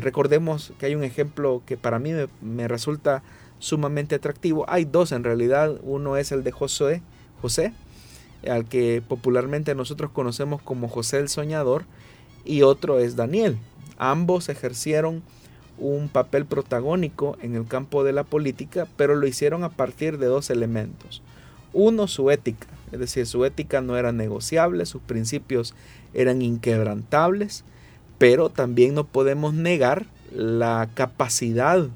recordemos 0.00 0.74
que 0.78 0.86
hay 0.86 0.94
un 0.94 1.02
ejemplo 1.02 1.62
que 1.64 1.78
para 1.78 1.98
mí 1.98 2.12
me, 2.12 2.28
me, 2.42 2.68
resulta 2.68 3.22
sumamente 3.58 4.14
atractivo. 4.14 4.66
Hay 4.68 4.84
dos 4.84 5.12
en 5.12 5.24
realidad. 5.24 5.80
Uno 5.82 6.18
es 6.18 6.30
el 6.30 6.44
de 6.44 6.52
José, 6.52 7.00
José 7.40 7.72
al 8.48 8.66
que 8.66 9.02
popularmente 9.06 9.74
nosotros 9.74 10.10
conocemos 10.10 10.62
como 10.62 10.88
José 10.88 11.18
el 11.18 11.28
Soñador, 11.28 11.84
y 12.44 12.62
otro 12.62 12.98
es 12.98 13.16
Daniel. 13.16 13.58
Ambos 13.96 14.48
ejercieron 14.48 15.22
un 15.78 16.08
papel 16.08 16.44
protagónico 16.44 17.36
en 17.40 17.54
el 17.54 17.66
campo 17.66 18.04
de 18.04 18.12
la 18.12 18.24
política, 18.24 18.86
pero 18.96 19.14
lo 19.16 19.26
hicieron 19.26 19.64
a 19.64 19.70
partir 19.70 20.18
de 20.18 20.26
dos 20.26 20.50
elementos. 20.50 21.22
Uno, 21.72 22.06
su 22.06 22.30
ética, 22.30 22.68
es 22.92 23.00
decir, 23.00 23.26
su 23.26 23.44
ética 23.44 23.80
no 23.80 23.96
era 23.96 24.12
negociable, 24.12 24.86
sus 24.86 25.02
principios 25.02 25.74
eran 26.12 26.42
inquebrantables, 26.42 27.64
pero 28.18 28.50
también 28.50 28.94
no 28.94 29.04
podemos 29.04 29.54
negar 29.54 30.06
la 30.32 30.88
capacidad 30.94 31.88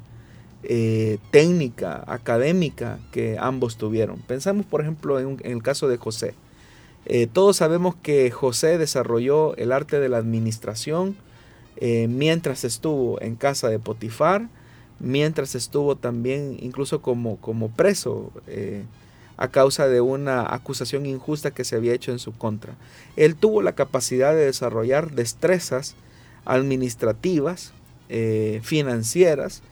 eh, 0.64 1.18
técnica, 1.30 2.02
académica 2.08 2.98
que 3.12 3.36
ambos 3.38 3.76
tuvieron. 3.76 4.18
Pensamos, 4.22 4.66
por 4.66 4.80
ejemplo, 4.80 5.20
en, 5.20 5.38
el 5.44 5.62
caso 5.62 5.86
de 5.86 5.98
José. 5.98 6.34
Eh, 7.06 7.28
todos 7.32 7.58
sabemos 7.58 7.94
que 7.94 8.28
José 8.32 8.76
desarrolló 8.76 9.56
el 9.56 9.70
arte 9.70 10.00
de 10.00 10.08
la 10.08 10.18
administración 10.18 11.16
eh, 11.76 12.08
mientras 12.08 12.64
estuvo 12.64 13.20
en 13.22 13.36
casa 13.36 13.68
de 13.68 13.78
Potifar, 13.78 14.48
mientras 14.98 15.54
estuvo 15.54 15.94
también 15.94 16.56
incluso 16.60 17.02
como, 17.02 17.36
como 17.36 17.68
preso 17.70 18.32
a 19.36 19.48
causa 19.48 19.86
de 19.86 20.00
una 20.00 20.52
acusación 20.52 21.06
injusta 21.06 21.52
que 21.52 21.62
se 21.62 21.76
había 21.76 21.94
hecho 21.94 22.10
en 22.10 22.18
su 22.18 22.32
contra. 22.32 22.74
Él 23.14 23.36
tuvo 23.36 23.62
la 23.62 23.76
capacidad 23.76 24.34
de 24.34 24.46
desarrollar 24.46 25.12
destrezas 25.12 25.94
administrativas, 26.44 27.72
financieras, 28.62 29.62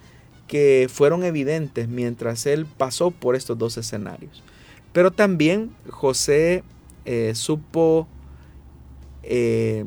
que 0.47 0.89
fueron 0.93 1.25
evidentes 1.25 1.89
mientras 1.89 2.47
él 2.47 2.67
pasó 2.67 3.11
por 3.11 3.37
estos 3.37 3.59
dos 3.59 3.77
escenarios. 3.77 4.43
Pero 4.93 5.11
también 5.11 5.71
José 5.91 6.63
eh, 7.05 7.33
supo 7.35 8.07
eh, 9.23 9.85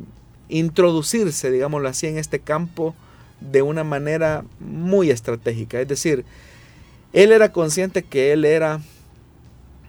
introducirse, 0.49 1.51
digámoslo 1.51 1.87
así, 1.87 2.07
en 2.07 2.17
este 2.17 2.39
campo 2.39 2.95
de 3.39 3.61
una 3.61 3.83
manera 3.83 4.43
muy 4.59 5.09
estratégica. 5.09 5.79
Es 5.79 5.87
decir, 5.87 6.25
él 7.13 7.31
era 7.31 7.51
consciente 7.51 8.03
que 8.03 8.33
él 8.33 8.45
era, 8.45 8.81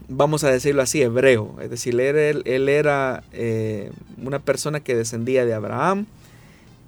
vamos 0.09 0.44
a 0.44 0.50
decirlo 0.50 0.83
así, 0.83 1.02
hebreo. 1.02 1.56
Es 1.61 1.70
decir, 1.70 1.98
él, 2.00 2.68
era 2.68 3.24
eh, 3.33 3.90
una 4.22 4.38
persona 4.38 4.80
que 4.80 4.94
descendía 4.94 5.44
de 5.44 5.54
Abraham, 5.54 6.06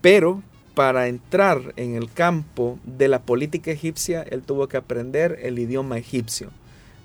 pero 0.01 0.43
para 0.75 1.09
entrar 1.09 1.75
en 1.77 1.95
el 1.95 2.11
campo 2.11 2.79
de 2.85 3.09
la 3.09 3.21
política 3.21 3.71
egipcia, 3.71 4.23
él 4.23 4.43
tuvo 4.43 4.69
que 4.69 4.77
aprender 4.77 5.39
el 5.43 5.59
idioma 5.59 5.99
egipcio. 5.99 6.51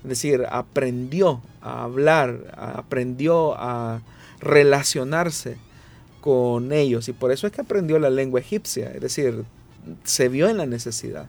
Es 0.03 0.10
decir, 0.10 0.45
aprendió 0.49 1.41
a 1.62 1.84
hablar, 1.84 2.53
aprendió 2.56 3.56
a 3.58 4.01
relacionarse 4.39 5.58
con 6.21 6.71
ellos 6.71 7.08
y 7.10 7.13
por 7.13 7.32
eso 7.32 7.47
es 7.47 7.53
que 7.53 7.62
aprendió 7.62 7.99
la 7.99 8.10
lengua 8.10 8.39
egipcia, 8.39 8.91
es 8.91 9.01
decir, 9.01 9.43
se 10.03 10.30
vio 10.30 10.49
en 10.49 10.58
la 10.58 10.65
necesidad. 10.65 11.27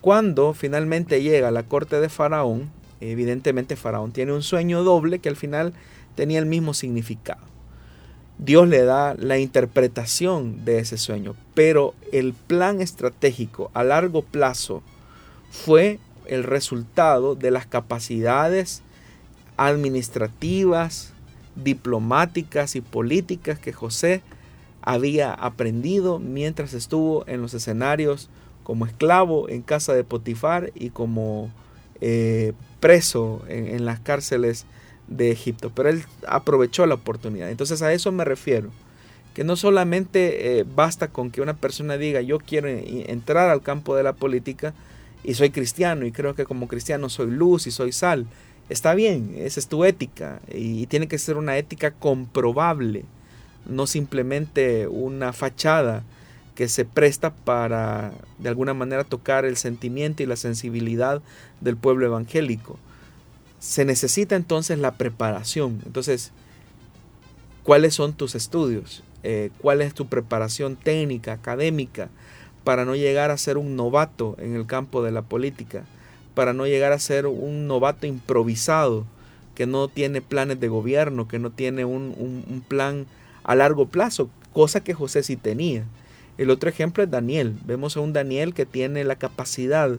Cuando 0.00 0.52
finalmente 0.52 1.22
llega 1.22 1.48
a 1.48 1.52
la 1.52 1.62
corte 1.62 2.00
de 2.00 2.08
Faraón, 2.08 2.70
evidentemente 3.00 3.76
Faraón 3.76 4.12
tiene 4.12 4.32
un 4.32 4.42
sueño 4.42 4.82
doble 4.82 5.20
que 5.20 5.28
al 5.28 5.36
final 5.36 5.72
tenía 6.16 6.38
el 6.38 6.46
mismo 6.46 6.74
significado. 6.74 7.51
Dios 8.38 8.68
le 8.68 8.82
da 8.84 9.14
la 9.14 9.38
interpretación 9.38 10.64
de 10.64 10.78
ese 10.78 10.98
sueño, 10.98 11.36
pero 11.54 11.94
el 12.12 12.32
plan 12.32 12.80
estratégico 12.80 13.70
a 13.74 13.84
largo 13.84 14.22
plazo 14.22 14.82
fue 15.50 15.98
el 16.26 16.44
resultado 16.44 17.34
de 17.34 17.50
las 17.50 17.66
capacidades 17.66 18.82
administrativas, 19.56 21.12
diplomáticas 21.56 22.74
y 22.74 22.80
políticas 22.80 23.58
que 23.58 23.72
José 23.72 24.22
había 24.80 25.32
aprendido 25.32 26.18
mientras 26.18 26.74
estuvo 26.74 27.24
en 27.28 27.42
los 27.42 27.54
escenarios 27.54 28.28
como 28.64 28.86
esclavo 28.86 29.48
en 29.48 29.62
casa 29.62 29.92
de 29.94 30.04
Potifar 30.04 30.72
y 30.74 30.90
como 30.90 31.50
eh, 32.00 32.52
preso 32.80 33.42
en, 33.48 33.68
en 33.68 33.84
las 33.84 34.00
cárceles 34.00 34.66
de 35.16 35.30
Egipto, 35.30 35.70
pero 35.74 35.88
él 35.88 36.04
aprovechó 36.26 36.86
la 36.86 36.94
oportunidad. 36.94 37.50
Entonces 37.50 37.82
a 37.82 37.92
eso 37.92 38.12
me 38.12 38.24
refiero, 38.24 38.70
que 39.34 39.44
no 39.44 39.56
solamente 39.56 40.58
eh, 40.58 40.64
basta 40.74 41.08
con 41.08 41.30
que 41.30 41.40
una 41.40 41.54
persona 41.54 41.96
diga 41.96 42.20
yo 42.20 42.38
quiero 42.38 42.68
entrar 42.68 43.48
al 43.48 43.62
campo 43.62 43.96
de 43.96 44.02
la 44.02 44.12
política 44.12 44.74
y 45.24 45.34
soy 45.34 45.50
cristiano 45.50 46.04
y 46.04 46.12
creo 46.12 46.34
que 46.34 46.44
como 46.44 46.68
cristiano 46.68 47.08
soy 47.08 47.30
luz 47.30 47.66
y 47.66 47.70
soy 47.70 47.92
sal. 47.92 48.26
Está 48.68 48.94
bien, 48.94 49.34
esa 49.36 49.60
es 49.60 49.68
tu 49.68 49.84
ética 49.84 50.40
y 50.52 50.86
tiene 50.86 51.08
que 51.08 51.18
ser 51.18 51.36
una 51.36 51.56
ética 51.56 51.90
comprobable, 51.90 53.04
no 53.66 53.86
simplemente 53.86 54.86
una 54.86 55.32
fachada 55.32 56.04
que 56.54 56.68
se 56.68 56.84
presta 56.84 57.34
para 57.34 58.12
de 58.38 58.48
alguna 58.48 58.74
manera 58.74 59.04
tocar 59.04 59.44
el 59.44 59.56
sentimiento 59.56 60.22
y 60.22 60.26
la 60.26 60.36
sensibilidad 60.36 61.22
del 61.60 61.76
pueblo 61.76 62.06
evangélico 62.06 62.78
se 63.62 63.84
necesita 63.84 64.34
entonces 64.34 64.80
la 64.80 64.94
preparación. 64.94 65.80
Entonces, 65.86 66.32
¿cuáles 67.62 67.94
son 67.94 68.12
tus 68.12 68.34
estudios? 68.34 69.04
Eh, 69.22 69.50
¿Cuál 69.58 69.82
es 69.82 69.94
tu 69.94 70.08
preparación 70.08 70.74
técnica, 70.74 71.32
académica, 71.32 72.08
para 72.64 72.84
no 72.84 72.96
llegar 72.96 73.30
a 73.30 73.38
ser 73.38 73.58
un 73.58 73.76
novato 73.76 74.34
en 74.40 74.56
el 74.56 74.66
campo 74.66 75.04
de 75.04 75.12
la 75.12 75.22
política? 75.22 75.84
Para 76.34 76.52
no 76.52 76.66
llegar 76.66 76.90
a 76.90 76.98
ser 76.98 77.28
un 77.28 77.68
novato 77.68 78.04
improvisado, 78.04 79.06
que 79.54 79.66
no 79.66 79.86
tiene 79.86 80.22
planes 80.22 80.58
de 80.58 80.66
gobierno, 80.66 81.28
que 81.28 81.38
no 81.38 81.52
tiene 81.52 81.84
un, 81.84 82.16
un 82.18 82.64
plan 82.66 83.06
a 83.44 83.54
largo 83.54 83.86
plazo, 83.86 84.28
cosa 84.52 84.82
que 84.82 84.92
José 84.92 85.22
sí 85.22 85.36
tenía. 85.36 85.84
El 86.36 86.50
otro 86.50 86.68
ejemplo 86.68 87.04
es 87.04 87.10
Daniel. 87.12 87.54
Vemos 87.64 87.96
a 87.96 88.00
un 88.00 88.12
Daniel 88.12 88.54
que 88.54 88.66
tiene 88.66 89.04
la 89.04 89.16
capacidad 89.16 89.98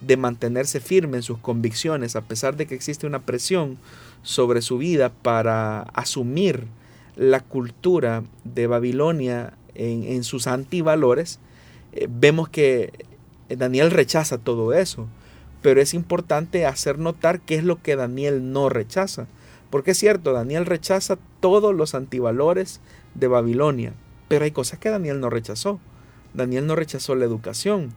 de 0.00 0.16
mantenerse 0.16 0.80
firme 0.80 1.18
en 1.18 1.22
sus 1.22 1.38
convicciones 1.38 2.16
a 2.16 2.22
pesar 2.22 2.56
de 2.56 2.66
que 2.66 2.74
existe 2.74 3.06
una 3.06 3.24
presión 3.24 3.78
sobre 4.22 4.62
su 4.62 4.78
vida 4.78 5.10
para 5.10 5.82
asumir 5.82 6.66
la 7.16 7.40
cultura 7.40 8.24
de 8.44 8.66
Babilonia 8.66 9.54
en, 9.74 10.24
sus 10.24 10.46
antivalores, 10.46 11.38
eh, 11.92 12.08
vemos 12.10 12.48
que 12.48 12.92
Daniel 13.48 13.90
rechaza 13.90 14.38
todo 14.38 14.72
eso. 14.72 15.06
Pero 15.62 15.80
es 15.80 15.94
importante 15.94 16.66
hacer 16.66 16.98
notar 16.98 17.40
qué 17.40 17.54
es 17.54 17.64
lo 17.64 17.82
que 17.82 17.96
Daniel 17.96 18.52
no 18.52 18.68
rechaza. 18.68 19.26
Porque 19.70 19.92
es 19.92 19.98
cierto, 19.98 20.32
Daniel 20.32 20.66
rechaza 20.66 21.18
todos 21.40 21.74
los 21.74 21.94
antivalores 21.94 22.80
de 23.14 23.28
Babilonia. 23.28 23.94
Pero 24.28 24.44
hay 24.44 24.50
cosas 24.50 24.78
que 24.78 24.90
Daniel 24.90 25.20
no 25.20 25.30
rechazó. 25.30 25.80
Daniel 26.34 26.66
no 26.66 26.76
rechazó 26.76 27.14
la 27.14 27.24
educación. 27.24 27.94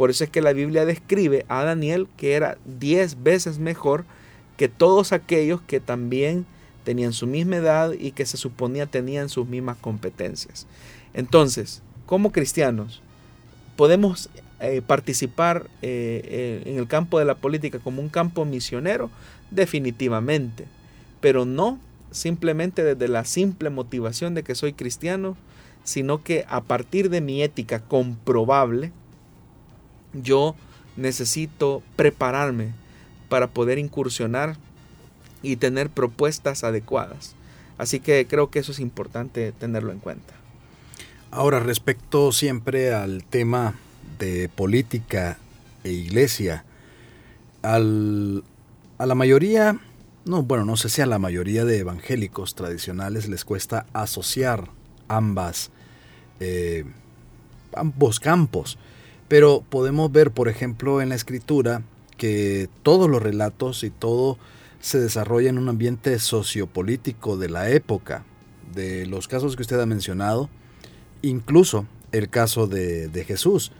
Por 0.00 0.08
eso 0.08 0.24
es 0.24 0.30
que 0.30 0.40
la 0.40 0.54
Biblia 0.54 0.86
describe 0.86 1.44
a 1.48 1.62
Daniel 1.62 2.08
que 2.16 2.32
era 2.32 2.56
diez 2.64 3.22
veces 3.22 3.58
mejor 3.58 4.06
que 4.56 4.66
todos 4.66 5.12
aquellos 5.12 5.60
que 5.60 5.78
también 5.78 6.46
tenían 6.84 7.12
su 7.12 7.26
misma 7.26 7.56
edad 7.56 7.92
y 7.92 8.12
que 8.12 8.24
se 8.24 8.38
suponía 8.38 8.86
tenían 8.86 9.28
sus 9.28 9.46
mismas 9.46 9.76
competencias. 9.76 10.66
Entonces, 11.12 11.82
como 12.06 12.32
cristianos, 12.32 13.02
podemos 13.76 14.30
eh, 14.60 14.80
participar 14.80 15.66
eh, 15.82 16.22
eh, 16.24 16.62
en 16.64 16.78
el 16.78 16.88
campo 16.88 17.18
de 17.18 17.26
la 17.26 17.34
política 17.34 17.78
como 17.78 18.00
un 18.00 18.08
campo 18.08 18.46
misionero, 18.46 19.10
definitivamente, 19.50 20.64
pero 21.20 21.44
no 21.44 21.78
simplemente 22.10 22.84
desde 22.84 23.06
la 23.06 23.26
simple 23.26 23.68
motivación 23.68 24.32
de 24.32 24.44
que 24.44 24.54
soy 24.54 24.72
cristiano, 24.72 25.36
sino 25.84 26.24
que 26.24 26.46
a 26.48 26.62
partir 26.62 27.10
de 27.10 27.20
mi 27.20 27.42
ética 27.42 27.80
comprobable, 27.80 28.92
yo 30.12 30.54
necesito 30.96 31.82
prepararme 31.96 32.72
para 33.28 33.48
poder 33.48 33.78
incursionar 33.78 34.56
y 35.42 35.56
tener 35.56 35.90
propuestas 35.90 36.64
adecuadas. 36.64 37.34
Así 37.78 38.00
que 38.00 38.26
creo 38.26 38.50
que 38.50 38.58
eso 38.58 38.72
es 38.72 38.80
importante 38.80 39.52
tenerlo 39.52 39.92
en 39.92 40.00
cuenta. 40.00 40.34
Ahora, 41.30 41.60
respecto 41.60 42.32
siempre 42.32 42.92
al 42.92 43.24
tema 43.24 43.74
de 44.18 44.48
política 44.48 45.38
e 45.84 45.92
iglesia, 45.92 46.64
al, 47.62 48.44
a 48.98 49.06
la 49.06 49.14
mayoría, 49.14 49.80
no, 50.24 50.42
bueno, 50.42 50.64
no 50.64 50.76
sé 50.76 50.88
si 50.88 51.00
a 51.00 51.06
la 51.06 51.18
mayoría 51.18 51.64
de 51.64 51.78
evangélicos 51.78 52.54
tradicionales 52.54 53.28
les 53.28 53.44
cuesta 53.44 53.86
asociar 53.92 54.68
ambas, 55.08 55.70
eh, 56.40 56.84
ambos 57.74 58.20
campos. 58.20 58.76
Pero 59.30 59.62
podemos 59.70 60.10
ver, 60.10 60.32
por 60.32 60.48
ejemplo, 60.48 61.00
en 61.00 61.10
la 61.10 61.14
escritura 61.14 61.84
que 62.16 62.68
todos 62.82 63.08
los 63.08 63.22
relatos 63.22 63.84
y 63.84 63.90
todo 63.90 64.38
se 64.80 64.98
desarrolla 64.98 65.48
en 65.48 65.56
un 65.56 65.68
ambiente 65.68 66.18
sociopolítico 66.18 67.36
de 67.36 67.48
la 67.48 67.70
época, 67.70 68.24
de 68.74 69.06
los 69.06 69.28
casos 69.28 69.54
que 69.54 69.62
usted 69.62 69.78
ha 69.78 69.86
mencionado, 69.86 70.50
incluso 71.22 71.86
el 72.10 72.28
caso 72.28 72.66
de, 72.66 73.24
Jesús. 73.24 73.70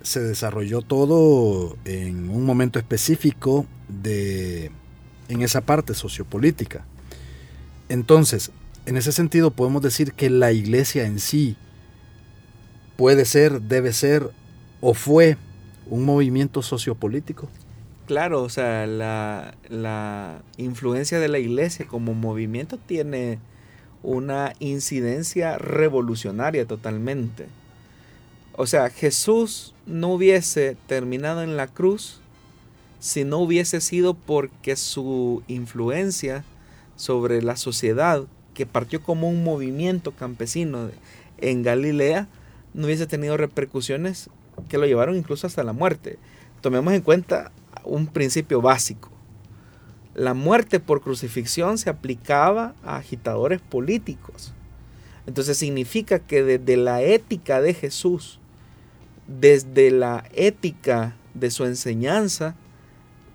Se 0.00 0.20
desarrolló 0.20 0.80
todo 0.80 1.76
en 1.84 2.30
un 2.30 2.46
momento 2.46 2.78
específico 2.78 3.66
de, 3.88 4.70
en 5.28 5.42
esa 5.42 5.60
parte 5.60 5.92
sociopolítica. 5.92 6.86
Entonces, 7.90 8.50
en 8.86 8.96
ese 8.96 9.12
sentido 9.12 9.50
podemos 9.50 9.82
decir 9.82 10.14
que 10.14 10.30
la 10.30 10.52
iglesia 10.52 11.04
en 11.04 11.20
sí 11.20 11.58
puede 12.96 13.26
ser, 13.26 13.60
debe 13.60 13.92
ser 13.92 14.30
o 14.80 14.94
fue 14.94 15.36
un 15.88 16.04
movimiento 16.04 16.62
sociopolítico? 16.62 17.48
Claro, 18.06 18.42
o 18.42 18.48
sea, 18.48 18.86
la, 18.86 20.42
influencia 20.56 21.18
de 21.18 21.28
la 21.28 21.38
iglesia 21.38 21.86
como 21.86 22.14
movimiento 22.14 22.78
tiene 22.78 23.40
una 24.02 24.52
incidencia 24.60 25.58
revolucionaria 25.58 26.66
totalmente. 26.66 27.46
O 28.52 28.66
sea, 28.66 28.90
Jesús 28.90 29.74
no 29.86 30.08
hubiese 30.12 30.76
terminado 30.86 31.42
en 31.42 31.56
la 31.56 31.66
cruz 31.66 32.20
si 33.00 33.24
no 33.24 33.38
hubiese 33.38 33.80
sido 33.80 34.14
porque 34.14 34.76
su 34.76 35.42
influencia 35.48 36.44
sobre 36.94 37.42
la 37.42 37.56
sociedad, 37.56 38.24
que 38.54 38.66
partió 38.66 39.02
como 39.02 39.28
un 39.28 39.42
movimiento 39.42 40.12
campesino 40.12 40.90
en 41.38 41.62
Galilea, 41.62 42.28
no 42.72 42.86
hubiese 42.86 43.06
tenido 43.06 43.36
repercusiones 43.36 44.30
que 44.68 44.78
lo 44.78 44.86
llevaron 44.86 45.16
incluso 45.16 45.46
hasta 45.46 45.64
la 45.64 45.72
muerte. 45.72 46.18
Tomemos 46.60 46.94
en 46.94 47.02
cuenta 47.02 47.52
un 47.84 48.06
principio 48.06 48.60
básico. 48.60 49.10
La 50.14 50.34
muerte 50.34 50.80
por 50.80 51.02
crucifixión 51.02 51.78
se 51.78 51.90
aplicaba 51.90 52.74
a 52.82 52.96
agitadores 52.96 53.60
políticos. 53.60 54.54
Entonces 55.26 55.58
significa 55.58 56.20
que 56.20 56.42
desde 56.42 56.76
la 56.76 57.02
ética 57.02 57.60
de 57.60 57.74
Jesús, 57.74 58.40
desde 59.26 59.90
la 59.90 60.24
ética 60.32 61.16
de 61.34 61.50
su 61.50 61.64
enseñanza, 61.64 62.54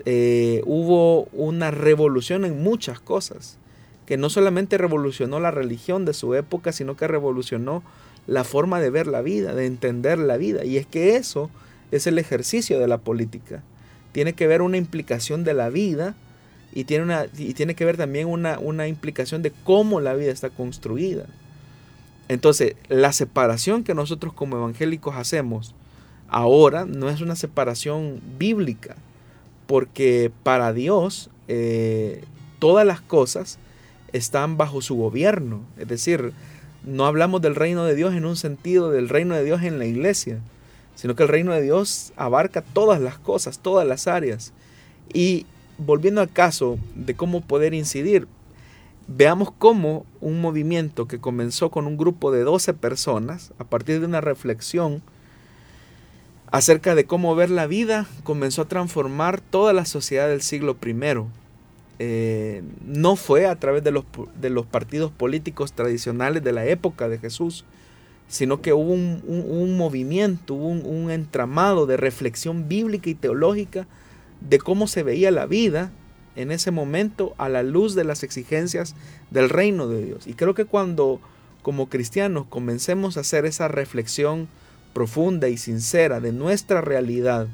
eh, 0.06 0.64
hubo 0.66 1.26
una 1.26 1.70
revolución 1.70 2.46
en 2.46 2.64
muchas 2.64 3.00
cosas, 3.00 3.60
que 4.06 4.18
no 4.18 4.30
solamente 4.30 4.78
revolucionó 4.78 5.40
la 5.40 5.52
religión 5.52 6.06
de 6.06 6.14
su 6.14 6.34
época, 6.34 6.72
sino 6.72 6.96
que 6.96 7.08
revolucionó 7.08 7.84
la 8.28 8.44
forma 8.44 8.80
de 8.80 8.90
ver 8.90 9.08
la 9.08 9.22
vida, 9.22 9.54
de 9.54 9.66
entender 9.66 10.18
la 10.18 10.38
vida. 10.38 10.64
Y 10.66 10.78
es 10.78 10.86
que 10.86 11.16
eso 11.16 11.50
es 11.92 12.08
el 12.08 12.18
ejercicio 12.18 12.80
de 12.80 12.88
la 12.88 12.98
política 12.98 13.64
tiene 14.12 14.34
que 14.34 14.48
ver 14.48 14.62
una 14.62 14.78
implicación 14.78 15.44
de 15.44 15.54
la 15.54 15.70
vida 15.70 16.16
y 16.74 16.86
tiene, 16.86 17.04
una, 17.04 17.26
y 17.38 17.54
tiene 17.54 17.76
que 17.76 17.86
ver 17.86 17.98
también 17.98 18.28
una, 18.28 18.60
una 18.60 18.88
implicación 18.88 19.42
de 19.42 19.52
cómo 19.64 20.00
la 20.00 20.14
vida 20.14 20.32
está 20.32 20.50
construida. 20.50 21.26
Entonces, 22.28 22.76
la 22.88 23.12
separación 23.12 23.84
que 23.84 23.94
nosotros 23.94 24.34
como 24.34 24.58
evangélicos 24.58 25.16
hacemos 25.16 25.76
ahora 26.30 26.86
no 26.86 27.10
es 27.10 27.20
una 27.20 27.36
separación 27.36 28.22
bíblica, 28.38 28.96
porque 29.68 30.32
para 30.44 30.72
Dios 30.72 31.30
eh, 31.48 32.24
todas 32.60 32.86
las 32.86 33.02
cosas 33.02 33.60
están 34.14 34.56
bajo 34.58 34.82
su 34.82 34.96
gobierno. 34.96 35.62
Es 35.78 35.90
decir, 35.90 36.32
no 36.84 37.06
hablamos 37.06 37.42
del 37.42 37.56
reino 37.56 37.86
de 37.86 37.96
Dios 37.96 38.14
en 38.14 38.26
un 38.26 38.36
sentido 38.36 38.90
del 38.90 39.10
reino 39.10 39.36
de 39.36 39.44
Dios 39.44 39.62
en 39.64 39.78
la 39.78 39.86
iglesia, 39.86 40.40
sino 40.96 41.16
que 41.16 41.24
el 41.24 41.30
reino 41.30 41.54
de 41.54 41.62
Dios 41.62 42.14
abarca 42.16 42.62
todas 42.62 43.00
las 43.00 43.18
cosas, 43.18 43.60
todas 43.60 43.88
las 43.88 44.08
áreas. 44.08 44.54
Y 45.14 45.46
volviendo 45.78 46.22
al 46.22 46.30
caso 46.30 46.78
de 46.96 47.16
cómo 47.16 47.42
poder 47.42 47.74
incidir, 47.74 48.28
veamos 49.08 49.52
cómo 49.52 50.06
un 50.20 50.42
movimiento 50.42 51.08
que 51.08 51.20
comenzó 51.20 51.70
con 51.70 51.88
un 51.88 51.98
grupo 51.98 52.32
de 52.32 52.44
12 52.44 52.74
personas, 52.74 53.54
a 53.60 53.64
partir 53.64 54.00
de 54.00 54.06
una 54.06 54.22
reflexión 54.22 55.02
acerca 56.52 56.96
de 56.96 57.06
cómo 57.06 57.36
ver 57.36 57.50
la 57.50 57.68
vida, 57.68 58.08
comenzó 58.24 58.64
a 58.64 58.68
transformar 58.68 59.40
toda 59.40 59.74
la 59.74 59.86
sociedad 59.86 60.28
del 60.28 60.42
siglo 60.42 60.78
I. 60.86 60.94
Eh, 62.04 62.64
no 62.84 63.16
fue 63.16 63.46
a 63.46 63.56
través 63.58 63.84
de 63.84 63.92
los, 63.92 64.06
de 64.42 64.50
los 64.50 64.66
partidos 64.66 65.12
políticos 65.12 65.74
tradicionales 65.74 66.44
de 66.44 66.52
la 66.52 66.66
época 66.66 67.08
de 67.08 67.20
Jesús, 67.20 67.64
sino 68.28 68.60
que 68.60 68.74
hubo 68.74 68.92
un, 68.92 69.78
movimiento, 69.78 70.56
hubo 70.56 70.70
un, 70.70 71.12
entramado 71.12 71.86
de 71.86 71.98
reflexión 71.98 72.68
bíblica 72.68 73.12
y 73.12 73.14
teológica 73.14 73.86
de 74.40 74.58
cómo 74.58 74.88
se 74.88 75.04
veía 75.04 75.30
la 75.30 75.46
vida 75.46 75.92
en 76.36 76.52
ese 76.52 76.72
momento 76.72 77.36
a 77.38 77.50
la 77.50 77.62
luz 77.62 77.94
de 77.94 78.04
las 78.04 78.24
exigencias 78.24 78.96
del 79.30 79.50
reino 79.50 79.88
de 79.88 80.04
Dios. 80.04 80.26
Y 80.26 80.34
creo 80.34 80.56
que 80.56 80.66
cuando 80.66 81.22
como 81.62 81.88
cristianos 81.88 82.48
comencemos 82.48 83.16
a 83.16 83.20
hacer 83.20 83.46
esa 83.46 83.68
reflexión 83.68 84.48
profunda 84.94 85.50
y 85.50 85.58
sincera 85.58 86.20
de 86.20 86.32
nuestra 86.32 86.82
realidad 86.82 87.48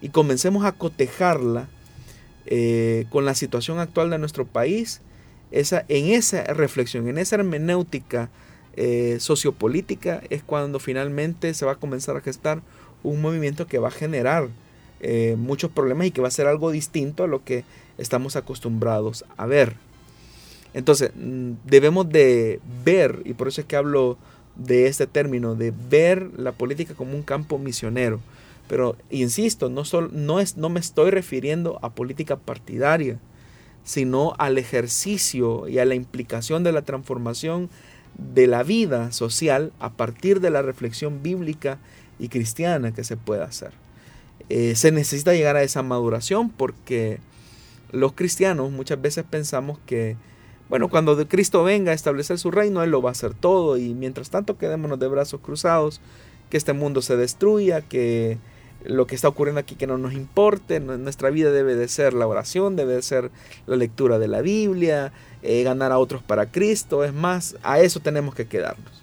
y 0.00 0.08
comencemos 0.08 0.64
a 0.64 0.72
cotejarla 0.72 1.68
eh, 2.46 3.06
con 3.10 3.24
la 3.24 3.34
situación 3.34 3.78
actual 3.78 4.10
de 4.10 4.18
nuestro 4.18 4.46
país, 4.46 5.00
esa, 5.50 5.84
en 5.88 6.06
esa 6.06 6.44
reflexión, 6.44 7.08
en 7.08 7.18
esa 7.18 7.36
hermenéutica 7.36 8.30
eh, 8.76 9.16
sociopolítica 9.20 10.22
es 10.28 10.42
cuando 10.42 10.78
finalmente 10.78 11.54
se 11.54 11.64
va 11.64 11.72
a 11.72 11.76
comenzar 11.76 12.16
a 12.16 12.20
gestar 12.20 12.60
un 13.02 13.22
movimiento 13.22 13.66
que 13.66 13.78
va 13.78 13.88
a 13.88 13.92
generar 13.92 14.48
eh, 15.00 15.36
muchos 15.38 15.70
problemas 15.70 16.06
y 16.06 16.10
que 16.10 16.20
va 16.20 16.28
a 16.28 16.32
ser 16.32 16.46
algo 16.46 16.70
distinto 16.70 17.24
a 17.24 17.26
lo 17.26 17.44
que 17.44 17.64
estamos 17.98 18.36
acostumbrados 18.36 19.24
a 19.36 19.46
ver. 19.46 19.76
Entonces, 20.74 21.10
mm, 21.14 21.52
debemos 21.64 22.08
de 22.10 22.60
ver, 22.84 23.22
y 23.24 23.32
por 23.32 23.48
eso 23.48 23.62
es 23.62 23.66
que 23.66 23.76
hablo 23.76 24.18
de 24.56 24.86
este 24.88 25.06
término, 25.06 25.54
de 25.54 25.72
ver 25.88 26.30
la 26.36 26.52
política 26.52 26.94
como 26.94 27.14
un 27.14 27.22
campo 27.22 27.58
misionero. 27.58 28.20
Pero, 28.68 28.96
insisto, 29.10 29.68
no, 29.68 29.82
no, 30.12 30.40
es, 30.40 30.56
no 30.56 30.68
me 30.68 30.80
estoy 30.80 31.10
refiriendo 31.10 31.78
a 31.82 31.94
política 31.94 32.36
partidaria, 32.36 33.18
sino 33.84 34.34
al 34.38 34.58
ejercicio 34.58 35.68
y 35.68 35.78
a 35.78 35.84
la 35.84 35.94
implicación 35.94 36.64
de 36.64 36.72
la 36.72 36.82
transformación 36.82 37.70
de 38.18 38.46
la 38.46 38.62
vida 38.62 39.12
social 39.12 39.72
a 39.78 39.92
partir 39.92 40.40
de 40.40 40.50
la 40.50 40.62
reflexión 40.62 41.22
bíblica 41.22 41.78
y 42.18 42.28
cristiana 42.28 42.92
que 42.92 43.04
se 43.04 43.16
puede 43.16 43.42
hacer. 43.42 43.72
Eh, 44.48 44.74
se 44.74 44.90
necesita 44.90 45.34
llegar 45.34 45.56
a 45.56 45.62
esa 45.62 45.82
maduración 45.82 46.50
porque 46.50 47.18
los 47.92 48.12
cristianos 48.12 48.70
muchas 48.70 49.00
veces 49.00 49.24
pensamos 49.28 49.78
que, 49.86 50.16
bueno, 50.68 50.88
cuando 50.88 51.16
Cristo 51.28 51.62
venga 51.62 51.92
a 51.92 51.94
establecer 51.94 52.38
su 52.38 52.50
reino, 52.50 52.82
Él 52.82 52.90
lo 52.90 53.02
va 53.02 53.10
a 53.10 53.12
hacer 53.12 53.34
todo 53.34 53.76
y 53.76 53.94
mientras 53.94 54.30
tanto 54.30 54.58
quedémonos 54.58 54.98
de 54.98 55.08
brazos 55.08 55.40
cruzados, 55.40 56.00
que 56.50 56.56
este 56.56 56.72
mundo 56.72 57.02
se 57.02 57.16
destruya, 57.16 57.82
que 57.82 58.38
lo 58.86 59.06
que 59.06 59.14
está 59.14 59.28
ocurriendo 59.28 59.60
aquí 59.60 59.74
que 59.74 59.86
no 59.86 59.98
nos 59.98 60.12
importe, 60.12 60.80
nuestra 60.80 61.30
vida 61.30 61.50
debe 61.50 61.74
de 61.74 61.88
ser 61.88 62.14
la 62.14 62.26
oración, 62.26 62.76
debe 62.76 62.94
de 62.94 63.02
ser 63.02 63.30
la 63.66 63.76
lectura 63.76 64.18
de 64.18 64.28
la 64.28 64.40
Biblia, 64.42 65.12
eh, 65.42 65.62
ganar 65.62 65.92
a 65.92 65.98
otros 65.98 66.22
para 66.22 66.50
Cristo, 66.50 67.04
es 67.04 67.12
más, 67.12 67.56
a 67.62 67.80
eso 67.80 68.00
tenemos 68.00 68.34
que 68.34 68.46
quedarnos. 68.46 69.02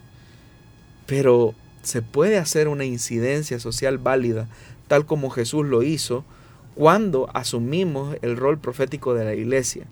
Pero 1.05 1.53
se 1.81 2.01
puede 2.01 2.37
hacer 2.37 2.67
una 2.67 2.85
incidencia 2.85 3.59
social 3.59 3.97
válida, 3.97 4.47
tal 4.87 5.05
como 5.05 5.29
Jesús 5.29 5.65
lo 5.65 5.83
hizo, 5.83 6.23
cuando 6.75 7.29
asumimos 7.33 8.17
el 8.21 8.37
rol 8.37 8.57
profético 8.57 9.13
de 9.13 9.25
la 9.25 9.33
iglesia. 9.35 9.85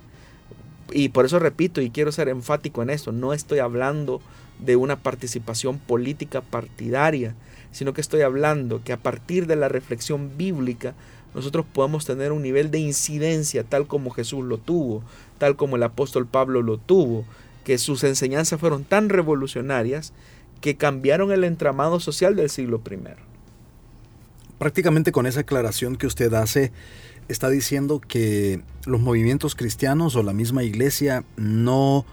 Y 0.92 1.10
por 1.10 1.26
eso 1.26 1.40
repito 1.40 1.82
y 1.82 1.90
quiero 1.90 2.12
ser 2.12 2.28
enfático 2.30 2.82
en 2.82 2.90
esto, 2.90 3.12
no 3.12 3.34
estoy 3.34 3.60
hablando 3.60 4.22
de 4.60 4.76
una 4.76 5.02
participación 5.02 5.80
política 5.80 6.42
partidaria, 6.42 7.36
sino 7.72 7.94
que 7.94 8.02
estoy 8.02 8.22
hablando 8.22 8.82
que 8.84 8.94
a 8.94 8.98
partir 8.98 9.48
de 9.48 9.56
la 9.56 9.70
reflexión 9.70 10.38
bíblica 10.38 10.94
nosotros 11.34 11.66
podemos 11.72 12.06
tener 12.06 12.32
un 12.32 12.42
nivel 12.42 12.72
de 12.72 12.80
incidencia 12.80 13.64
tal 13.64 13.88
como 13.88 14.10
Jesús 14.10 14.44
lo 14.44 14.58
tuvo, 14.58 15.04
tal 15.38 15.56
como 15.56 15.78
el 15.78 15.84
apóstol 15.84 16.28
Pablo 16.28 16.62
lo 16.62 16.78
tuvo, 16.78 17.26
que 17.64 17.78
sus 17.78 18.04
enseñanzas 18.04 18.60
fueron 18.60 18.84
tan 18.84 19.10
revolucionarias 19.10 20.14
que 20.60 20.76
cambiaron 20.76 21.32
el 21.32 21.44
entramado 21.44 22.00
social 22.00 22.36
del 22.36 22.50
siglo 22.50 22.82
I. 22.90 22.98
Prácticamente 24.58 25.12
con 25.12 25.26
esa 25.26 25.42
aclaración 25.42 25.96
que 25.96 26.06
usted 26.06 26.34
hace, 26.34 26.72
está 27.28 27.50
diciendo 27.50 28.00
que 28.00 28.62
los 28.86 29.00
movimientos 29.00 29.56
cristianos 29.56 30.16
o 30.16 30.24
la 30.24 30.34
misma 30.34 30.64
iglesia 30.64 31.24
no 31.38 32.06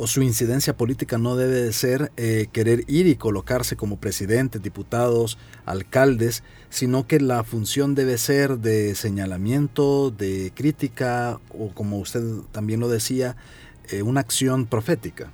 o 0.00 0.06
su 0.06 0.22
incidencia 0.22 0.76
política 0.76 1.18
no 1.18 1.34
debe 1.34 1.56
de 1.56 1.72
ser 1.72 2.12
eh, 2.16 2.46
querer 2.52 2.84
ir 2.86 3.08
y 3.08 3.16
colocarse 3.16 3.74
como 3.74 3.98
presidentes, 3.98 4.62
diputados, 4.62 5.38
alcaldes, 5.66 6.44
sino 6.70 7.08
que 7.08 7.18
la 7.18 7.42
función 7.42 7.96
debe 7.96 8.16
ser 8.16 8.58
de 8.58 8.94
señalamiento, 8.94 10.12
de 10.12 10.52
crítica 10.54 11.40
o 11.50 11.74
como 11.74 11.98
usted 11.98 12.22
también 12.52 12.78
lo 12.78 12.88
decía, 12.88 13.34
eh, 13.90 14.02
una 14.02 14.20
acción 14.20 14.66
profética. 14.66 15.32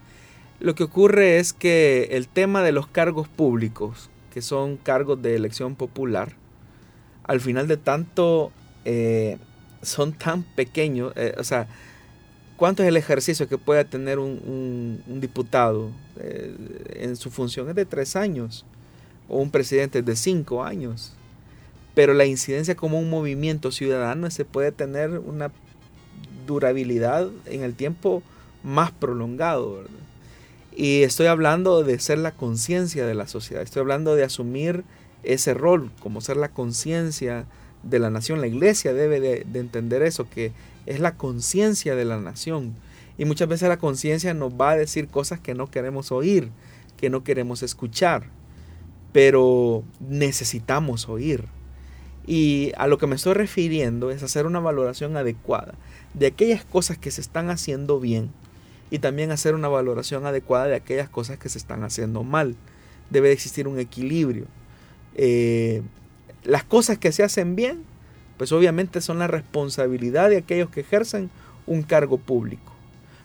Lo 0.60 0.74
que 0.74 0.84
ocurre 0.84 1.38
es 1.38 1.52
que 1.52 2.08
el 2.12 2.26
tema 2.26 2.62
de 2.62 2.72
los 2.72 2.86
cargos 2.86 3.28
públicos, 3.28 4.08
que 4.32 4.40
son 4.40 4.78
cargos 4.78 5.20
de 5.20 5.36
elección 5.36 5.74
popular, 5.74 6.36
al 7.24 7.42
final 7.42 7.68
de 7.68 7.76
tanto 7.76 8.50
eh, 8.86 9.36
son 9.82 10.14
tan 10.14 10.42
pequeños, 10.42 11.12
o 11.36 11.44
sea, 11.44 11.68
¿Cuánto 12.56 12.82
es 12.82 12.88
el 12.88 12.96
ejercicio 12.96 13.48
que 13.48 13.58
puede 13.58 13.84
tener 13.84 14.18
un, 14.18 15.02
diputado 15.06 15.90
eh, 16.18 16.54
en 16.94 17.16
su 17.16 17.30
función? 17.30 17.68
Es 17.68 17.74
de 17.74 17.84
tres 17.84 18.14
años. 18.14 18.64
O 19.28 19.40
un 19.40 19.50
presidente 19.50 20.02
de 20.02 20.14
cinco 20.16 20.62
años. 20.62 21.14
Pero 21.94 22.14
la 22.14 22.26
incidencia 22.26 22.76
como 22.76 22.98
un 22.98 23.10
movimiento 23.10 23.72
ciudadano 23.72 24.30
se 24.30 24.44
puede 24.44 24.70
tener 24.70 25.18
una 25.18 25.50
durabilidad 26.46 27.28
en 27.46 27.62
el 27.62 27.74
tiempo 27.74 28.22
más 28.62 28.92
prolongado. 28.92 29.84
Y 30.76 31.02
estoy 31.02 31.26
hablando 31.26 31.82
de 31.82 31.98
ser 31.98 32.18
la 32.18 32.32
conciencia 32.32 33.06
de 33.06 33.14
la 33.14 33.26
sociedad. 33.26 33.62
Estoy 33.62 33.80
hablando 33.80 34.14
de 34.14 34.24
asumir 34.24 34.84
ese 35.24 35.54
rol 35.54 35.90
como 36.00 36.20
ser 36.20 36.36
la 36.36 36.50
conciencia 36.50 37.46
de 37.88 37.98
la 37.98 38.10
nación. 38.10 38.40
La 38.40 38.46
iglesia 38.46 38.92
debe 38.92 39.20
de, 39.20 39.44
de 39.50 39.60
entender 39.60 40.02
eso, 40.02 40.28
que 40.28 40.52
es 40.86 41.00
la 41.00 41.16
conciencia 41.16 41.94
de 41.94 42.04
la 42.04 42.18
nación. 42.18 42.74
Y 43.16 43.24
muchas 43.24 43.48
veces 43.48 43.68
la 43.68 43.78
conciencia 43.78 44.34
nos 44.34 44.52
va 44.52 44.70
a 44.70 44.76
decir 44.76 45.08
cosas 45.08 45.40
que 45.40 45.54
no 45.54 45.70
queremos 45.70 46.12
oír, 46.12 46.50
que 46.96 47.10
no 47.10 47.22
queremos 47.22 47.62
escuchar, 47.62 48.24
pero 49.12 49.84
necesitamos 50.00 51.08
oír. 51.08 51.44
Y 52.26 52.72
a 52.76 52.86
lo 52.86 52.98
que 52.98 53.06
me 53.06 53.16
estoy 53.16 53.34
refiriendo 53.34 54.10
es 54.10 54.22
hacer 54.22 54.46
una 54.46 54.60
valoración 54.60 55.16
adecuada 55.16 55.74
de 56.14 56.26
aquellas 56.26 56.64
cosas 56.64 56.96
que 56.96 57.10
se 57.10 57.20
están 57.20 57.50
haciendo 57.50 58.00
bien 58.00 58.30
y 58.90 58.98
también 58.98 59.30
hacer 59.30 59.54
una 59.54 59.68
valoración 59.68 60.24
adecuada 60.26 60.66
de 60.66 60.76
aquellas 60.76 61.08
cosas 61.08 61.38
que 61.38 61.48
se 61.48 61.58
están 61.58 61.84
haciendo 61.84 62.22
mal. 62.22 62.56
Debe 63.10 63.32
existir 63.32 63.68
un 63.68 63.78
equilibrio. 63.78 64.46
Eh, 65.14 65.82
las 66.44 66.64
cosas 66.64 66.98
que 66.98 67.12
se 67.12 67.22
hacen 67.22 67.56
bien, 67.56 67.84
pues 68.36 68.52
obviamente 68.52 69.00
son 69.00 69.18
la 69.18 69.26
responsabilidad 69.26 70.30
de 70.30 70.38
aquellos 70.38 70.70
que 70.70 70.80
ejercen 70.80 71.30
un 71.66 71.82
cargo 71.82 72.18
público. 72.18 72.72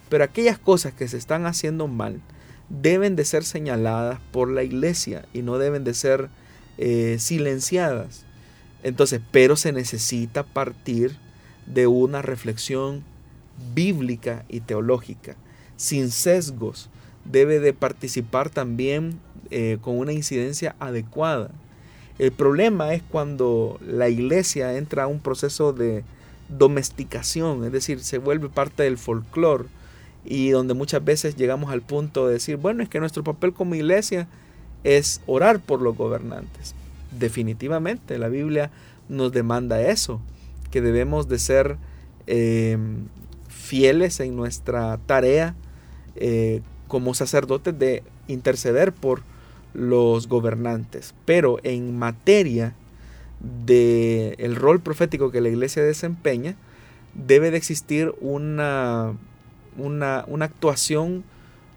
Pero 0.09 0.23
aquellas 0.23 0.57
cosas 0.57 0.93
que 0.93 1.07
se 1.07 1.17
están 1.17 1.45
haciendo 1.45 1.87
mal 1.87 2.21
deben 2.69 3.15
de 3.15 3.25
ser 3.25 3.43
señaladas 3.43 4.19
por 4.31 4.49
la 4.49 4.63
iglesia 4.63 5.25
y 5.33 5.41
no 5.41 5.57
deben 5.57 5.83
de 5.83 5.93
ser 5.93 6.29
eh, 6.77 7.17
silenciadas. 7.19 8.25
Entonces, 8.83 9.21
pero 9.31 9.55
se 9.55 9.71
necesita 9.71 10.43
partir 10.43 11.17
de 11.65 11.87
una 11.87 12.21
reflexión 12.21 13.03
bíblica 13.73 14.45
y 14.47 14.61
teológica, 14.61 15.35
sin 15.75 16.11
sesgos. 16.11 16.89
Debe 17.25 17.59
de 17.59 17.73
participar 17.73 18.49
también 18.49 19.19
eh, 19.51 19.77
con 19.81 19.97
una 19.97 20.13
incidencia 20.13 20.75
adecuada. 20.79 21.51
El 22.19 22.33
problema 22.33 22.93
es 22.93 23.01
cuando 23.01 23.79
la 23.81 24.09
iglesia 24.09 24.77
entra 24.77 25.03
a 25.03 25.07
un 25.07 25.19
proceso 25.19 25.71
de 25.71 26.03
domesticación, 26.49 27.63
es 27.63 27.71
decir, 27.71 28.01
se 28.01 28.17
vuelve 28.17 28.49
parte 28.49 28.83
del 28.83 28.97
folclore 28.97 29.65
y 30.25 30.49
donde 30.49 30.73
muchas 30.73 31.03
veces 31.03 31.37
llegamos 31.37 31.71
al 31.71 31.81
punto 31.81 32.27
de 32.27 32.33
decir, 32.33 32.57
bueno, 32.57 32.83
es 32.83 32.89
que 32.89 32.99
nuestro 32.99 33.23
papel 33.23 33.53
como 33.53 33.75
iglesia 33.75 34.27
es 34.83 35.21
orar 35.27 35.61
por 35.61 35.81
los 35.81 35.95
gobernantes. 35.95 36.75
Definitivamente, 37.17 38.17
la 38.17 38.27
Biblia 38.27 38.69
nos 39.07 39.31
demanda 39.31 39.81
eso, 39.81 40.19
que 40.71 40.81
debemos 40.81 41.29
de 41.29 41.39
ser 41.39 41.77
em, 42.27 43.07
fieles 43.47 44.19
en 44.19 44.35
nuestra 44.35 44.97
tarea 45.05 45.55
eh, 46.15 46.61
como 46.87 47.13
sacerdotes 47.13 47.77
de 47.79 48.03
interceder 48.27 48.91
por 48.91 49.21
los 49.73 50.27
gobernantes. 50.27 51.13
Pero 51.25 51.59
en 51.63 51.97
materia 51.97 52.73
del 53.65 54.35
el 54.37 54.55
rol 54.55 54.81
profético 54.81 55.31
que 55.31 55.41
la 55.41 55.49
iglesia 55.49 55.83
desempeña, 55.83 56.55
debe 57.13 57.51
de 57.51 57.57
existir 57.57 58.13
una 58.21 59.15
una, 59.79 60.25
actuación 60.41 61.23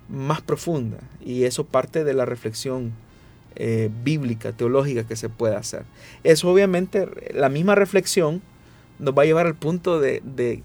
más 0.08 0.40
profunda 0.40 0.98
y 1.24 1.44
eso 1.44 1.64
parte 1.64 2.04
de 2.04 2.14
la 2.14 2.24
reflexión 2.24 2.92
eh, 3.54 3.90
bíblica, 4.04 4.52
teológica 4.52 5.04
que 5.04 5.16
se 5.16 5.28
puede 5.28 5.56
hacer. 5.56 5.84
Eso 6.24 6.50
obviamente, 6.50 7.08
la 7.34 7.48
misma 7.48 7.74
reflexión 7.74 8.42
nos 8.98 9.16
va 9.16 9.22
a 9.22 9.26
llevar 9.26 9.46
al 9.46 9.54
punto 9.54 10.00
de, 10.00 10.62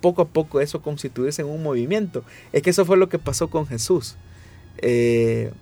poco 0.00 0.22
a 0.22 0.28
poco 0.28 0.60
eso 0.60 0.82
constituirse 0.82 1.42
en 1.42 1.48
un 1.48 1.62
movimiento. 1.62 2.24
Es 2.52 2.62
que 2.62 2.70
eso 2.70 2.84
fue 2.84 2.96
lo 2.96 3.08
que 3.08 3.18
pasó 3.18 3.48
con 3.48 3.66
Jesús. 3.66 4.16
Eh, 4.78 5.52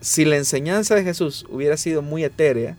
si 0.00 0.24
la 0.24 0.36
enseñanza 0.36 0.94
de 0.94 1.04
Jesús 1.04 1.46
hubiera 1.50 1.76
sido 1.76 2.02
muy 2.02 2.24
etérea, 2.24 2.76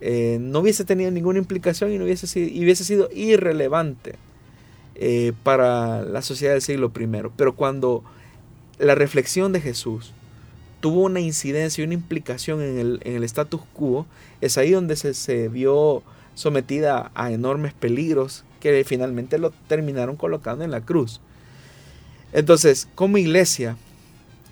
eh, 0.00 0.38
no 0.40 0.60
hubiese 0.60 0.84
tenido 0.84 1.10
ninguna 1.10 1.38
implicación 1.38 1.92
y 1.92 1.98
no 1.98 2.04
hubiese 2.04 2.26
sido, 2.26 3.08
irrelevante 3.14 4.14
eh, 4.94 5.32
para 5.42 6.02
la 6.02 6.22
sociedad 6.22 6.52
del 6.52 6.62
siglo 6.62 6.92
I. 6.98 7.08
Pero 7.36 7.54
cuando 7.54 8.04
la 8.78 8.94
reflexión 8.94 9.52
de 9.52 9.60
Jesús 9.60 10.12
tuvo 10.80 11.02
una 11.02 11.20
incidencia 11.20 11.82
y 11.82 11.84
una 11.84 11.94
implicación 11.94 12.62
en 12.62 13.00
el, 13.02 13.24
status 13.24 13.60
quo, 13.72 14.06
es 14.40 14.56
ahí 14.56 14.70
donde 14.70 14.96
se 14.96 15.48
vio 15.48 16.02
sometida 16.34 17.10
a 17.14 17.30
enormes 17.32 17.74
peligros 17.74 18.44
que 18.60 18.84
finalmente 18.84 19.38
lo 19.38 19.50
terminaron 19.68 20.16
colocando 20.16 20.64
en 20.64 20.70
la 20.70 20.80
cruz. 20.80 21.20
Entonces, 22.32 22.88
como 22.94 23.18
iglesia, 23.18 23.76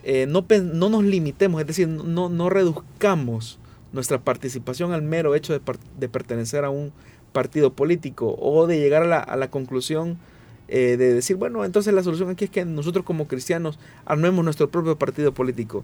eh, 0.04 0.26
no, 0.28 0.46
no, 0.74 0.88
nos 0.88 1.04
limitemos, 1.04 1.60
es 1.60 1.66
decir, 1.66 1.88
no, 1.88 2.28
no, 2.28 2.50
reduzcamos 2.50 3.58
nuestra 3.92 4.18
participación 4.18 4.92
al 4.92 5.02
mero 5.02 5.34
hecho 5.34 5.52
de, 5.52 6.08
pertenecer 6.08 6.64
a 6.64 6.70
un 6.70 6.92
partido 7.32 7.72
político 7.72 8.36
o 8.38 8.66
de 8.66 8.78
llegar 8.78 9.02
a 9.02 9.06
la, 9.06 9.18
a 9.18 9.36
la 9.36 9.50
conclusión 9.50 10.18
eh, 10.68 10.98
de 10.98 11.14
decir, 11.14 11.36
bueno, 11.36 11.64
entonces 11.64 11.94
la 11.94 12.02
solución 12.02 12.28
aquí 12.28 12.44
es 12.44 12.50
que 12.50 12.64
nosotros 12.66 13.04
como 13.04 13.26
cristianos 13.26 13.78
armemos 14.04 14.44
nuestro 14.44 14.70
propio 14.70 14.98
partido 14.98 15.32
político. 15.32 15.82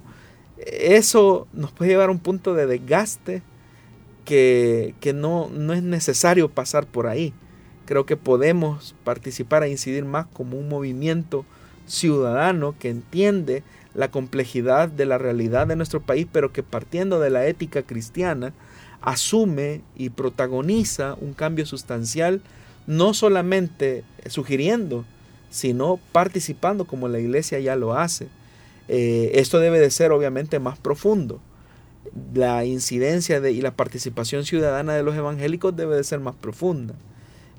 Eso 0.59 1.49
nos 1.55 1.73
puede 1.73 1.93
llevar 1.93 2.11
a 2.11 2.12
un 2.12 2.19
punto 2.19 2.55
de 2.55 2.67
desgaste 2.67 3.43
que, 4.25 4.95
no, 5.15 5.49
no 5.51 5.73
es 5.73 5.83
necesario 5.83 6.51
pasar 6.51 6.87
por 6.87 7.07
ahí. 7.07 7.33
Creo 7.87 8.05
que 8.05 8.17
podemos 8.17 8.95
participar 9.05 9.62
e 9.62 9.71
incidir 9.71 10.05
más 10.05 10.27
como 10.27 10.59
un 10.59 10.69
movimiento 10.69 11.45
ciudadano 11.87 12.75
que 12.79 12.91
entiende 12.91 13.62
la 13.95 14.11
complejidad 14.11 14.88
de 14.88 15.07
la 15.07 15.18
realidad 15.18 15.66
de 15.66 15.76
nuestro 15.76 16.01
país, 16.01 16.26
pero 16.30 16.53
que 16.53 16.62
partiendo 16.62 17.20
de 17.20 17.30
la 17.30 17.47
ética 17.47 17.82
cristiana, 17.82 18.53
asume 19.01 19.82
y 19.97 20.11
protagoniza 20.11 21.16
un 21.20 21.34
cambio 21.34 21.66
sustancial 21.66 22.40
no 22.86 23.14
solamente 23.14 24.05
sugiriendo, 24.26 25.05
sino 25.51 26.01
participando 26.12 26.84
como 26.86 27.09
la 27.09 27.20
iglesia 27.20 27.61
ya 27.61 27.76
lo 27.76 27.95
hace. 27.95 28.28
Eh, 28.88 29.32
esto 29.34 29.61
debe 29.61 29.78
de 29.78 29.90
ser 29.90 30.12
obviamente 30.12 30.59
más 30.59 30.78
profundo. 30.78 31.40
La 32.34 32.64
incidencia 32.64 33.40
de, 33.40 33.53
y 33.53 33.61
la 33.61 33.70
participación 33.70 34.45
ciudadana 34.45 34.95
de 34.95 35.03
los 35.03 35.14
evangélicos 35.14 35.74
debe 35.76 35.97
de 35.97 36.05
ser 36.05 36.20
más 36.20 36.34
profunda. 36.34 36.95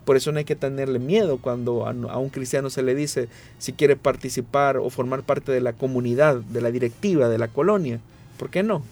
Por 0.06 0.16
eso 0.18 0.32
no 0.32 0.38
hay 0.38 0.46
que 0.46 0.56
tenerle 0.56 1.00
miedo 1.00 1.38
cuando 1.38 1.88
a, 1.88 2.18
un 2.18 2.30
cristiano 2.30 2.70
se 2.70 2.84
le 2.84 2.96
dice 2.96 3.28
si 3.58 3.74
quiere 3.74 3.96
participar 3.96 4.78
o 4.78 4.90
formar 4.90 5.24
parte 5.24 5.52
de 5.52 5.62
la 5.62 5.74
comunidad, 5.74 6.38
de 6.38 6.62
la 6.62 6.72
directiva, 6.72 7.28
de 7.28 7.38
la 7.38 7.48
colonia. 7.48 8.00
¿Por 8.38 8.50
qué 8.50 8.64
no? 8.64 8.84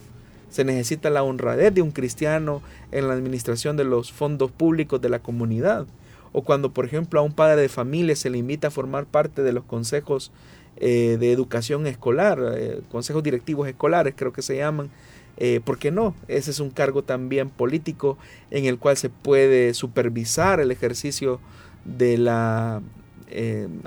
Se 0.49 0.63
necesita 0.63 1.09
la 1.09 1.23
honradez 1.23 1.73
de 1.73 1.81
un 1.81 1.91
cristiano 1.91 2.61
en 2.91 3.07
la 3.07 3.13
administración 3.13 3.77
de 3.77 3.83
los 3.83 4.11
fondos 4.11 4.51
públicos 4.51 5.01
de 5.01 5.09
la 5.09 5.19
comunidad 5.19 5.85
o 6.33 6.41
cuando 6.41 6.71
por 6.71 6.85
ejemplo 6.85 7.19
a 7.19 7.23
un 7.23 7.31
padre 7.31 7.61
de 7.61 7.69
familia 7.69 8.15
se 8.15 8.29
le 8.29 8.39
invita 8.39 8.67
a 8.67 8.71
formar 8.71 9.05
parte 9.05 9.43
de 9.43 9.53
los 9.53 9.63
consejos 9.63 10.31
eh, 10.77 11.17
de 11.19 11.31
educación 11.31 11.87
escolar, 11.87 12.39
eh, 12.55 12.81
consejos 12.91 13.23
directivos 13.23 13.67
escolares 13.67 14.15
creo 14.17 14.33
que 14.33 14.41
se 14.41 14.57
llaman, 14.57 14.89
eh, 15.37 15.61
¿por 15.63 15.77
qué 15.77 15.91
no? 15.91 16.15
Ese 16.27 16.51
es 16.51 16.59
un 16.59 16.69
cargo 16.69 17.03
también 17.03 17.49
político 17.49 18.17
en 18.51 18.65
el 18.65 18.77
cual 18.77 18.97
se 18.97 19.09
puede 19.09 19.73
supervisar 19.73 20.59
el 20.59 20.71
ejercicio 20.71 21.39
de 21.85 22.17
la 22.17 22.81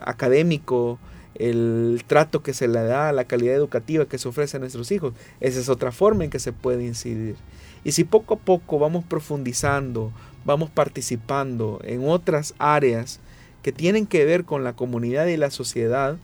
académico, 0.02 0.98
el 1.38 2.02
trato 2.06 2.42
que 2.42 2.54
se 2.54 2.68
le 2.68 2.82
da, 2.82 3.12
la 3.12 3.24
calidad 3.24 3.54
educativa 3.54 4.06
que 4.06 4.18
se 4.18 4.28
ofrece 4.28 4.56
a 4.56 4.60
nuestros 4.60 4.90
hijos. 4.90 5.14
Esa 5.40 5.60
es 5.60 5.68
otra 5.68 5.92
forma 5.92 6.24
en 6.24 6.30
que 6.30 6.38
se 6.38 6.52
puede 6.52 6.84
incidir. 6.84 7.36
Y 7.84 7.92
si 7.92 8.04
poco 8.04 8.34
a 8.34 8.38
poco 8.38 8.78
vamos 8.78 9.04
profundizando, 9.04 10.12
vamos 10.44 10.70
participando 10.70 11.80
en 11.84 12.08
otras 12.08 12.54
áreas 12.58 13.20
que 13.62 13.72
tienen 13.72 14.06
que 14.06 14.24
ver 14.24 14.44
con 14.44 14.64
la 14.64 14.74
comunidad 14.74 15.26
y 15.26 15.36
la 15.36 15.50
sociedad, 15.50 16.16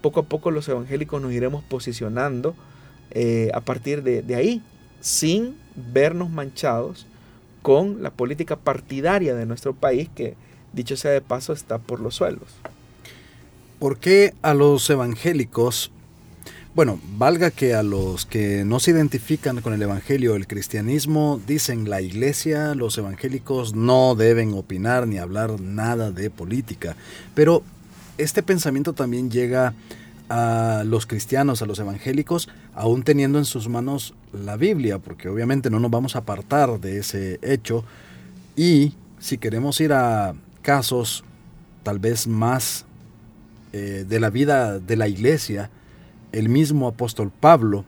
poco 0.00 0.20
a 0.20 0.24
poco 0.24 0.50
los 0.50 0.68
evangélicos 0.68 1.20
nos 1.20 1.32
iremos 1.32 1.64
posicionando 1.64 2.54
eh, 3.10 3.50
a 3.54 3.60
partir 3.60 4.02
de, 4.02 4.22
de 4.22 4.34
ahí, 4.34 4.62
sin 5.00 5.56
vernos 5.74 6.30
manchados 6.30 7.06
con 7.62 8.02
la 8.02 8.10
política 8.10 8.56
partidaria 8.56 9.34
de 9.34 9.46
nuestro 9.46 9.74
país 9.74 10.08
que, 10.14 10.34
dicho 10.72 10.96
sea 10.96 11.10
de 11.10 11.20
paso, 11.20 11.52
está 11.52 11.78
por 11.78 12.00
los 12.00 12.14
suelos. 12.16 12.48
¿Por 13.78 13.98
qué 13.98 14.34
a 14.42 14.54
los 14.54 14.88
evangélicos 14.90 15.90
bueno, 16.74 16.98
valga 17.16 17.52
que 17.52 17.72
a 17.72 17.84
los 17.84 18.26
que 18.26 18.64
no 18.64 18.80
se 18.80 18.90
identifican 18.90 19.60
con 19.60 19.74
el 19.74 19.82
Evangelio, 19.82 20.34
el 20.34 20.48
cristianismo, 20.48 21.40
dicen 21.46 21.88
la 21.88 22.00
iglesia, 22.00 22.74
los 22.74 22.98
evangélicos 22.98 23.76
no 23.76 24.16
deben 24.16 24.52
opinar 24.54 25.06
ni 25.06 25.18
hablar 25.18 25.60
nada 25.60 26.10
de 26.10 26.30
política. 26.30 26.96
Pero 27.32 27.62
este 28.18 28.42
pensamiento 28.42 28.92
también 28.92 29.30
llega 29.30 29.72
a 30.28 30.82
los 30.86 31.06
cristianos, 31.06 31.62
a 31.62 31.66
los 31.66 31.78
evangélicos, 31.78 32.48
aún 32.74 33.02
teniendo 33.02 33.38
en 33.38 33.44
sus 33.44 33.68
manos 33.68 34.14
la 34.32 34.56
Biblia, 34.56 34.98
porque 34.98 35.28
obviamente 35.28 35.70
no 35.70 35.80
nos 35.80 35.90
vamos 35.90 36.16
a 36.16 36.20
apartar 36.20 36.80
de 36.80 36.98
ese 36.98 37.38
hecho. 37.42 37.84
Y 38.56 38.94
si 39.18 39.38
queremos 39.38 39.80
ir 39.80 39.92
a 39.92 40.34
casos 40.62 41.24
tal 41.82 41.98
vez 41.98 42.26
más 42.26 42.86
eh, 43.72 44.04
de 44.08 44.20
la 44.20 44.30
vida 44.30 44.78
de 44.78 44.96
la 44.96 45.08
iglesia, 45.08 45.70
el 46.32 46.48
mismo 46.48 46.88
apóstol 46.88 47.30
Pablo, 47.30 47.84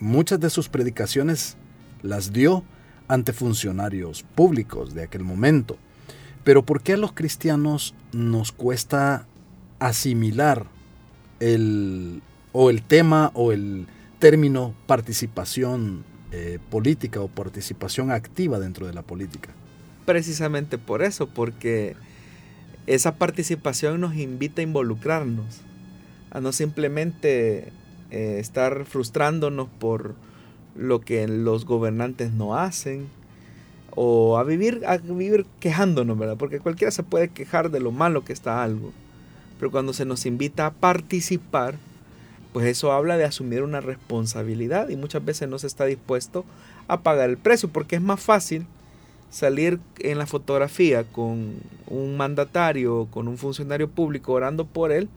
muchas 0.00 0.40
de 0.40 0.50
sus 0.50 0.68
predicaciones 0.68 1.56
las 2.02 2.32
dio 2.32 2.64
ante 3.08 3.32
funcionarios 3.32 4.24
públicos 4.34 4.94
de 4.94 5.04
aquel 5.04 5.22
momento. 5.22 5.76
Pero 6.44 6.64
¿por 6.64 6.82
qué 6.82 6.94
a 6.94 6.96
los 6.96 7.12
cristianos 7.12 7.94
nos 8.12 8.50
cuesta 8.52 9.26
asimilar 9.78 10.66
el, 11.42 12.22
o 12.52 12.70
el 12.70 12.82
tema 12.82 13.32
o 13.34 13.52
el 13.52 13.86
término 14.18 14.74
participación 14.86 16.04
eh, 16.30 16.58
política 16.70 17.20
o 17.20 17.28
participación 17.28 18.12
activa 18.12 18.60
dentro 18.60 18.86
de 18.86 18.94
la 18.94 19.02
política? 19.02 19.50
Precisamente 20.06 20.78
por 20.78 21.02
eso, 21.02 21.28
porque 21.28 21.96
esa 22.86 23.16
participación 23.16 24.00
nos 24.00 24.14
invita 24.14 24.60
a 24.60 24.64
involucrarnos, 24.64 25.60
a 26.30 26.40
no 26.40 26.52
simplemente 26.52 27.72
eh, 28.10 28.38
estar 28.38 28.84
frustrándonos 28.84 29.68
por 29.80 30.14
lo 30.76 31.00
que 31.00 31.26
los 31.26 31.66
gobernantes 31.66 32.32
no 32.32 32.56
hacen, 32.56 33.08
o 33.94 34.38
a 34.38 34.44
vivir, 34.44 34.82
a 34.86 34.96
vivir 34.96 35.44
quejándonos, 35.60 36.16
¿verdad? 36.16 36.36
Porque 36.38 36.60
cualquiera 36.60 36.90
se 36.90 37.02
puede 37.02 37.28
quejar 37.28 37.70
de 37.70 37.80
lo 37.80 37.90
malo 37.90 38.24
que 38.24 38.32
está 38.32 38.62
algo. 38.62 38.92
Pero 39.62 39.70
cuando 39.70 39.92
se 39.92 40.04
nos 40.04 40.26
invita 40.26 40.66
a 40.66 40.72
participar, 40.72 41.76
pues 42.52 42.66
eso 42.66 42.90
habla 42.90 43.16
de 43.16 43.22
asumir 43.22 43.62
una 43.62 43.80
responsabilidad 43.80 44.88
y 44.88 44.96
muchas 44.96 45.24
veces 45.24 45.48
no 45.48 45.56
se 45.60 45.68
está 45.68 45.84
dispuesto 45.84 46.44
a 46.88 47.02
pagar 47.02 47.30
el 47.30 47.38
precio, 47.38 47.68
porque 47.68 47.94
es 47.94 48.02
más 48.02 48.18
fácil 48.18 48.66
salir 49.30 49.78
en 50.00 50.18
la 50.18 50.26
fotografía 50.26 51.04
con 51.04 51.54
un 51.86 52.16
mandatario, 52.16 53.06
con 53.12 53.28
un 53.28 53.38
funcionario 53.38 53.88
público 53.88 54.32
orando 54.32 54.64
por 54.64 54.90
él 54.90 55.08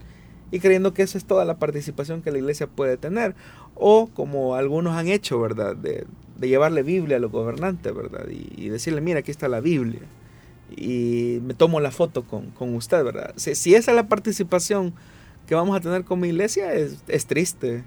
y 0.51 0.59
creyendo 0.59 0.93
que 0.93 1.01
esa 1.01 1.17
es 1.17 1.25
toda 1.25 1.43
la 1.43 1.57
participación 1.57 2.21
que 2.21 2.31
la 2.31 2.37
iglesia 2.37 2.67
puede 2.67 2.97
tener. 2.97 3.33
O 3.73 4.11
como 4.13 4.53
algunos 4.53 4.95
han 4.95 5.07
hecho, 5.07 5.39
¿verdad? 5.39 5.75
De, 5.75 6.05
llevarle 6.39 6.83
Biblia 6.83 7.17
a 7.17 7.19
los 7.19 7.31
gobernantes, 7.31 7.95
¿verdad? 7.95 8.27
Y, 8.29 8.69
decirle, 8.69 9.01
mira, 9.01 9.21
aquí 9.21 9.31
está 9.31 9.47
la 9.47 9.59
Biblia. 9.59 10.01
Y 10.76 11.39
me 11.43 11.53
tomo 11.53 11.80
la 11.80 11.91
foto 11.91 12.24
con, 12.24 12.76
usted, 12.76 13.03
¿verdad? 13.03 13.34
Si, 13.36 13.55
si, 13.55 13.76
esa 13.76 13.91
es 13.91 13.95
la 13.95 14.07
participación 14.07 14.93
que 15.47 15.55
vamos 15.55 15.78
a 15.78 15.80
tener 15.80 16.03
como 16.03 16.26
iglesia, 16.26 16.74
es, 16.74 16.97
es 17.07 17.28
triste, 17.28 17.84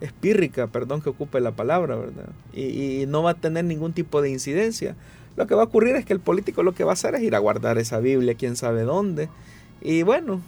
es 0.00 0.12
pírrica, 0.12 0.66
perdón 0.66 1.00
que 1.00 1.10
ocupe 1.10 1.40
la 1.40 1.52
palabra, 1.52 1.96
¿verdad? 1.96 2.30
Y, 2.52 3.04
no 3.06 3.22
va 3.22 3.30
a 3.30 3.34
tener 3.34 3.64
ningún 3.64 3.92
tipo 3.92 4.20
de 4.20 4.30
incidencia 4.30 4.96
lo 5.38 5.46
que 5.46 5.54
va 5.54 5.62
a 5.62 5.66
ocurrir 5.66 5.94
es 5.94 6.04
que 6.04 6.12
el 6.12 6.18
político 6.18 6.64
lo 6.64 6.74
que 6.74 6.82
va 6.82 6.90
a 6.90 6.94
hacer 6.94 7.14
es 7.14 7.22
ir 7.22 7.36
a 7.36 7.38
guardar 7.38 7.78
esa 7.78 8.00
Biblia, 8.00 8.34
quién 8.34 8.56
sabe 8.56 8.82
dónde. 8.82 9.28
Y 9.80 10.02
bueno, 10.02 10.42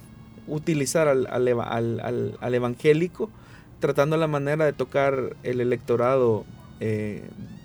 utilizar 0.49 1.07
al, 1.07 1.29
al, 1.29 2.55
evangélico 2.55 3.31
tratando 3.79 4.17
la 4.17 4.27
manera 4.27 4.65
de 4.65 4.73
tocar 4.73 5.37
el 5.45 5.61
electorado 5.61 6.45
eh, 6.81 7.23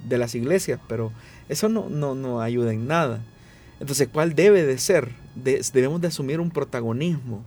de 0.07 0.17
las 0.19 0.35
iglesias, 0.35 0.79
pero 0.87 1.11
eso 1.49 1.67
no, 1.67 1.89
no, 1.89 2.13
no, 2.13 2.41
ayuda 2.41 2.73
en 2.73 2.87
nada. 2.87 3.21
Entonces, 3.85 4.09
¿cuál 4.11 4.33
debe 4.33 4.63
de 4.63 4.79
ser? 4.79 5.11
debemos 5.35 6.01
de 6.01 6.07
asumir 6.07 6.39
un 6.39 6.49
protagonismo, 6.49 7.43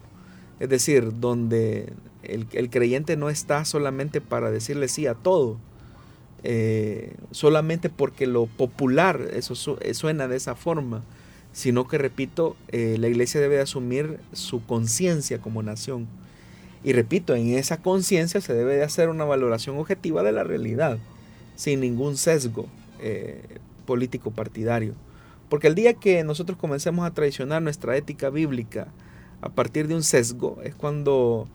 es 0.61 0.69
decir, 0.69 1.19
donde 1.19 1.93
el, 2.23 2.71
creyente 2.71 3.17
no 3.17 3.29
está 3.29 3.65
solamente 3.65 4.21
para 4.21 4.49
decirle 4.49 4.87
sí 4.87 5.09
a 5.09 5.15
todo, 5.15 5.59
eh, 6.45 7.17
solamente 7.33 7.91
porque 7.91 8.29
lo 8.29 8.47
popular 8.47 9.21
eso 9.33 9.79
eh, 9.81 9.95
suena 9.95 10.29
de 10.29 10.37
esa 10.37 10.55
forma, 10.55 11.03
sino 11.53 11.89
que, 11.89 11.99
repito, 11.99 12.55
eh, 12.69 12.95
la 13.01 13.09
iglesia 13.09 13.41
debe 13.41 13.59
asumir 13.59 14.21
su 14.33 14.65
conciencia 14.65 15.41
como 15.41 15.65
nación. 15.65 16.07
Y 16.85 16.93
repito, 16.93 17.35
en 17.35 17.49
esa 17.55 17.79
conciencia 17.83 18.41
se 18.41 18.55
debe 18.55 18.77
de 18.77 18.85
hacer 18.85 19.09
una 19.09 19.25
valoración 19.25 19.77
objetiva 19.77 20.23
de 20.23 20.31
la 20.31 20.45
realidad, 20.45 20.99
sin 21.57 21.81
ningún 21.81 22.17
sesgo 22.17 22.69
político 23.87 24.31
partidario. 24.31 24.95
Porque 25.49 25.67
el 25.67 25.75
día 25.75 25.95
que 25.95 26.25
nosotros 26.25 26.59
comencemos 26.59 27.07
a 27.07 27.13
traicionar 27.13 27.63
nuestra 27.63 27.97
ética 27.97 28.31
bíblica 28.31 28.89
a 29.41 29.49
partir 29.49 29.89
de 29.89 29.95
un 29.95 30.03
sesgo, 30.03 30.59
es 30.63 30.75
cuando 30.75 31.49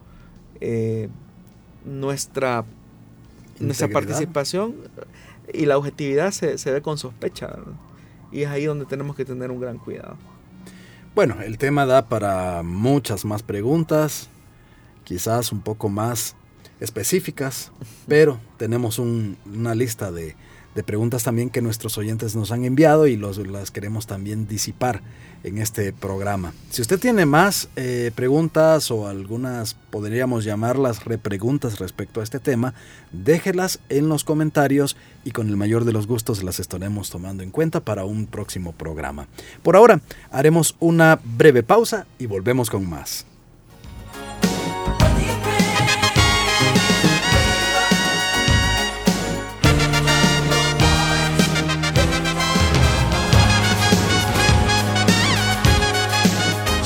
nuestra 1.86 2.66
nuestra 3.60 3.88
participación 3.88 4.76
y 5.54 5.66
la 5.66 5.78
objetividad 5.78 6.32
se, 6.32 6.72
ve 6.72 6.82
con 6.82 6.98
sospecha. 6.98 7.56
Y 8.32 8.44
es 8.44 8.50
ahí 8.50 8.66
donde 8.66 8.86
tenemos 8.86 9.16
que 9.16 9.26
tener 9.26 9.52
un 9.52 9.60
gran 9.60 9.78
cuidado. 9.78 10.18
Bueno, 11.16 11.42
el 11.42 11.58
tema 11.58 11.86
da 11.86 12.08
para 12.08 12.64
muchas 12.64 13.26
más 13.26 13.44
preguntas, 13.44 14.30
quizás 15.04 15.52
un 15.52 15.62
poco 15.62 15.90
más 15.90 16.36
específicas, 16.80 17.72
pero 18.08 18.40
tenemos 18.58 19.00
una 19.00 19.76
lista 19.76 20.12
de, 20.12 20.36
de 20.76 20.84
preguntas 20.84 21.24
también 21.24 21.50
que 21.50 21.62
nuestros 21.62 21.98
oyentes 21.98 22.36
nos 22.36 22.52
han 22.52 22.66
enviado 22.66 23.08
y 23.08 23.16
los, 23.16 23.38
las 23.38 23.72
queremos 23.72 24.08
también 24.08 24.48
disipar 24.48 25.02
en 25.44 25.58
este 25.58 25.92
programa. 25.94 26.54
Si 26.70 26.82
usted 26.82 27.00
tiene 27.00 27.26
más 27.26 27.70
eh, 27.76 28.12
preguntas 28.16 28.90
o 28.92 29.08
algunas 29.08 29.76
podríamos 29.90 30.46
llamarlas 30.46 31.06
repreguntas 31.06 31.80
respecto 31.80 32.22
a 32.22 32.24
este 32.24 32.40
tema, 32.40 32.74
déjelas 33.12 33.80
en 33.90 34.10
los 34.10 34.24
comentarios 34.24 34.96
y 35.24 35.32
con 35.32 35.50
el 35.50 35.58
mayor 35.58 35.86
de 35.86 35.92
los 35.92 36.08
gustos 36.08 36.44
las 36.44 36.60
estaremos 36.60 37.10
tomando 37.10 37.44
en 37.44 37.52
cuenta 37.52 37.82
para 37.82 38.06
un 38.06 38.26
próximo 38.26 38.72
programa. 38.72 39.28
Por 39.62 39.76
ahora 39.76 40.02
haremos 40.32 40.76
una 40.80 41.20
breve 41.24 41.64
pausa 41.64 42.08
y 42.18 42.26
volvemos 42.26 42.70
con 42.70 42.90
más. 42.90 43.26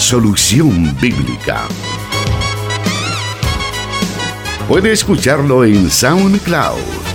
Solución 0.09 0.95
Bíblica. 1.01 1.67
Puede 4.69 4.93
escucharlo 4.93 5.65
en 5.65 5.91
SoundCloud 5.91 7.06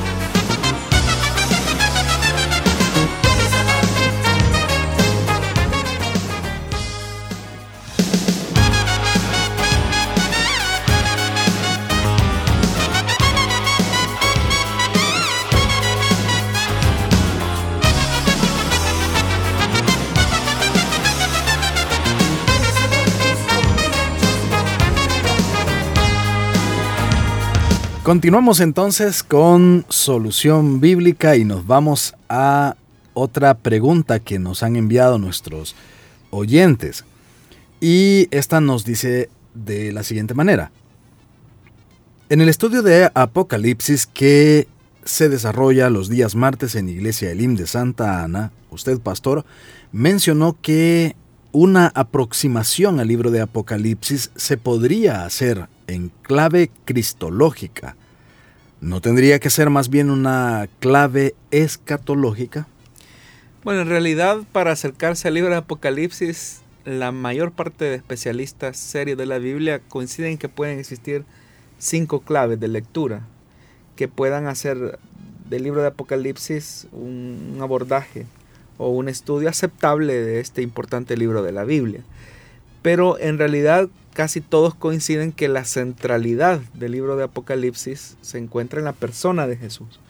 Continuamos 28.03 28.59
entonces 28.59 29.23
con 29.23 29.87
solución 29.89 30.81
bíblica 30.81 31.37
y 31.37 31.45
nos 31.45 31.69
vamos 31.69 32.17
a 32.29 32.75
otra 33.15 33.55
pregunta 33.55 34.19
que 34.19 34.41
nos 34.41 34.65
han 34.65 34.75
enviado 34.75 35.19
nuestros 35.19 35.77
oyentes. 36.31 37.05
Y 37.81 38.27
esta 38.33 38.61
nos 38.61 38.85
dice 38.85 39.31
de 39.55 39.93
la 39.93 40.03
siguiente 40.03 40.35
manera. 40.35 40.73
En 42.29 42.41
el 42.41 42.49
estudio 42.49 42.83
de 42.83 43.09
Apocalipsis 43.15 44.09
que 44.09 44.67
se 45.05 45.29
desarrolla 45.29 45.89
los 45.89 46.09
días 46.09 46.35
martes 46.35 46.75
en 46.75 46.89
Iglesia 46.89 47.31
Elim 47.31 47.55
de 47.55 47.69
Santa 47.69 48.25
Ana, 48.25 48.51
usted 48.71 48.99
pastor 48.99 49.45
mencionó 49.93 50.57
que 50.61 51.15
una 51.53 51.93
aproximación 51.95 52.99
al 52.99 53.07
libro 53.07 53.31
de 53.31 53.43
Apocalipsis 53.43 54.33
se 54.35 54.57
podría 54.57 55.25
hacer 55.25 55.69
en 55.93 56.11
clave 56.23 56.71
cristológica. 56.85 57.97
¿No 58.81 59.01
tendría 59.01 59.39
que 59.39 59.51
ser 59.51 59.71
más 59.71 59.91
bien 59.91 60.11
una 60.11 60.69
clave 60.81 61.35
escatológica? 61.51 62.67
Bueno, 63.63 63.83
en 63.83 63.89
realidad 63.89 64.39
para 64.51 64.73
acercarse 64.73 65.29
al 65.29 65.35
libro 65.35 65.51
de 65.51 65.59
Apocalipsis, 65.59 66.63
la 66.85 67.13
mayor 67.13 67.53
parte 67.53 67.85
de 67.85 67.95
especialistas 67.95 68.77
serios 68.77 69.17
de 69.17 69.27
la 69.27 69.39
Biblia 69.39 69.81
coinciden 69.89 70.37
que 70.37 70.49
pueden 70.49 70.81
existir 70.81 71.25
cinco 71.79 72.21
claves 72.21 72.59
de 72.59 72.69
lectura 72.69 73.23
que 73.95 74.09
puedan 74.09 74.47
hacer 74.49 74.99
del 75.49 75.63
libro 75.63 75.83
de 75.83 75.89
Apocalipsis 75.89 76.89
un 76.93 77.59
abordaje 77.61 78.27
o 78.79 78.89
un 78.89 79.09
estudio 79.09 79.49
aceptable 79.49 80.15
de 80.15 80.41
este 80.41 80.63
importante 80.63 81.17
libro 81.17 81.43
de 81.43 81.53
la 81.53 81.65
Biblia. 81.65 82.01
Pero 82.83 83.19
en 83.19 83.39
realidad 83.39 83.89
casi 84.13 84.41
todos 84.41 84.75
coinciden 84.75 85.33
que 85.33 85.49
la 85.49 85.65
centralidad 85.65 86.61
del 86.75 86.93
libro 86.93 87.17
de 87.17 87.25
Apocalipsis 87.25 88.17
se 88.21 88.39
encuentra 88.39 88.79
en 88.79 88.85
la 88.85 88.93
persona 88.93 89.47
de 89.47 89.57
Jesús. 89.57 90.01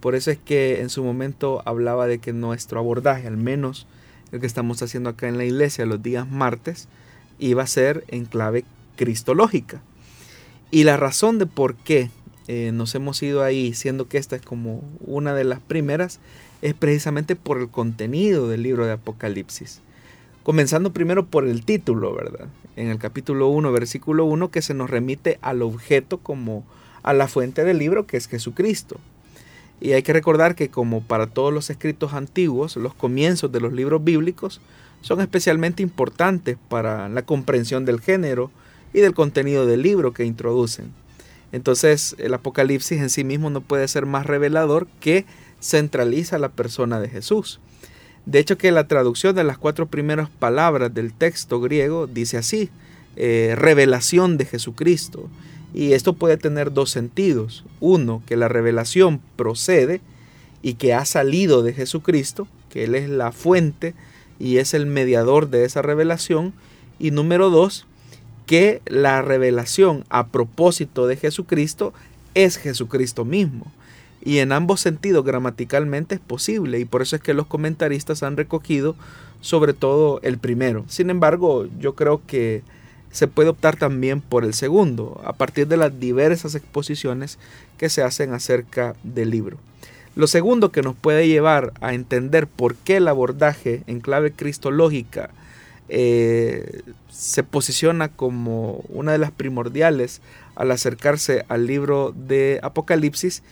Por 0.00 0.14
eso 0.14 0.30
es 0.30 0.38
que 0.38 0.80
en 0.80 0.88
su 0.88 1.04
momento 1.04 1.62
hablaba 1.64 2.06
de 2.06 2.18
que 2.18 2.32
nuestro 2.32 2.80
abordaje, 2.80 3.26
al 3.26 3.36
menos 3.36 3.86
el 4.32 4.40
que 4.40 4.46
estamos 4.46 4.82
haciendo 4.82 5.10
acá 5.10 5.28
en 5.28 5.38
la 5.38 5.44
iglesia 5.44 5.86
los 5.86 6.02
días 6.02 6.28
martes, 6.28 6.88
iba 7.38 7.62
a 7.62 7.66
ser 7.66 8.04
en 8.08 8.24
clave 8.24 8.64
cristológica. 8.96 9.82
Y 10.70 10.84
la 10.84 10.96
razón 10.96 11.38
de 11.38 11.46
por 11.46 11.76
qué 11.76 12.10
eh, 12.48 12.70
nos 12.72 12.94
hemos 12.94 13.22
ido 13.22 13.42
ahí, 13.42 13.74
siendo 13.74 14.08
que 14.08 14.18
esta 14.18 14.36
es 14.36 14.42
como 14.42 14.82
una 15.00 15.34
de 15.34 15.44
las 15.44 15.60
primeras, 15.60 16.18
es 16.62 16.74
precisamente 16.74 17.36
por 17.36 17.58
el 17.58 17.68
contenido 17.68 18.48
del 18.48 18.62
libro 18.62 18.86
de 18.86 18.92
Apocalipsis. 18.92 19.82
Comenzando 20.42 20.92
primero 20.92 21.26
por 21.26 21.46
el 21.46 21.64
título, 21.64 22.14
¿verdad? 22.14 22.48
En 22.74 22.88
el 22.88 22.98
capítulo 22.98 23.48
1, 23.48 23.70
versículo 23.70 24.24
1, 24.24 24.50
que 24.50 24.60
se 24.60 24.74
nos 24.74 24.90
remite 24.90 25.38
al 25.40 25.62
objeto 25.62 26.18
como 26.18 26.64
a 27.04 27.12
la 27.12 27.28
fuente 27.28 27.64
del 27.64 27.78
libro, 27.78 28.06
que 28.06 28.16
es 28.16 28.26
Jesucristo. 28.26 28.96
Y 29.80 29.92
hay 29.92 30.02
que 30.02 30.12
recordar 30.12 30.54
que 30.56 30.68
como 30.68 31.00
para 31.00 31.28
todos 31.28 31.52
los 31.52 31.70
escritos 31.70 32.12
antiguos, 32.12 32.76
los 32.76 32.94
comienzos 32.94 33.52
de 33.52 33.60
los 33.60 33.72
libros 33.72 34.02
bíblicos 34.02 34.60
son 35.00 35.20
especialmente 35.20 35.82
importantes 35.82 36.56
para 36.68 37.08
la 37.08 37.22
comprensión 37.22 37.84
del 37.84 38.00
género 38.00 38.50
y 38.92 39.00
del 39.00 39.14
contenido 39.14 39.66
del 39.66 39.82
libro 39.82 40.12
que 40.12 40.24
introducen. 40.24 40.92
Entonces 41.52 42.16
el 42.18 42.34
Apocalipsis 42.34 43.00
en 43.00 43.10
sí 43.10 43.24
mismo 43.24 43.50
no 43.50 43.60
puede 43.60 43.86
ser 43.86 44.06
más 44.06 44.26
revelador 44.26 44.86
que 45.00 45.24
centraliza 45.60 46.38
la 46.38 46.48
persona 46.48 47.00
de 47.00 47.08
Jesús. 47.08 47.60
De 48.26 48.38
hecho 48.38 48.56
que 48.56 48.70
la 48.70 48.86
traducción 48.86 49.34
de 49.34 49.44
las 49.44 49.58
cuatro 49.58 49.86
primeras 49.86 50.30
palabras 50.30 50.94
del 50.94 51.12
texto 51.12 51.60
griego 51.60 52.06
dice 52.06 52.38
así, 52.38 52.70
eh, 53.16 53.54
revelación 53.56 54.38
de 54.38 54.44
Jesucristo. 54.44 55.28
Y 55.74 55.92
esto 55.92 56.12
puede 56.12 56.36
tener 56.36 56.72
dos 56.72 56.90
sentidos. 56.90 57.64
Uno, 57.80 58.22
que 58.26 58.36
la 58.36 58.48
revelación 58.48 59.20
procede 59.36 60.00
y 60.62 60.74
que 60.74 60.94
ha 60.94 61.04
salido 61.04 61.62
de 61.62 61.72
Jesucristo, 61.72 62.46
que 62.70 62.84
Él 62.84 62.94
es 62.94 63.08
la 63.08 63.32
fuente 63.32 63.94
y 64.38 64.58
es 64.58 64.74
el 64.74 64.86
mediador 64.86 65.50
de 65.50 65.64
esa 65.64 65.82
revelación. 65.82 66.52
Y 66.98 67.10
número 67.10 67.50
dos, 67.50 67.86
que 68.46 68.82
la 68.86 69.22
revelación 69.22 70.04
a 70.10 70.28
propósito 70.28 71.06
de 71.06 71.16
Jesucristo 71.16 71.92
es 72.34 72.56
Jesucristo 72.56 73.24
mismo. 73.24 73.72
Y 74.24 74.38
en 74.38 74.52
ambos 74.52 74.80
sentidos 74.80 75.24
gramaticalmente 75.24 76.14
es 76.14 76.20
posible 76.20 76.78
y 76.78 76.84
por 76.84 77.02
eso 77.02 77.16
es 77.16 77.22
que 77.22 77.34
los 77.34 77.46
comentaristas 77.46 78.22
han 78.22 78.36
recogido 78.36 78.94
sobre 79.40 79.72
todo 79.72 80.20
el 80.22 80.38
primero. 80.38 80.84
Sin 80.88 81.10
embargo, 81.10 81.66
yo 81.78 81.94
creo 81.94 82.22
que 82.26 82.62
se 83.10 83.28
puede 83.28 83.50
optar 83.50 83.76
también 83.76 84.20
por 84.20 84.44
el 84.44 84.54
segundo, 84.54 85.20
a 85.24 85.34
partir 85.34 85.68
de 85.68 85.76
las 85.76 86.00
diversas 86.00 86.54
exposiciones 86.54 87.38
que 87.76 87.90
se 87.90 88.02
hacen 88.02 88.32
acerca 88.32 88.94
del 89.02 89.30
libro. 89.30 89.58
Lo 90.14 90.26
segundo 90.26 90.72
que 90.72 90.82
nos 90.82 90.94
puede 90.94 91.26
llevar 91.26 91.72
a 91.80 91.94
entender 91.94 92.46
por 92.46 92.74
qué 92.74 92.96
el 92.96 93.08
abordaje 93.08 93.82
en 93.86 94.00
clave 94.00 94.32
cristológica 94.32 95.30
eh, 95.88 96.82
se 97.10 97.42
posiciona 97.42 98.08
como 98.08 98.84
una 98.88 99.12
de 99.12 99.18
las 99.18 99.30
primordiales 99.30 100.22
al 100.54 100.70
acercarse 100.70 101.44
al 101.48 101.66
libro 101.66 102.14
de 102.16 102.60
Apocalipsis 102.62 103.42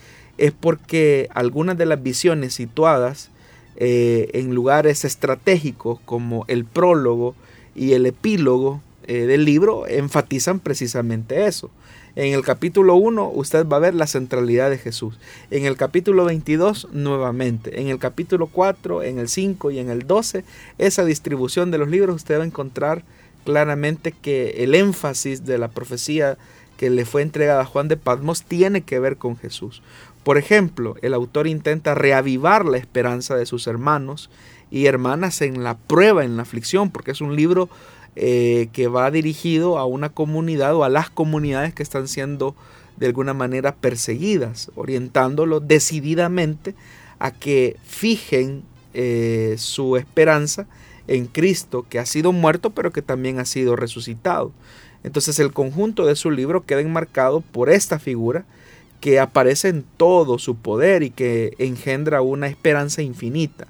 es 0.40 0.52
porque 0.52 1.28
algunas 1.34 1.76
de 1.76 1.84
las 1.84 2.02
visiones 2.02 2.54
situadas 2.54 3.30
eh, 3.76 4.30
en 4.32 4.54
lugares 4.54 5.04
estratégicos 5.04 6.00
como 6.06 6.46
el 6.48 6.64
prólogo 6.64 7.34
y 7.74 7.92
el 7.92 8.06
epílogo 8.06 8.80
eh, 9.06 9.26
del 9.26 9.44
libro 9.44 9.86
enfatizan 9.86 10.58
precisamente 10.58 11.46
eso. 11.46 11.70
En 12.16 12.32
el 12.32 12.42
capítulo 12.42 12.96
1 12.96 13.30
usted 13.34 13.66
va 13.66 13.76
a 13.76 13.80
ver 13.80 13.94
la 13.94 14.06
centralidad 14.06 14.70
de 14.70 14.78
Jesús. 14.78 15.18
En 15.50 15.66
el 15.66 15.76
capítulo 15.76 16.24
22 16.24 16.88
nuevamente. 16.92 17.78
En 17.78 17.88
el 17.88 17.98
capítulo 17.98 18.46
4, 18.46 19.02
en 19.02 19.18
el 19.18 19.28
5 19.28 19.70
y 19.70 19.78
en 19.78 19.90
el 19.90 20.06
12, 20.06 20.42
esa 20.78 21.04
distribución 21.04 21.70
de 21.70 21.78
los 21.78 21.88
libros 21.88 22.16
usted 22.16 22.38
va 22.38 22.44
a 22.44 22.46
encontrar 22.46 23.04
claramente 23.44 24.12
que 24.12 24.64
el 24.64 24.74
énfasis 24.74 25.44
de 25.44 25.58
la 25.58 25.68
profecía 25.68 26.38
que 26.80 26.88
le 26.88 27.04
fue 27.04 27.20
entregada 27.20 27.60
a 27.60 27.66
Juan 27.66 27.88
de 27.88 27.98
Patmos 27.98 28.42
tiene 28.42 28.80
que 28.80 28.98
ver 28.98 29.18
con 29.18 29.36
Jesús. 29.36 29.82
Por 30.22 30.36
ejemplo, 30.38 30.96
el 31.02 31.14
autor 31.14 31.46
intenta 31.46 31.94
reavivar 31.94 32.66
la 32.66 32.76
esperanza 32.76 33.36
de 33.36 33.46
sus 33.46 33.66
hermanos 33.66 34.30
y 34.70 34.86
hermanas 34.86 35.40
en 35.40 35.64
la 35.64 35.76
prueba, 35.76 36.24
en 36.24 36.36
la 36.36 36.42
aflicción, 36.42 36.90
porque 36.90 37.10
es 37.10 37.20
un 37.20 37.36
libro 37.36 37.68
eh, 38.16 38.68
que 38.72 38.88
va 38.88 39.10
dirigido 39.10 39.78
a 39.78 39.86
una 39.86 40.10
comunidad 40.10 40.74
o 40.74 40.84
a 40.84 40.88
las 40.88 41.10
comunidades 41.10 41.74
que 41.74 41.82
están 41.82 42.06
siendo 42.06 42.54
de 42.96 43.06
alguna 43.06 43.32
manera 43.32 43.74
perseguidas, 43.74 44.70
orientándolo 44.74 45.60
decididamente 45.60 46.74
a 47.18 47.30
que 47.30 47.76
fijen 47.84 48.62
eh, 48.92 49.54
su 49.58 49.96
esperanza 49.96 50.66
en 51.08 51.26
Cristo, 51.26 51.86
que 51.88 51.98
ha 51.98 52.06
sido 52.06 52.32
muerto, 52.32 52.70
pero 52.70 52.92
que 52.92 53.02
también 53.02 53.38
ha 53.38 53.44
sido 53.46 53.74
resucitado. 53.74 54.52
Entonces 55.02 55.38
el 55.38 55.52
conjunto 55.52 56.04
de 56.04 56.14
su 56.14 56.30
libro 56.30 56.66
queda 56.66 56.80
enmarcado 56.80 57.40
por 57.40 57.70
esta 57.70 57.98
figura 57.98 58.44
que 59.00 59.18
aparece 59.18 59.68
en 59.68 59.84
todo 59.96 60.38
su 60.38 60.56
poder 60.56 61.02
y 61.02 61.10
que 61.10 61.54
engendra 61.58 62.22
una 62.22 62.46
esperanza 62.46 63.02
infinita. 63.02 63.66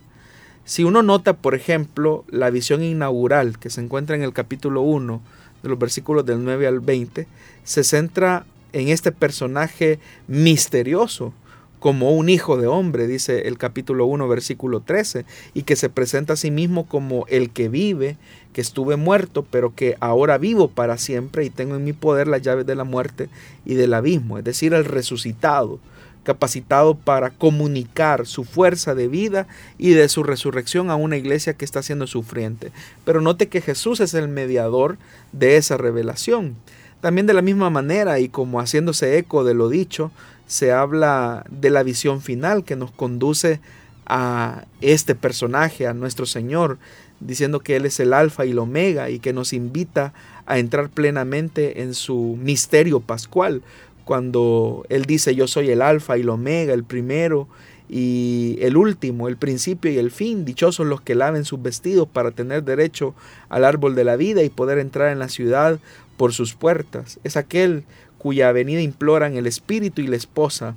Si 0.64 0.84
uno 0.84 1.02
nota, 1.02 1.34
por 1.34 1.54
ejemplo, 1.54 2.24
la 2.28 2.50
visión 2.50 2.82
inaugural 2.82 3.58
que 3.58 3.70
se 3.70 3.80
encuentra 3.80 4.16
en 4.16 4.22
el 4.22 4.32
capítulo 4.32 4.82
1 4.82 5.20
de 5.62 5.68
los 5.68 5.78
versículos 5.78 6.26
del 6.26 6.44
9 6.44 6.66
al 6.66 6.80
20, 6.80 7.26
se 7.64 7.84
centra 7.84 8.44
en 8.72 8.88
este 8.88 9.12
personaje 9.12 9.98
misterioso 10.28 11.32
como 11.80 12.12
un 12.12 12.28
hijo 12.28 12.58
de 12.58 12.66
hombre, 12.66 13.06
dice 13.06 13.48
el 13.48 13.58
capítulo 13.58 14.04
1, 14.04 14.28
versículo 14.28 14.80
13, 14.80 15.24
y 15.54 15.62
que 15.62 15.76
se 15.76 15.88
presenta 15.88 16.34
a 16.34 16.36
sí 16.36 16.50
mismo 16.50 16.86
como 16.86 17.24
el 17.28 17.50
que 17.50 17.68
vive, 17.70 18.18
que 18.52 18.60
estuve 18.60 18.96
muerto, 18.96 19.46
pero 19.50 19.74
que 19.74 19.96
ahora 19.98 20.36
vivo 20.36 20.68
para 20.68 20.98
siempre 20.98 21.44
y 21.44 21.50
tengo 21.50 21.76
en 21.76 21.84
mi 21.84 21.94
poder 21.94 22.28
las 22.28 22.42
llaves 22.42 22.66
de 22.66 22.74
la 22.74 22.84
muerte 22.84 23.30
y 23.64 23.74
del 23.74 23.94
abismo, 23.94 24.36
es 24.36 24.44
decir, 24.44 24.74
el 24.74 24.84
resucitado, 24.84 25.80
capacitado 26.22 26.96
para 26.96 27.30
comunicar 27.30 28.26
su 28.26 28.44
fuerza 28.44 28.94
de 28.94 29.08
vida 29.08 29.46
y 29.78 29.90
de 29.90 30.10
su 30.10 30.22
resurrección 30.22 30.90
a 30.90 30.96
una 30.96 31.16
iglesia 31.16 31.54
que 31.54 31.64
está 31.64 31.82
siendo 31.82 32.06
sufriente. 32.06 32.72
Pero 33.06 33.22
note 33.22 33.48
que 33.48 33.62
Jesús 33.62 34.00
es 34.00 34.12
el 34.12 34.28
mediador 34.28 34.98
de 35.32 35.56
esa 35.56 35.78
revelación. 35.78 36.56
También 37.00 37.26
de 37.26 37.32
la 37.32 37.40
misma 37.40 37.70
manera 37.70 38.18
y 38.20 38.28
como 38.28 38.60
haciéndose 38.60 39.16
eco 39.16 39.44
de 39.44 39.54
lo 39.54 39.70
dicho, 39.70 40.10
se 40.50 40.72
habla 40.72 41.46
de 41.48 41.70
la 41.70 41.84
visión 41.84 42.20
final 42.20 42.64
que 42.64 42.74
nos 42.74 42.90
conduce 42.90 43.60
a 44.04 44.64
este 44.80 45.14
personaje, 45.14 45.86
a 45.86 45.94
nuestro 45.94 46.26
Señor, 46.26 46.78
diciendo 47.20 47.60
que 47.60 47.76
Él 47.76 47.86
es 47.86 48.00
el 48.00 48.12
alfa 48.12 48.44
y 48.44 48.50
el 48.50 48.58
omega 48.58 49.10
y 49.10 49.20
que 49.20 49.32
nos 49.32 49.52
invita 49.52 50.12
a 50.46 50.58
entrar 50.58 50.90
plenamente 50.90 51.82
en 51.82 51.94
su 51.94 52.36
misterio 52.42 52.98
pascual, 52.98 53.62
cuando 54.04 54.84
Él 54.88 55.04
dice 55.04 55.36
yo 55.36 55.46
soy 55.46 55.70
el 55.70 55.82
alfa 55.82 56.18
y 56.18 56.22
el 56.22 56.30
omega, 56.30 56.74
el 56.74 56.82
primero 56.82 57.46
y 57.88 58.58
el 58.60 58.76
último, 58.76 59.28
el 59.28 59.36
principio 59.36 59.92
y 59.92 59.98
el 59.98 60.10
fin, 60.10 60.44
dichosos 60.44 60.84
los 60.84 61.00
que 61.00 61.14
laven 61.14 61.44
sus 61.44 61.62
vestidos 61.62 62.08
para 62.08 62.32
tener 62.32 62.64
derecho 62.64 63.14
al 63.48 63.64
árbol 63.64 63.94
de 63.94 64.02
la 64.02 64.16
vida 64.16 64.42
y 64.42 64.48
poder 64.48 64.78
entrar 64.78 65.12
en 65.12 65.20
la 65.20 65.28
ciudad 65.28 65.78
por 66.16 66.32
sus 66.32 66.54
puertas. 66.54 67.20
Es 67.22 67.36
aquel 67.36 67.84
cuya 68.20 68.52
venida 68.52 68.82
imploran 68.82 69.34
el 69.34 69.46
espíritu 69.46 70.02
y 70.02 70.06
la 70.06 70.16
esposa 70.16 70.74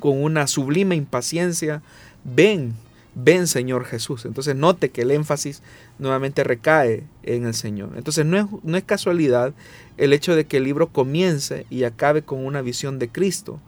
con 0.00 0.20
una 0.20 0.48
sublime 0.48 0.96
impaciencia, 0.96 1.80
ven, 2.24 2.74
ven 3.14 3.46
Señor 3.46 3.84
Jesús. 3.84 4.24
Entonces 4.24 4.56
note 4.56 4.90
que 4.90 5.02
el 5.02 5.12
énfasis 5.12 5.62
nuevamente 6.00 6.42
recae 6.42 7.04
en 7.22 7.46
el 7.46 7.54
Señor. 7.54 7.90
Entonces 7.96 8.26
no 8.26 8.36
es, 8.36 8.46
no 8.64 8.76
es 8.76 8.82
casualidad 8.82 9.52
el 9.96 10.12
hecho 10.12 10.34
de 10.34 10.44
que 10.46 10.56
el 10.56 10.64
libro 10.64 10.88
comience 10.88 11.66
y 11.70 11.84
acabe 11.84 12.22
con 12.22 12.44
una 12.44 12.62
visión 12.62 12.98
de 12.98 13.08
Cristo. 13.08 13.60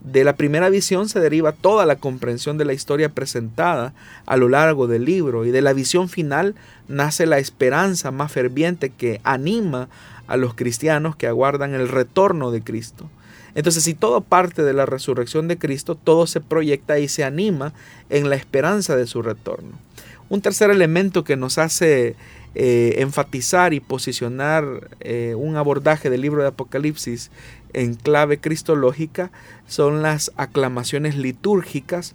De 0.00 0.22
la 0.22 0.36
primera 0.36 0.68
visión 0.68 1.08
se 1.08 1.18
deriva 1.18 1.50
toda 1.50 1.86
la 1.86 1.96
comprensión 1.96 2.56
de 2.56 2.64
la 2.64 2.72
historia 2.72 3.08
presentada 3.08 3.94
a 4.26 4.36
lo 4.36 4.48
largo 4.48 4.86
del 4.86 5.04
libro 5.04 5.44
y 5.44 5.50
de 5.50 5.60
la 5.60 5.72
visión 5.72 6.08
final 6.08 6.54
nace 6.86 7.26
la 7.26 7.38
esperanza 7.38 8.12
más 8.12 8.30
ferviente 8.30 8.90
que 8.90 9.20
anima 9.24 9.88
a 10.28 10.36
los 10.36 10.54
cristianos 10.54 11.16
que 11.16 11.26
aguardan 11.26 11.74
el 11.74 11.88
retorno 11.88 12.50
de 12.50 12.62
Cristo. 12.62 13.10
Entonces, 13.54 13.82
si 13.82 13.94
todo 13.94 14.20
parte 14.20 14.62
de 14.62 14.72
la 14.72 14.86
resurrección 14.86 15.48
de 15.48 15.58
Cristo, 15.58 15.96
todo 15.96 16.26
se 16.26 16.40
proyecta 16.40 16.98
y 17.00 17.08
se 17.08 17.24
anima 17.24 17.72
en 18.10 18.30
la 18.30 18.36
esperanza 18.36 18.94
de 18.94 19.06
su 19.06 19.22
retorno. 19.22 19.70
Un 20.28 20.42
tercer 20.42 20.70
elemento 20.70 21.24
que 21.24 21.36
nos 21.36 21.58
hace 21.58 22.14
eh, 22.54 22.96
enfatizar 22.98 23.72
y 23.72 23.80
posicionar 23.80 24.90
eh, 25.00 25.34
un 25.36 25.56
abordaje 25.56 26.10
del 26.10 26.20
libro 26.20 26.42
de 26.42 26.48
Apocalipsis 26.48 27.30
en 27.72 27.94
clave 27.94 28.38
cristológica 28.38 29.30
son 29.66 30.02
las 30.02 30.32
aclamaciones 30.36 31.16
litúrgicas 31.16 32.14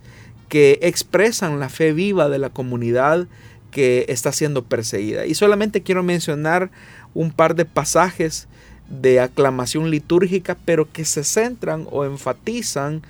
que 0.49 0.79
expresan 0.81 1.59
la 1.59 1.69
fe 1.69 1.93
viva 1.93 2.29
de 2.29 2.39
la 2.39 2.49
comunidad 2.49 3.27
que 3.73 4.05
está 4.07 4.31
siendo 4.31 4.63
perseguida. 4.63 5.25
Y 5.25 5.35
solamente 5.35 5.81
quiero 5.81 6.03
mencionar 6.03 6.71
un 7.13 7.31
par 7.31 7.55
de 7.55 7.65
pasajes 7.65 8.47
de 8.89 9.19
aclamación 9.19 9.89
litúrgica, 9.89 10.57
pero 10.65 10.91
que 10.91 11.05
se 11.05 11.23
centran 11.23 11.87
o 11.91 12.05
enfatizan 12.05 13.01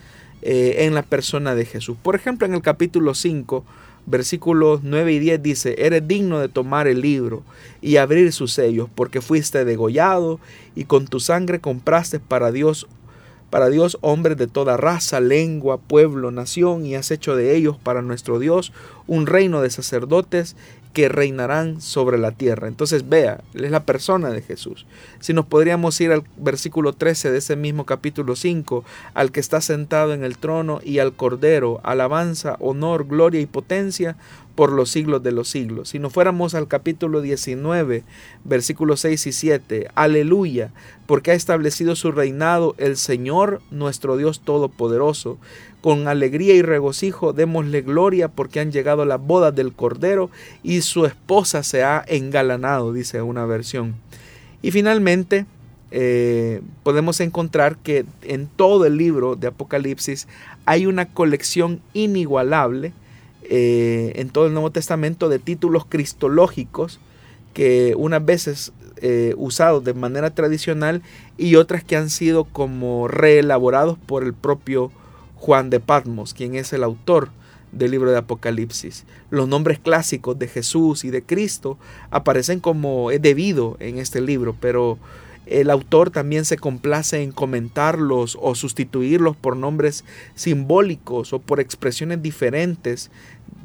eh, 0.42 0.86
en 0.86 0.94
la 0.96 1.04
persona 1.04 1.56
de 1.56 1.66
Jesús. 1.66 1.98
Por 2.02 2.16
ejemplo, 2.16 2.48
en 2.48 2.54
el 2.54 2.62
capítulo 2.62 3.14
5, 3.14 3.64
versículos 4.06 4.82
9 4.84 5.14
y 5.14 5.20
10 5.20 5.44
dice, 5.44 5.76
eres 5.78 6.08
digno 6.08 6.40
de 6.40 6.50
tomar 6.50 6.88
el 6.88 7.02
libro 7.02 7.44
y 7.82 7.98
abrir 7.98 8.32
sus 8.34 8.54
sellos, 8.54 8.90
porque 8.94 9.22
fuiste 9.22 9.66
degollado 9.66 10.40
y 10.76 10.86
con 10.86 11.08
tu 11.08 11.20
sangre 11.20 11.60
compraste 11.60 12.20
para 12.20 12.52
Dios 12.52 12.88
para 13.54 13.70
Dios 13.70 14.00
hombres 14.02 14.36
de 14.36 14.48
toda 14.48 14.78
raza, 14.78 15.20
lengua, 15.20 15.78
pueblo, 15.78 16.32
nación, 16.32 16.88
y 16.88 16.96
has 16.96 17.12
hecho 17.12 17.36
de 17.36 17.56
ellos 17.56 17.78
para 17.78 18.02
nuestro 18.02 18.40
Dios 18.40 18.74
un 19.06 19.28
reino 19.28 19.62
de 19.62 19.70
sacerdotes 19.70 20.56
que 20.94 21.10
reinarán 21.10 21.82
sobre 21.82 22.20
la 22.20 22.32
tierra. 22.32 22.68
Entonces 22.68 23.10
vea, 23.10 23.42
es 23.56 23.72
la 23.72 23.84
persona 23.84 24.30
de 24.30 24.42
Jesús. 24.42 24.86
Si 25.20 25.34
nos 25.34 25.48
podríamos 25.48 26.00
ir 26.00 26.12
al 26.12 26.24
versículo 26.38 26.94
13 26.94 27.32
de 27.32 27.40
ese 27.40 27.56
mismo 27.56 27.86
capítulo 27.86 28.36
5, 28.36 28.86
al 29.16 29.32
que 29.32 29.40
está 29.40 29.60
sentado 29.60 30.14
en 30.14 30.24
el 30.24 30.38
trono 30.38 30.80
y 30.84 31.00
al 31.00 31.14
Cordero, 31.14 31.82
alabanza, 31.84 32.58
honor, 32.60 33.08
gloria 33.08 33.42
y 33.42 33.48
potencia 33.48 34.16
por 34.56 34.72
los 34.72 34.92
siglos 34.92 35.24
de 35.24 35.32
los 35.32 35.50
siglos. 35.50 35.90
Si 35.90 36.00
nos 36.00 36.14
fuéramos 36.14 36.54
al 36.54 36.68
capítulo 36.68 37.22
19, 37.22 38.04
versículos 38.44 39.00
6 39.00 39.28
y 39.28 39.32
7, 39.32 39.88
aleluya, 39.96 40.72
porque 41.08 41.32
ha 41.32 41.34
establecido 41.34 41.96
su 41.96 42.12
reinado 42.12 42.76
el 42.78 42.98
Señor 42.98 43.62
nuestro 43.72 44.16
Dios 44.16 44.42
Todopoderoso. 44.42 45.40
Con 45.84 46.08
alegría 46.08 46.54
y 46.54 46.62
regocijo 46.62 47.34
démosle 47.34 47.82
gloria 47.82 48.30
porque 48.30 48.62
han 48.62 48.72
llegado 48.72 49.04
las 49.04 49.20
bodas 49.20 49.54
del 49.54 49.74
Cordero 49.74 50.32
y 50.64 50.80
su 50.80 51.06
esposa 51.06 51.62
se 51.62 51.84
ha 51.84 52.02
engalanado, 52.08 52.94
dice 52.94 53.22
una 53.22 53.46
versión. 53.46 53.96
Y 54.62 54.72
finalmente 54.72 55.46
eh, 55.92 56.62
podemos 56.84 57.20
encontrar 57.20 57.76
que 57.76 58.06
en 58.22 58.48
todo 58.48 58.86
el 58.86 58.98
libro 58.98 59.36
de 59.36 59.48
Apocalipsis 59.48 60.30
hay 60.66 60.86
una 60.86 61.06
colección 61.06 61.82
inigualable 61.94 62.94
eh, 63.44 64.14
en 64.16 64.30
todo 64.30 64.48
el 64.48 64.54
Nuevo 64.54 64.72
Testamento 64.72 65.28
de 65.28 65.38
títulos 65.38 65.86
cristológicos 65.86 67.02
que 67.54 67.94
unas 67.98 68.26
veces 68.26 68.72
eh, 69.02 69.34
usados 69.36 69.84
de 69.84 69.94
manera 69.94 70.34
tradicional 70.34 71.02
y 71.38 71.56
otras 71.56 71.84
que 71.84 71.98
han 71.98 72.10
sido 72.10 72.46
como 72.46 73.10
reelaborados 73.10 73.98
por 73.98 74.24
el 74.24 74.34
propio 74.34 74.94
Juan 75.44 75.70
de 75.70 75.82
Patmos, 75.82 76.34
quien 76.34 76.56
es 76.56 76.72
el 76.72 76.86
autor 76.86 77.28
del 77.74 77.92
libro 77.92 78.10
de 78.10 78.18
Apocalipsis. 78.18 79.04
Los 79.30 79.50
nombres 79.50 79.78
clásicos 79.78 80.40
de 80.40 80.48
Jesús 80.48 81.04
y 81.04 81.10
de 81.10 81.22
Cristo 81.22 81.78
aparecen 82.12 82.62
como 82.62 83.12
es 83.12 83.22
debido 83.22 83.76
en 83.82 83.98
este 83.98 84.22
libro, 84.22 84.56
pero 84.62 84.98
el 85.46 85.70
autor 85.70 86.12
también 86.12 86.46
se 86.46 86.56
complace 86.56 87.22
en 87.22 87.34
comentarlos 87.34 88.38
o 88.42 88.56
sustituirlos 88.56 89.36
por 89.36 89.58
nombres 89.58 90.06
simbólicos 90.34 91.34
o 91.34 91.40
por 91.40 91.60
expresiones 91.60 92.22
diferentes 92.22 93.12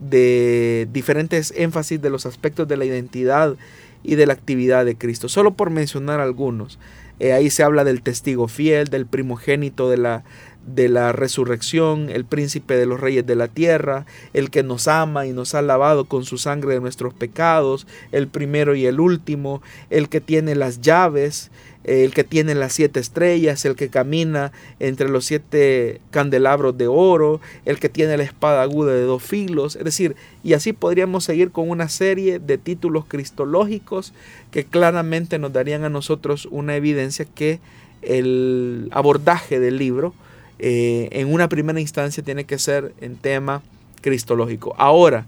de 0.01 0.89
diferentes 0.93 1.55
énfasis 1.57 2.03
de 2.03 2.11
los 2.11 2.27
aspectos 2.27 2.67
de 2.67 2.77
la 2.77 2.87
identidad 2.87 3.55
y 4.03 4.17
de 4.17 4.27
la 4.27 4.33
actividad 4.33 4.85
de 4.85 4.99
Cristo. 4.99 5.29
Solo 5.29 5.55
por 5.55 5.71
mencionar 5.71 6.19
algunos. 6.19 6.81
Eh, 7.21 7.33
ahí 7.33 7.51
se 7.51 7.63
habla 7.63 7.85
del 7.85 8.03
testigo 8.03 8.49
fiel, 8.49 8.89
del 8.89 9.07
primogénito 9.07 9.91
de 9.91 9.99
la, 9.99 10.25
de 10.75 10.89
la 10.89 11.13
resurrección, 11.13 12.11
el 12.11 12.25
príncipe 12.25 12.77
de 12.77 12.87
los 12.87 13.01
reyes 13.01 13.27
de 13.27 13.37
la 13.37 13.49
tierra, 13.49 14.07
el 14.35 14.51
que 14.51 14.63
nos 14.63 14.87
ama 14.89 15.27
y 15.27 15.33
nos 15.33 15.55
ha 15.55 15.63
lavado 15.63 16.05
con 16.05 16.25
su 16.25 16.39
sangre 16.39 16.75
de 16.75 16.81
nuestros 16.81 17.15
pecados, 17.15 17.87
el 18.13 18.29
primero 18.29 18.75
y 18.75 18.87
el 18.87 19.01
último, 19.01 19.63
el 19.91 20.09
que 20.09 20.21
tiene 20.21 20.55
las 20.55 20.81
llaves, 20.81 21.51
el 21.85 22.13
que 22.13 22.25
tiene 22.25 22.55
las 22.55 22.75
siete 22.75 23.01
estrellas, 23.01 23.65
el 23.65 23.75
que 23.75 23.89
camina 23.89 24.53
entre 24.79 25.09
los 25.09 25.25
siete 25.25 26.03
candelabros 26.11 26.77
de 26.77 26.87
oro, 26.87 27.41
el 27.65 27.79
que 27.79 27.89
tiene 27.89 28.19
la 28.19 28.25
espada 28.25 28.63
aguda 28.63 28.93
de 28.93 29.03
dos 29.03 29.23
filos, 29.23 29.77
es 29.77 29.85
decir, 29.85 30.17
y 30.45 30.53
así 30.53 30.75
podríamos 30.75 31.25
seguir 31.25 31.51
con 31.51 31.71
una 31.71 31.89
serie 31.89 32.41
de 32.41 32.59
títulos 32.59 33.07
cristológicos 33.07 34.13
que 34.51 34.65
claramente 34.65 35.39
nos 35.39 35.53
darían 35.53 35.85
a 35.85 35.89
nosotros 35.89 36.49
una 36.51 36.77
evidencia 36.77 37.25
que 37.25 37.61
el 38.03 38.89
abordaje 38.93 39.61
del 39.61 39.79
libro 39.79 40.15
eh, 40.59 41.09
en 41.13 41.33
una 41.33 41.49
primera 41.49 41.81
instancia 41.81 42.23
tiene 42.23 42.45
que 42.45 42.59
ser 42.59 42.93
en 43.01 43.17
tema 43.17 43.63
cristológico. 44.01 44.75
Ahora, 44.79 45.27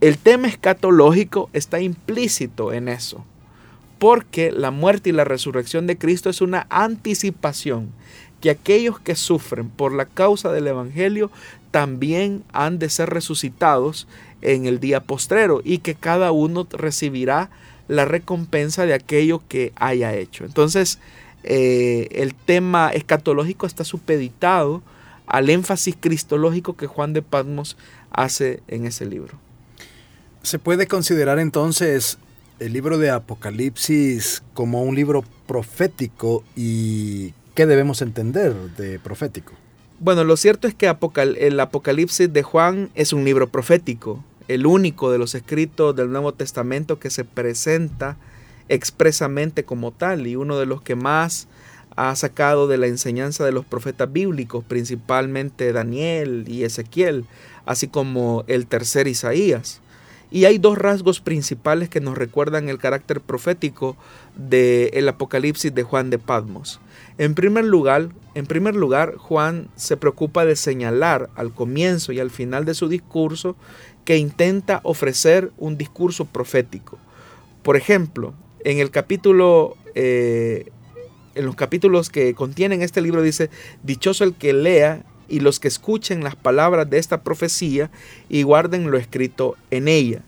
el 0.00 0.18
tema 0.18 0.48
escatológico 0.48 1.48
está 1.52 1.80
implícito 1.80 2.72
en 2.72 2.88
eso, 2.88 3.24
porque 3.98 4.50
la 4.50 4.70
muerte 4.70 5.10
y 5.10 5.12
la 5.12 5.24
resurrección 5.24 5.86
de 5.86 5.96
Cristo 5.96 6.30
es 6.30 6.40
una 6.40 6.66
anticipación 6.70 7.90
que 8.40 8.50
aquellos 8.50 8.98
que 8.98 9.14
sufren 9.14 9.68
por 9.70 9.94
la 9.94 10.06
causa 10.06 10.50
del 10.50 10.66
Evangelio 10.66 11.30
también 11.70 12.42
han 12.52 12.80
de 12.80 12.90
ser 12.90 13.10
resucitados 13.10 14.08
en 14.42 14.66
el 14.66 14.80
día 14.80 15.00
postrero 15.00 15.60
y 15.64 15.78
que 15.78 15.94
cada 15.94 16.32
uno 16.32 16.66
recibirá 16.70 17.50
la 17.92 18.06
recompensa 18.06 18.86
de 18.86 18.94
aquello 18.94 19.42
que 19.48 19.72
haya 19.76 20.14
hecho. 20.14 20.46
Entonces, 20.46 20.98
eh, 21.44 22.08
el 22.12 22.34
tema 22.34 22.90
escatológico 22.90 23.66
está 23.66 23.84
supeditado 23.84 24.82
al 25.26 25.50
énfasis 25.50 25.94
cristológico 26.00 26.74
que 26.74 26.86
Juan 26.86 27.12
de 27.12 27.20
Patmos 27.20 27.76
hace 28.10 28.62
en 28.68 28.86
ese 28.86 29.04
libro. 29.04 29.38
¿Se 30.42 30.58
puede 30.58 30.86
considerar 30.86 31.38
entonces 31.38 32.18
el 32.60 32.72
libro 32.72 32.96
de 32.96 33.10
Apocalipsis 33.10 34.42
como 34.54 34.82
un 34.82 34.94
libro 34.94 35.22
profético 35.46 36.44
y 36.56 37.34
qué 37.54 37.66
debemos 37.66 38.00
entender 38.00 38.54
de 38.78 38.98
profético? 39.00 39.52
Bueno, 40.00 40.24
lo 40.24 40.38
cierto 40.38 40.66
es 40.66 40.74
que 40.74 40.90
el 41.38 41.60
Apocalipsis 41.60 42.32
de 42.32 42.42
Juan 42.42 42.90
es 42.94 43.12
un 43.12 43.24
libro 43.24 43.50
profético, 43.50 44.24
el 44.48 44.66
único 44.66 45.10
de 45.10 45.18
los 45.18 45.34
escritos 45.34 45.94
del 45.94 46.10
Nuevo 46.10 46.32
Testamento 46.32 46.98
que 46.98 47.10
se 47.10 47.24
presenta 47.24 48.16
expresamente 48.68 49.64
como 49.64 49.90
tal 49.90 50.26
y 50.26 50.36
uno 50.36 50.58
de 50.58 50.66
los 50.66 50.82
que 50.82 50.94
más 50.94 51.48
ha 51.96 52.14
sacado 52.16 52.68
de 52.68 52.78
la 52.78 52.86
enseñanza 52.86 53.44
de 53.44 53.52
los 53.52 53.64
profetas 53.64 54.12
bíblicos, 54.12 54.64
principalmente 54.64 55.72
Daniel 55.72 56.44
y 56.48 56.64
Ezequiel, 56.64 57.26
así 57.66 57.88
como 57.88 58.44
el 58.46 58.66
tercer 58.66 59.08
Isaías. 59.08 59.80
Y 60.30 60.46
hay 60.46 60.56
dos 60.56 60.78
rasgos 60.78 61.20
principales 61.20 61.90
que 61.90 62.00
nos 62.00 62.16
recuerdan 62.16 62.70
el 62.70 62.78
carácter 62.78 63.20
profético 63.20 63.96
del 64.34 65.06
Apocalipsis 65.06 65.74
de 65.74 65.82
Juan 65.82 66.08
de 66.08 66.18
Patmos. 66.18 66.80
En 67.18 67.34
primer 67.34 67.64
lugar, 67.64 68.08
en 68.34 68.46
primer 68.46 68.74
lugar, 68.74 69.16
Juan 69.16 69.68
se 69.76 69.96
preocupa 69.96 70.44
de 70.44 70.56
señalar 70.56 71.28
al 71.34 71.52
comienzo 71.52 72.12
y 72.12 72.20
al 72.20 72.30
final 72.30 72.64
de 72.64 72.74
su 72.74 72.88
discurso 72.88 73.56
que 74.04 74.16
intenta 74.16 74.80
ofrecer 74.84 75.52
un 75.58 75.76
discurso 75.76 76.24
profético. 76.24 76.98
Por 77.62 77.76
ejemplo, 77.76 78.34
en 78.64 78.78
el 78.78 78.90
capítulo, 78.90 79.76
eh, 79.94 80.70
en 81.34 81.46
los 81.46 81.54
capítulos 81.54 82.10
que 82.10 82.34
contienen 82.34 82.82
este 82.82 83.00
libro 83.00 83.22
dice, 83.22 83.50
dichoso 83.82 84.24
el 84.24 84.34
que 84.34 84.52
lea 84.52 85.04
y 85.28 85.40
los 85.40 85.60
que 85.60 85.68
escuchen 85.68 86.24
las 86.24 86.36
palabras 86.36 86.88
de 86.90 86.98
esta 86.98 87.22
profecía 87.22 87.90
y 88.28 88.42
guarden 88.42 88.90
lo 88.90 88.98
escrito 88.98 89.56
en 89.70 89.88
ella. 89.88 90.22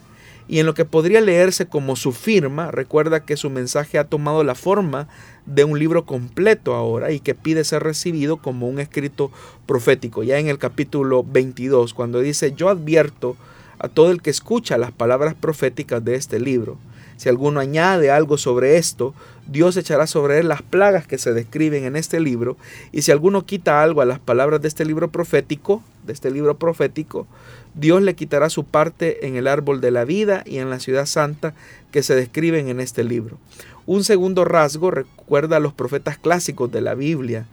Y 0.47 0.59
en 0.59 0.67
lo 0.67 0.75
que 0.75 0.85
podría 0.85 1.21
leerse 1.21 1.67
como 1.67 1.97
su 1.97 2.13
firma, 2.13 2.71
recuerda 2.71 3.25
que 3.25 3.37
su 3.37 3.49
mensaje 3.49 3.99
ha 3.99 4.05
tomado 4.05 4.45
la 4.45 4.55
forma 4.55 5.09
de 5.47 5.65
un 5.65 5.79
libro 5.79 6.05
completo 6.05 6.75
ahora 6.75 7.13
y 7.13 7.21
que 7.21 7.35
pide 7.35 7.65
ser 7.65 7.83
recibido 7.83 8.37
como 8.37 8.69
un 8.69 8.79
escrito 8.79 9.31
profético. 9.67 10.23
Ya 10.23 10.39
en 10.39 10.49
el 10.49 10.59
capítulo 10.59 11.25
22, 11.25 11.95
cuando 11.95 12.21
dice, 12.21 12.53
yo 12.53 12.69
advierto 12.69 13.37
a 13.79 13.89
todo 13.89 14.11
el 14.11 14.23
que 14.23 14.31
escucha 14.31 14.79
las 14.79 14.93
palabras 14.93 15.35
proféticas 15.35 16.05
de 16.05 16.15
este 16.15 16.39
libro. 16.39 16.79
Si 17.17 17.29
alguno 17.29 17.61
añade 17.61 18.11
algo 18.11 18.39
sobre 18.39 18.77
esto, 18.77 19.15
Dios 19.47 19.77
echará 19.77 20.07
sobre 20.07 20.41
él 20.41 20.49
las 20.49 20.63
plagas 20.63 21.07
que 21.07 21.19
se 21.19 21.33
describen 21.33 21.85
en 21.85 21.97
este 21.97 22.19
libro, 22.19 22.57
y 22.93 23.03
si 23.03 23.13
alguno 23.13 23.47
quita 23.47 23.83
algo 23.83 24.01
a 24.01 24.05
las 24.05 24.19
palabras 24.19 24.61
de 24.63 24.69
este 24.69 24.85
libro 24.85 25.11
profético, 25.11 25.83
de 26.05 26.13
este 26.13 26.31
libro 26.31 26.59
profético, 26.59 27.27
Dios 27.75 28.03
le 28.03 28.15
quitará 28.15 28.51
su 28.51 28.65
parte 28.65 29.27
en 29.27 29.37
el 29.37 29.47
árbol 29.47 29.81
de 29.81 29.91
la 29.91 30.05
vida 30.05 30.43
y 30.47 30.59
en 30.59 30.71
la 30.71 30.81
ciudad 30.81 31.07
santa 31.07 31.55
que 31.91 32.03
se 32.03 32.15
describen 32.15 32.69
en 32.69 32.81
este 32.81 33.05
libro. 33.05 33.39
Un 33.87 34.05
segundo 34.05 34.45
rasgo 34.45 34.91
recuerda 34.91 35.57
a 35.57 35.61
los 35.61 35.75
profetas 35.75 36.17
clásicos 36.19 36.71
de 36.71 36.81
la 36.81 36.95
Biblia, 36.95 37.47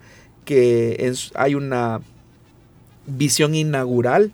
que 0.46 1.14
hay 1.36 1.56
una 1.56 2.02
visión 3.06 3.56
inaugural 3.56 4.32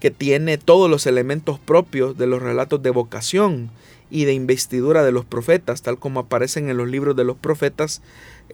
que 0.00 0.10
tiene 0.10 0.58
todos 0.58 0.90
los 0.90 1.06
elementos 1.06 1.58
propios 1.58 2.16
de 2.16 2.26
los 2.26 2.40
relatos 2.40 2.82
de 2.82 2.90
vocación 2.90 3.70
y 4.10 4.24
de 4.24 4.32
investidura 4.32 5.04
de 5.04 5.12
los 5.12 5.24
profetas, 5.24 5.82
tal 5.82 5.98
como 5.98 6.20
aparecen 6.20 6.70
en 6.70 6.76
los 6.76 6.88
libros 6.88 7.14
de 7.16 7.24
los 7.24 7.36
profetas 7.36 8.00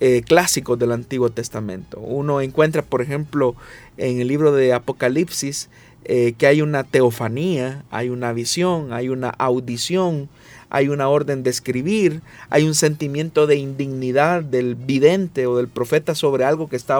eh, 0.00 0.22
clásicos 0.26 0.78
del 0.78 0.92
Antiguo 0.92 1.30
Testamento. 1.30 2.00
Uno 2.00 2.40
encuentra, 2.40 2.82
por 2.82 3.02
ejemplo, 3.02 3.54
en 3.96 4.20
el 4.20 4.28
libro 4.28 4.52
de 4.52 4.72
Apocalipsis, 4.72 5.68
eh, 6.04 6.34
que 6.36 6.46
hay 6.46 6.62
una 6.62 6.84
teofanía, 6.84 7.84
hay 7.90 8.10
una 8.10 8.32
visión, 8.32 8.92
hay 8.92 9.08
una 9.08 9.30
audición, 9.30 10.28
hay 10.70 10.88
una 10.88 11.08
orden 11.08 11.42
de 11.42 11.50
escribir, 11.50 12.20
hay 12.50 12.66
un 12.66 12.74
sentimiento 12.74 13.46
de 13.46 13.56
indignidad 13.56 14.42
del 14.42 14.74
vidente 14.74 15.46
o 15.46 15.56
del 15.56 15.68
profeta 15.68 16.14
sobre 16.14 16.44
algo 16.44 16.68
que 16.68 16.76
está 16.76 16.98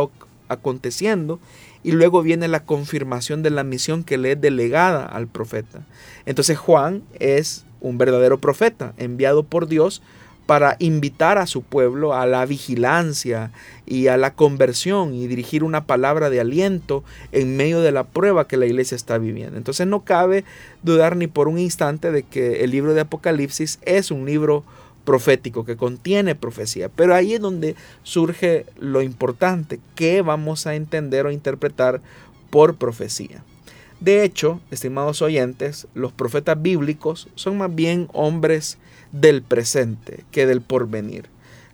aconteciendo 0.49 1.41
y 1.83 1.93
luego 1.93 2.23
viene 2.23 2.49
la 2.49 2.65
confirmación 2.65 3.43
de 3.43 3.51
la 3.51 3.63
misión 3.63 4.05
que 4.05 4.17
le 4.17 4.33
es 4.33 4.41
delegada 4.41 5.05
al 5.05 5.27
profeta. 5.27 5.83
Entonces 6.25 6.57
Juan 6.57 7.03
es 7.19 7.65
un 7.81 7.99
verdadero 7.99 8.39
profeta 8.39 8.95
enviado 8.97 9.43
por 9.43 9.69
Dios 9.69 10.03
para 10.47 10.77
invitar 10.79 11.39
a 11.39 11.47
su 11.47 11.63
pueblo 11.63 12.15
a 12.15 12.27
la 12.27 12.45
vigilancia 12.45 13.51
y 13.87 14.09
a 14.09 14.17
la 14.17 14.35
conversión 14.35 15.15
y 15.15 15.27
dirigir 15.27 15.65
una 15.65 15.87
palabra 15.87 16.31
de 16.31 16.41
aliento 16.41 17.03
en 17.33 17.57
medio 17.57 17.81
de 17.81 17.93
la 17.93 18.05
prueba 18.05 18.47
que 18.47 18.57
la 18.57 18.67
iglesia 18.67 18.95
está 18.97 19.19
viviendo. 19.19 19.57
Entonces 19.57 19.87
no 19.87 20.05
cabe 20.05 20.45
dudar 20.83 21.17
ni 21.17 21.27
por 21.27 21.49
un 21.49 21.59
instante 21.59 22.13
de 22.13 22.23
que 22.23 22.65
el 22.65 22.71
libro 22.71 22.95
de 22.95 23.01
Apocalipsis 23.01 23.79
es 23.83 24.11
un 24.11 24.27
libro 24.27 24.65
profético 25.05 25.65
que 25.65 25.77
contiene 25.77 26.35
profecía. 26.35 26.89
Pero 26.89 27.15
ahí 27.15 27.35
es 27.35 27.41
donde 27.41 27.77
surge 28.03 28.67
lo 28.79 29.03
importante, 29.03 29.81
qué 29.95 30.23
vamos 30.23 30.67
a 30.67 30.75
entender 30.75 31.27
o 31.27 31.31
interpretar 31.31 32.01
por 32.51 32.77
profecía. 32.77 33.43
De 34.01 34.25
hecho, 34.25 34.61
estimados 34.71 35.23
oyentes, 35.23 35.87
los 35.95 36.13
profetas 36.13 36.61
bíblicos 36.61 37.29
son 37.35 37.59
más 37.59 37.75
bien 37.75 38.09
hombres 38.13 38.79
del 39.15 39.43
presente 39.43 40.25
que 40.33 40.47
del 40.47 40.61
porvenir. 40.61 41.27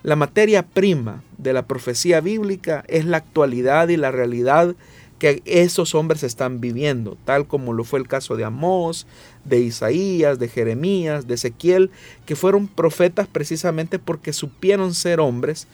La 0.03 0.17
materia 0.17 0.63
prima 0.63 1.23
de 1.39 1.53
la 1.53 1.67
profecía 1.67 2.21
bíblica 2.21 2.85
es 2.89 3.05
la 3.05 3.19
actualidad 3.19 3.89
y 3.89 3.97
la 3.97 4.11
realidad 4.11 4.75
que 5.19 5.43
esos 5.45 5.95
hombres 5.95 6.23
están 6.23 6.61
viviendo, 6.61 7.17
tal 7.27 7.47
como 7.47 7.75
lo 7.75 7.85
fue 7.85 7.99
el 7.99 8.09
caso 8.09 8.37
de 8.37 8.45
Amós, 8.45 9.07
de 9.45 9.61
Isaías, 9.61 10.39
de 10.39 10.49
Jeremías, 10.49 11.27
de 11.27 11.35
Ezequiel, 11.35 11.91
que 12.25 12.37
fueron 12.37 12.67
profetas 12.67 13.29
precisamente 13.29 13.99
porque 13.99 14.33
supieron 14.33 14.95
ser 14.95 15.21
hombres 15.21 15.67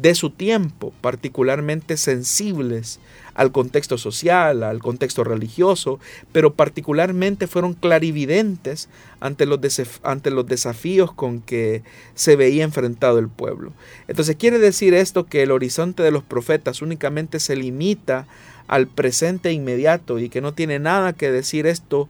de 0.00 0.14
su 0.14 0.30
tiempo, 0.30 0.92
particularmente 1.02 1.98
sensibles 1.98 2.98
al 3.34 3.52
contexto 3.52 3.98
social, 3.98 4.62
al 4.62 4.80
contexto 4.80 5.22
religioso, 5.22 6.00
pero 6.32 6.54
particularmente 6.54 7.46
fueron 7.46 7.74
clarividentes 7.74 8.88
ante 9.20 9.44
los, 9.44 9.60
ante 10.02 10.30
los 10.30 10.46
desafíos 10.46 11.12
con 11.12 11.40
que 11.40 11.82
se 12.14 12.36
veía 12.36 12.64
enfrentado 12.64 13.18
el 13.18 13.28
pueblo. 13.28 13.72
Entonces 14.08 14.36
quiere 14.36 14.58
decir 14.58 14.94
esto 14.94 15.26
que 15.26 15.42
el 15.42 15.50
horizonte 15.50 16.02
de 16.02 16.10
los 16.10 16.22
profetas 16.22 16.80
únicamente 16.80 17.38
se 17.38 17.54
limita 17.56 18.26
al 18.68 18.86
presente 18.86 19.52
inmediato 19.52 20.18
y 20.18 20.30
que 20.30 20.40
no 20.40 20.54
tiene 20.54 20.78
nada 20.78 21.12
que 21.12 21.30
decir 21.30 21.66
esto 21.66 22.08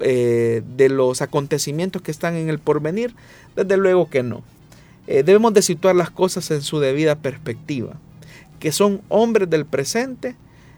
eh, 0.00 0.62
de 0.76 0.88
los 0.88 1.22
acontecimientos 1.22 2.02
que 2.02 2.10
están 2.10 2.36
en 2.36 2.48
el 2.48 2.58
porvenir? 2.60 3.14
Desde 3.56 3.76
luego 3.76 4.08
que 4.08 4.22
no. 4.22 4.42
Eh, 5.06 5.22
debemos 5.22 5.52
de 5.52 5.62
situar 5.62 5.94
las 5.94 6.10
cosas 6.10 6.50
en 6.50 6.62
su 6.62 6.80
debida 6.80 7.16
perspectiva, 7.16 7.94
que 8.58 8.72
son 8.72 9.02
hombres 9.08 9.50
del 9.50 9.66
presente, 9.66 10.36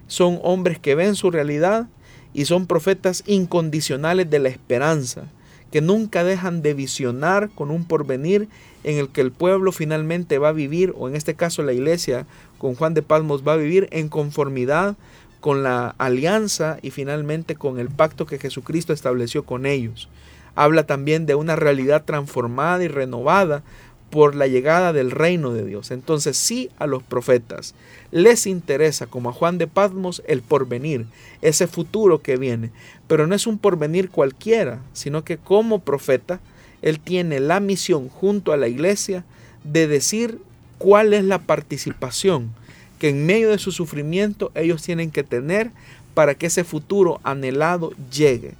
son 0.08 0.40
hombres 0.42 0.78
que 0.78 0.94
ven 0.94 1.14
su 1.14 1.30
realidad 1.30 1.88
y 2.34 2.44
son 2.46 2.66
profetas 2.66 3.22
incondicionales 3.26 4.28
de 4.28 4.40
la 4.40 4.48
esperanza, 4.48 5.24
que 5.70 5.80
nunca 5.80 6.24
dejan 6.24 6.62
de 6.62 6.74
visionar 6.74 7.50
con 7.50 7.70
un 7.70 7.84
porvenir 7.84 8.48
en 8.82 8.98
el 8.98 9.08
que 9.08 9.20
el 9.20 9.32
pueblo 9.32 9.72
finalmente 9.72 10.38
va 10.38 10.48
a 10.48 10.52
vivir, 10.52 10.92
o 10.96 11.08
en 11.08 11.16
este 11.16 11.34
caso 11.34 11.62
la 11.62 11.72
iglesia 11.72 12.26
con 12.58 12.74
Juan 12.74 12.94
de 12.94 13.02
Palmos 13.02 13.46
va 13.46 13.54
a 13.54 13.58
vivir 13.58 13.88
en 13.90 14.08
conformidad 14.08 14.96
con 15.40 15.62
la 15.62 15.94
alianza 15.98 16.78
y 16.82 16.90
finalmente 16.90 17.54
con 17.54 17.78
el 17.78 17.88
pacto 17.88 18.26
que 18.26 18.38
Jesucristo 18.38 18.92
estableció 18.92 19.44
con 19.44 19.66
ellos. 19.66 20.08
Habla 20.56 20.86
también 20.86 21.26
de 21.26 21.34
una 21.34 21.54
realidad 21.54 22.04
transformada 22.04 22.82
y 22.82 22.88
renovada 22.88 23.62
por 24.10 24.34
la 24.34 24.46
llegada 24.46 24.92
del 24.92 25.10
reino 25.10 25.52
de 25.52 25.64
Dios. 25.64 25.90
Entonces 25.90 26.36
sí 26.36 26.70
a 26.78 26.86
los 26.86 27.02
profetas 27.02 27.74
les 28.10 28.46
interesa, 28.46 29.06
como 29.06 29.30
a 29.30 29.32
Juan 29.32 29.58
de 29.58 29.66
Patmos, 29.66 30.22
el 30.26 30.42
porvenir, 30.42 31.06
ese 31.42 31.66
futuro 31.66 32.22
que 32.22 32.36
viene. 32.36 32.70
Pero 33.08 33.26
no 33.26 33.34
es 33.34 33.46
un 33.46 33.58
porvenir 33.58 34.10
cualquiera, 34.10 34.80
sino 34.92 35.24
que 35.24 35.38
como 35.38 35.80
profeta, 35.80 36.40
él 36.82 37.00
tiene 37.00 37.40
la 37.40 37.60
misión 37.60 38.08
junto 38.08 38.52
a 38.52 38.56
la 38.56 38.68
iglesia 38.68 39.24
de 39.64 39.86
decir 39.86 40.38
cuál 40.78 41.14
es 41.14 41.24
la 41.24 41.40
participación 41.40 42.54
que 42.98 43.10
en 43.10 43.26
medio 43.26 43.50
de 43.50 43.58
su 43.58 43.72
sufrimiento 43.72 44.50
ellos 44.54 44.82
tienen 44.82 45.10
que 45.10 45.22
tener 45.22 45.70
para 46.14 46.34
que 46.34 46.46
ese 46.46 46.64
futuro 46.64 47.20
anhelado 47.24 47.92
llegue. 48.10 48.54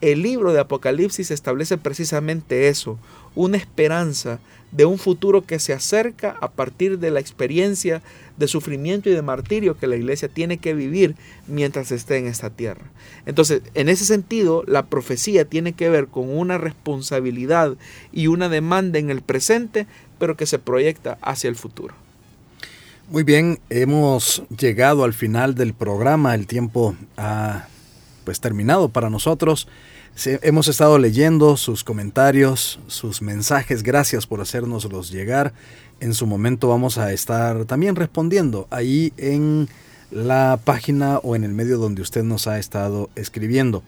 El 0.00 0.22
libro 0.22 0.52
de 0.52 0.60
Apocalipsis 0.60 1.30
establece 1.30 1.76
precisamente 1.76 2.68
eso, 2.68 2.98
una 3.34 3.58
esperanza 3.58 4.40
de 4.72 4.84
un 4.84 4.98
futuro 4.98 5.42
que 5.42 5.58
se 5.58 5.72
acerca 5.72 6.36
a 6.40 6.50
partir 6.50 6.98
de 6.98 7.10
la 7.10 7.20
experiencia 7.20 8.02
de 8.36 8.48
sufrimiento 8.48 9.10
y 9.10 9.12
de 9.12 9.22
martirio 9.22 9.76
que 9.76 9.86
la 9.86 9.96
iglesia 9.96 10.28
tiene 10.28 10.58
que 10.58 10.74
vivir 10.74 11.16
mientras 11.46 11.90
esté 11.92 12.16
en 12.16 12.26
esta 12.26 12.50
tierra. 12.50 12.84
Entonces, 13.26 13.62
en 13.74 13.88
ese 13.88 14.06
sentido, 14.06 14.64
la 14.66 14.86
profecía 14.86 15.44
tiene 15.44 15.72
que 15.72 15.90
ver 15.90 16.06
con 16.06 16.30
una 16.30 16.56
responsabilidad 16.56 17.76
y 18.12 18.28
una 18.28 18.48
demanda 18.48 18.98
en 18.98 19.10
el 19.10 19.22
presente, 19.22 19.86
pero 20.18 20.36
que 20.36 20.46
se 20.46 20.58
proyecta 20.58 21.18
hacia 21.20 21.48
el 21.48 21.56
futuro. 21.56 21.94
Muy 23.10 23.24
bien, 23.24 23.58
hemos 23.70 24.44
llegado 24.56 25.02
al 25.02 25.12
final 25.12 25.56
del 25.56 25.74
programa, 25.74 26.34
el 26.34 26.46
tiempo 26.46 26.94
ha 27.16 27.66
pues 28.24 28.40
terminado 28.40 28.88
para 28.88 29.10
nosotros. 29.10 29.68
hemos 30.24 30.68
estado 30.68 30.98
leyendo 30.98 31.56
sus 31.56 31.84
comentarios, 31.84 32.80
sus 32.86 33.22
mensajes, 33.22 33.82
gracias 33.82 34.26
por 34.26 34.40
hacérnoslos 34.40 35.10
llegar. 35.10 35.52
En 36.00 36.14
su 36.14 36.26
momento 36.26 36.68
vamos 36.68 36.98
a 36.98 37.12
estar 37.12 37.64
también 37.66 37.96
respondiendo 37.96 38.66
ahí 38.70 39.12
en 39.16 39.68
la 40.10 40.58
página 40.64 41.18
o 41.18 41.36
en 41.36 41.44
el 41.44 41.52
medio 41.52 41.78
donde 41.78 42.02
usted 42.02 42.24
nos 42.24 42.46
ha 42.46 42.58
estado 42.58 43.10
escribiendo. 43.14 43.82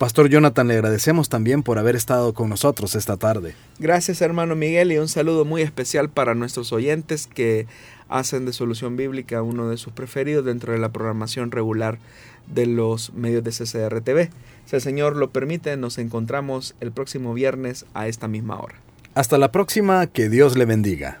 Pastor 0.00 0.30
Jonathan, 0.30 0.66
le 0.66 0.74
agradecemos 0.74 1.28
también 1.28 1.62
por 1.62 1.78
haber 1.78 1.94
estado 1.94 2.32
con 2.32 2.48
nosotros 2.48 2.94
esta 2.94 3.18
tarde. 3.18 3.54
Gracias 3.78 4.22
hermano 4.22 4.56
Miguel 4.56 4.92
y 4.92 4.96
un 4.96 5.08
saludo 5.08 5.44
muy 5.44 5.60
especial 5.60 6.08
para 6.08 6.34
nuestros 6.34 6.72
oyentes 6.72 7.26
que 7.26 7.66
hacen 8.08 8.46
de 8.46 8.54
Solución 8.54 8.96
Bíblica 8.96 9.42
uno 9.42 9.68
de 9.68 9.76
sus 9.76 9.92
preferidos 9.92 10.46
dentro 10.46 10.72
de 10.72 10.78
la 10.78 10.88
programación 10.88 11.50
regular 11.50 11.98
de 12.52 12.66
los 12.66 13.12
medios 13.12 13.44
de 13.44 13.50
CCR 13.50 14.00
TV. 14.00 14.30
Si 14.66 14.76
el 14.76 14.82
Señor 14.82 15.16
lo 15.16 15.30
permite, 15.30 15.76
nos 15.76 15.98
encontramos 15.98 16.74
el 16.80 16.92
próximo 16.92 17.34
viernes 17.34 17.86
a 17.94 18.08
esta 18.08 18.28
misma 18.28 18.60
hora. 18.60 18.76
Hasta 19.14 19.38
la 19.38 19.50
próxima, 19.50 20.06
que 20.06 20.28
Dios 20.28 20.56
le 20.56 20.64
bendiga. 20.64 21.20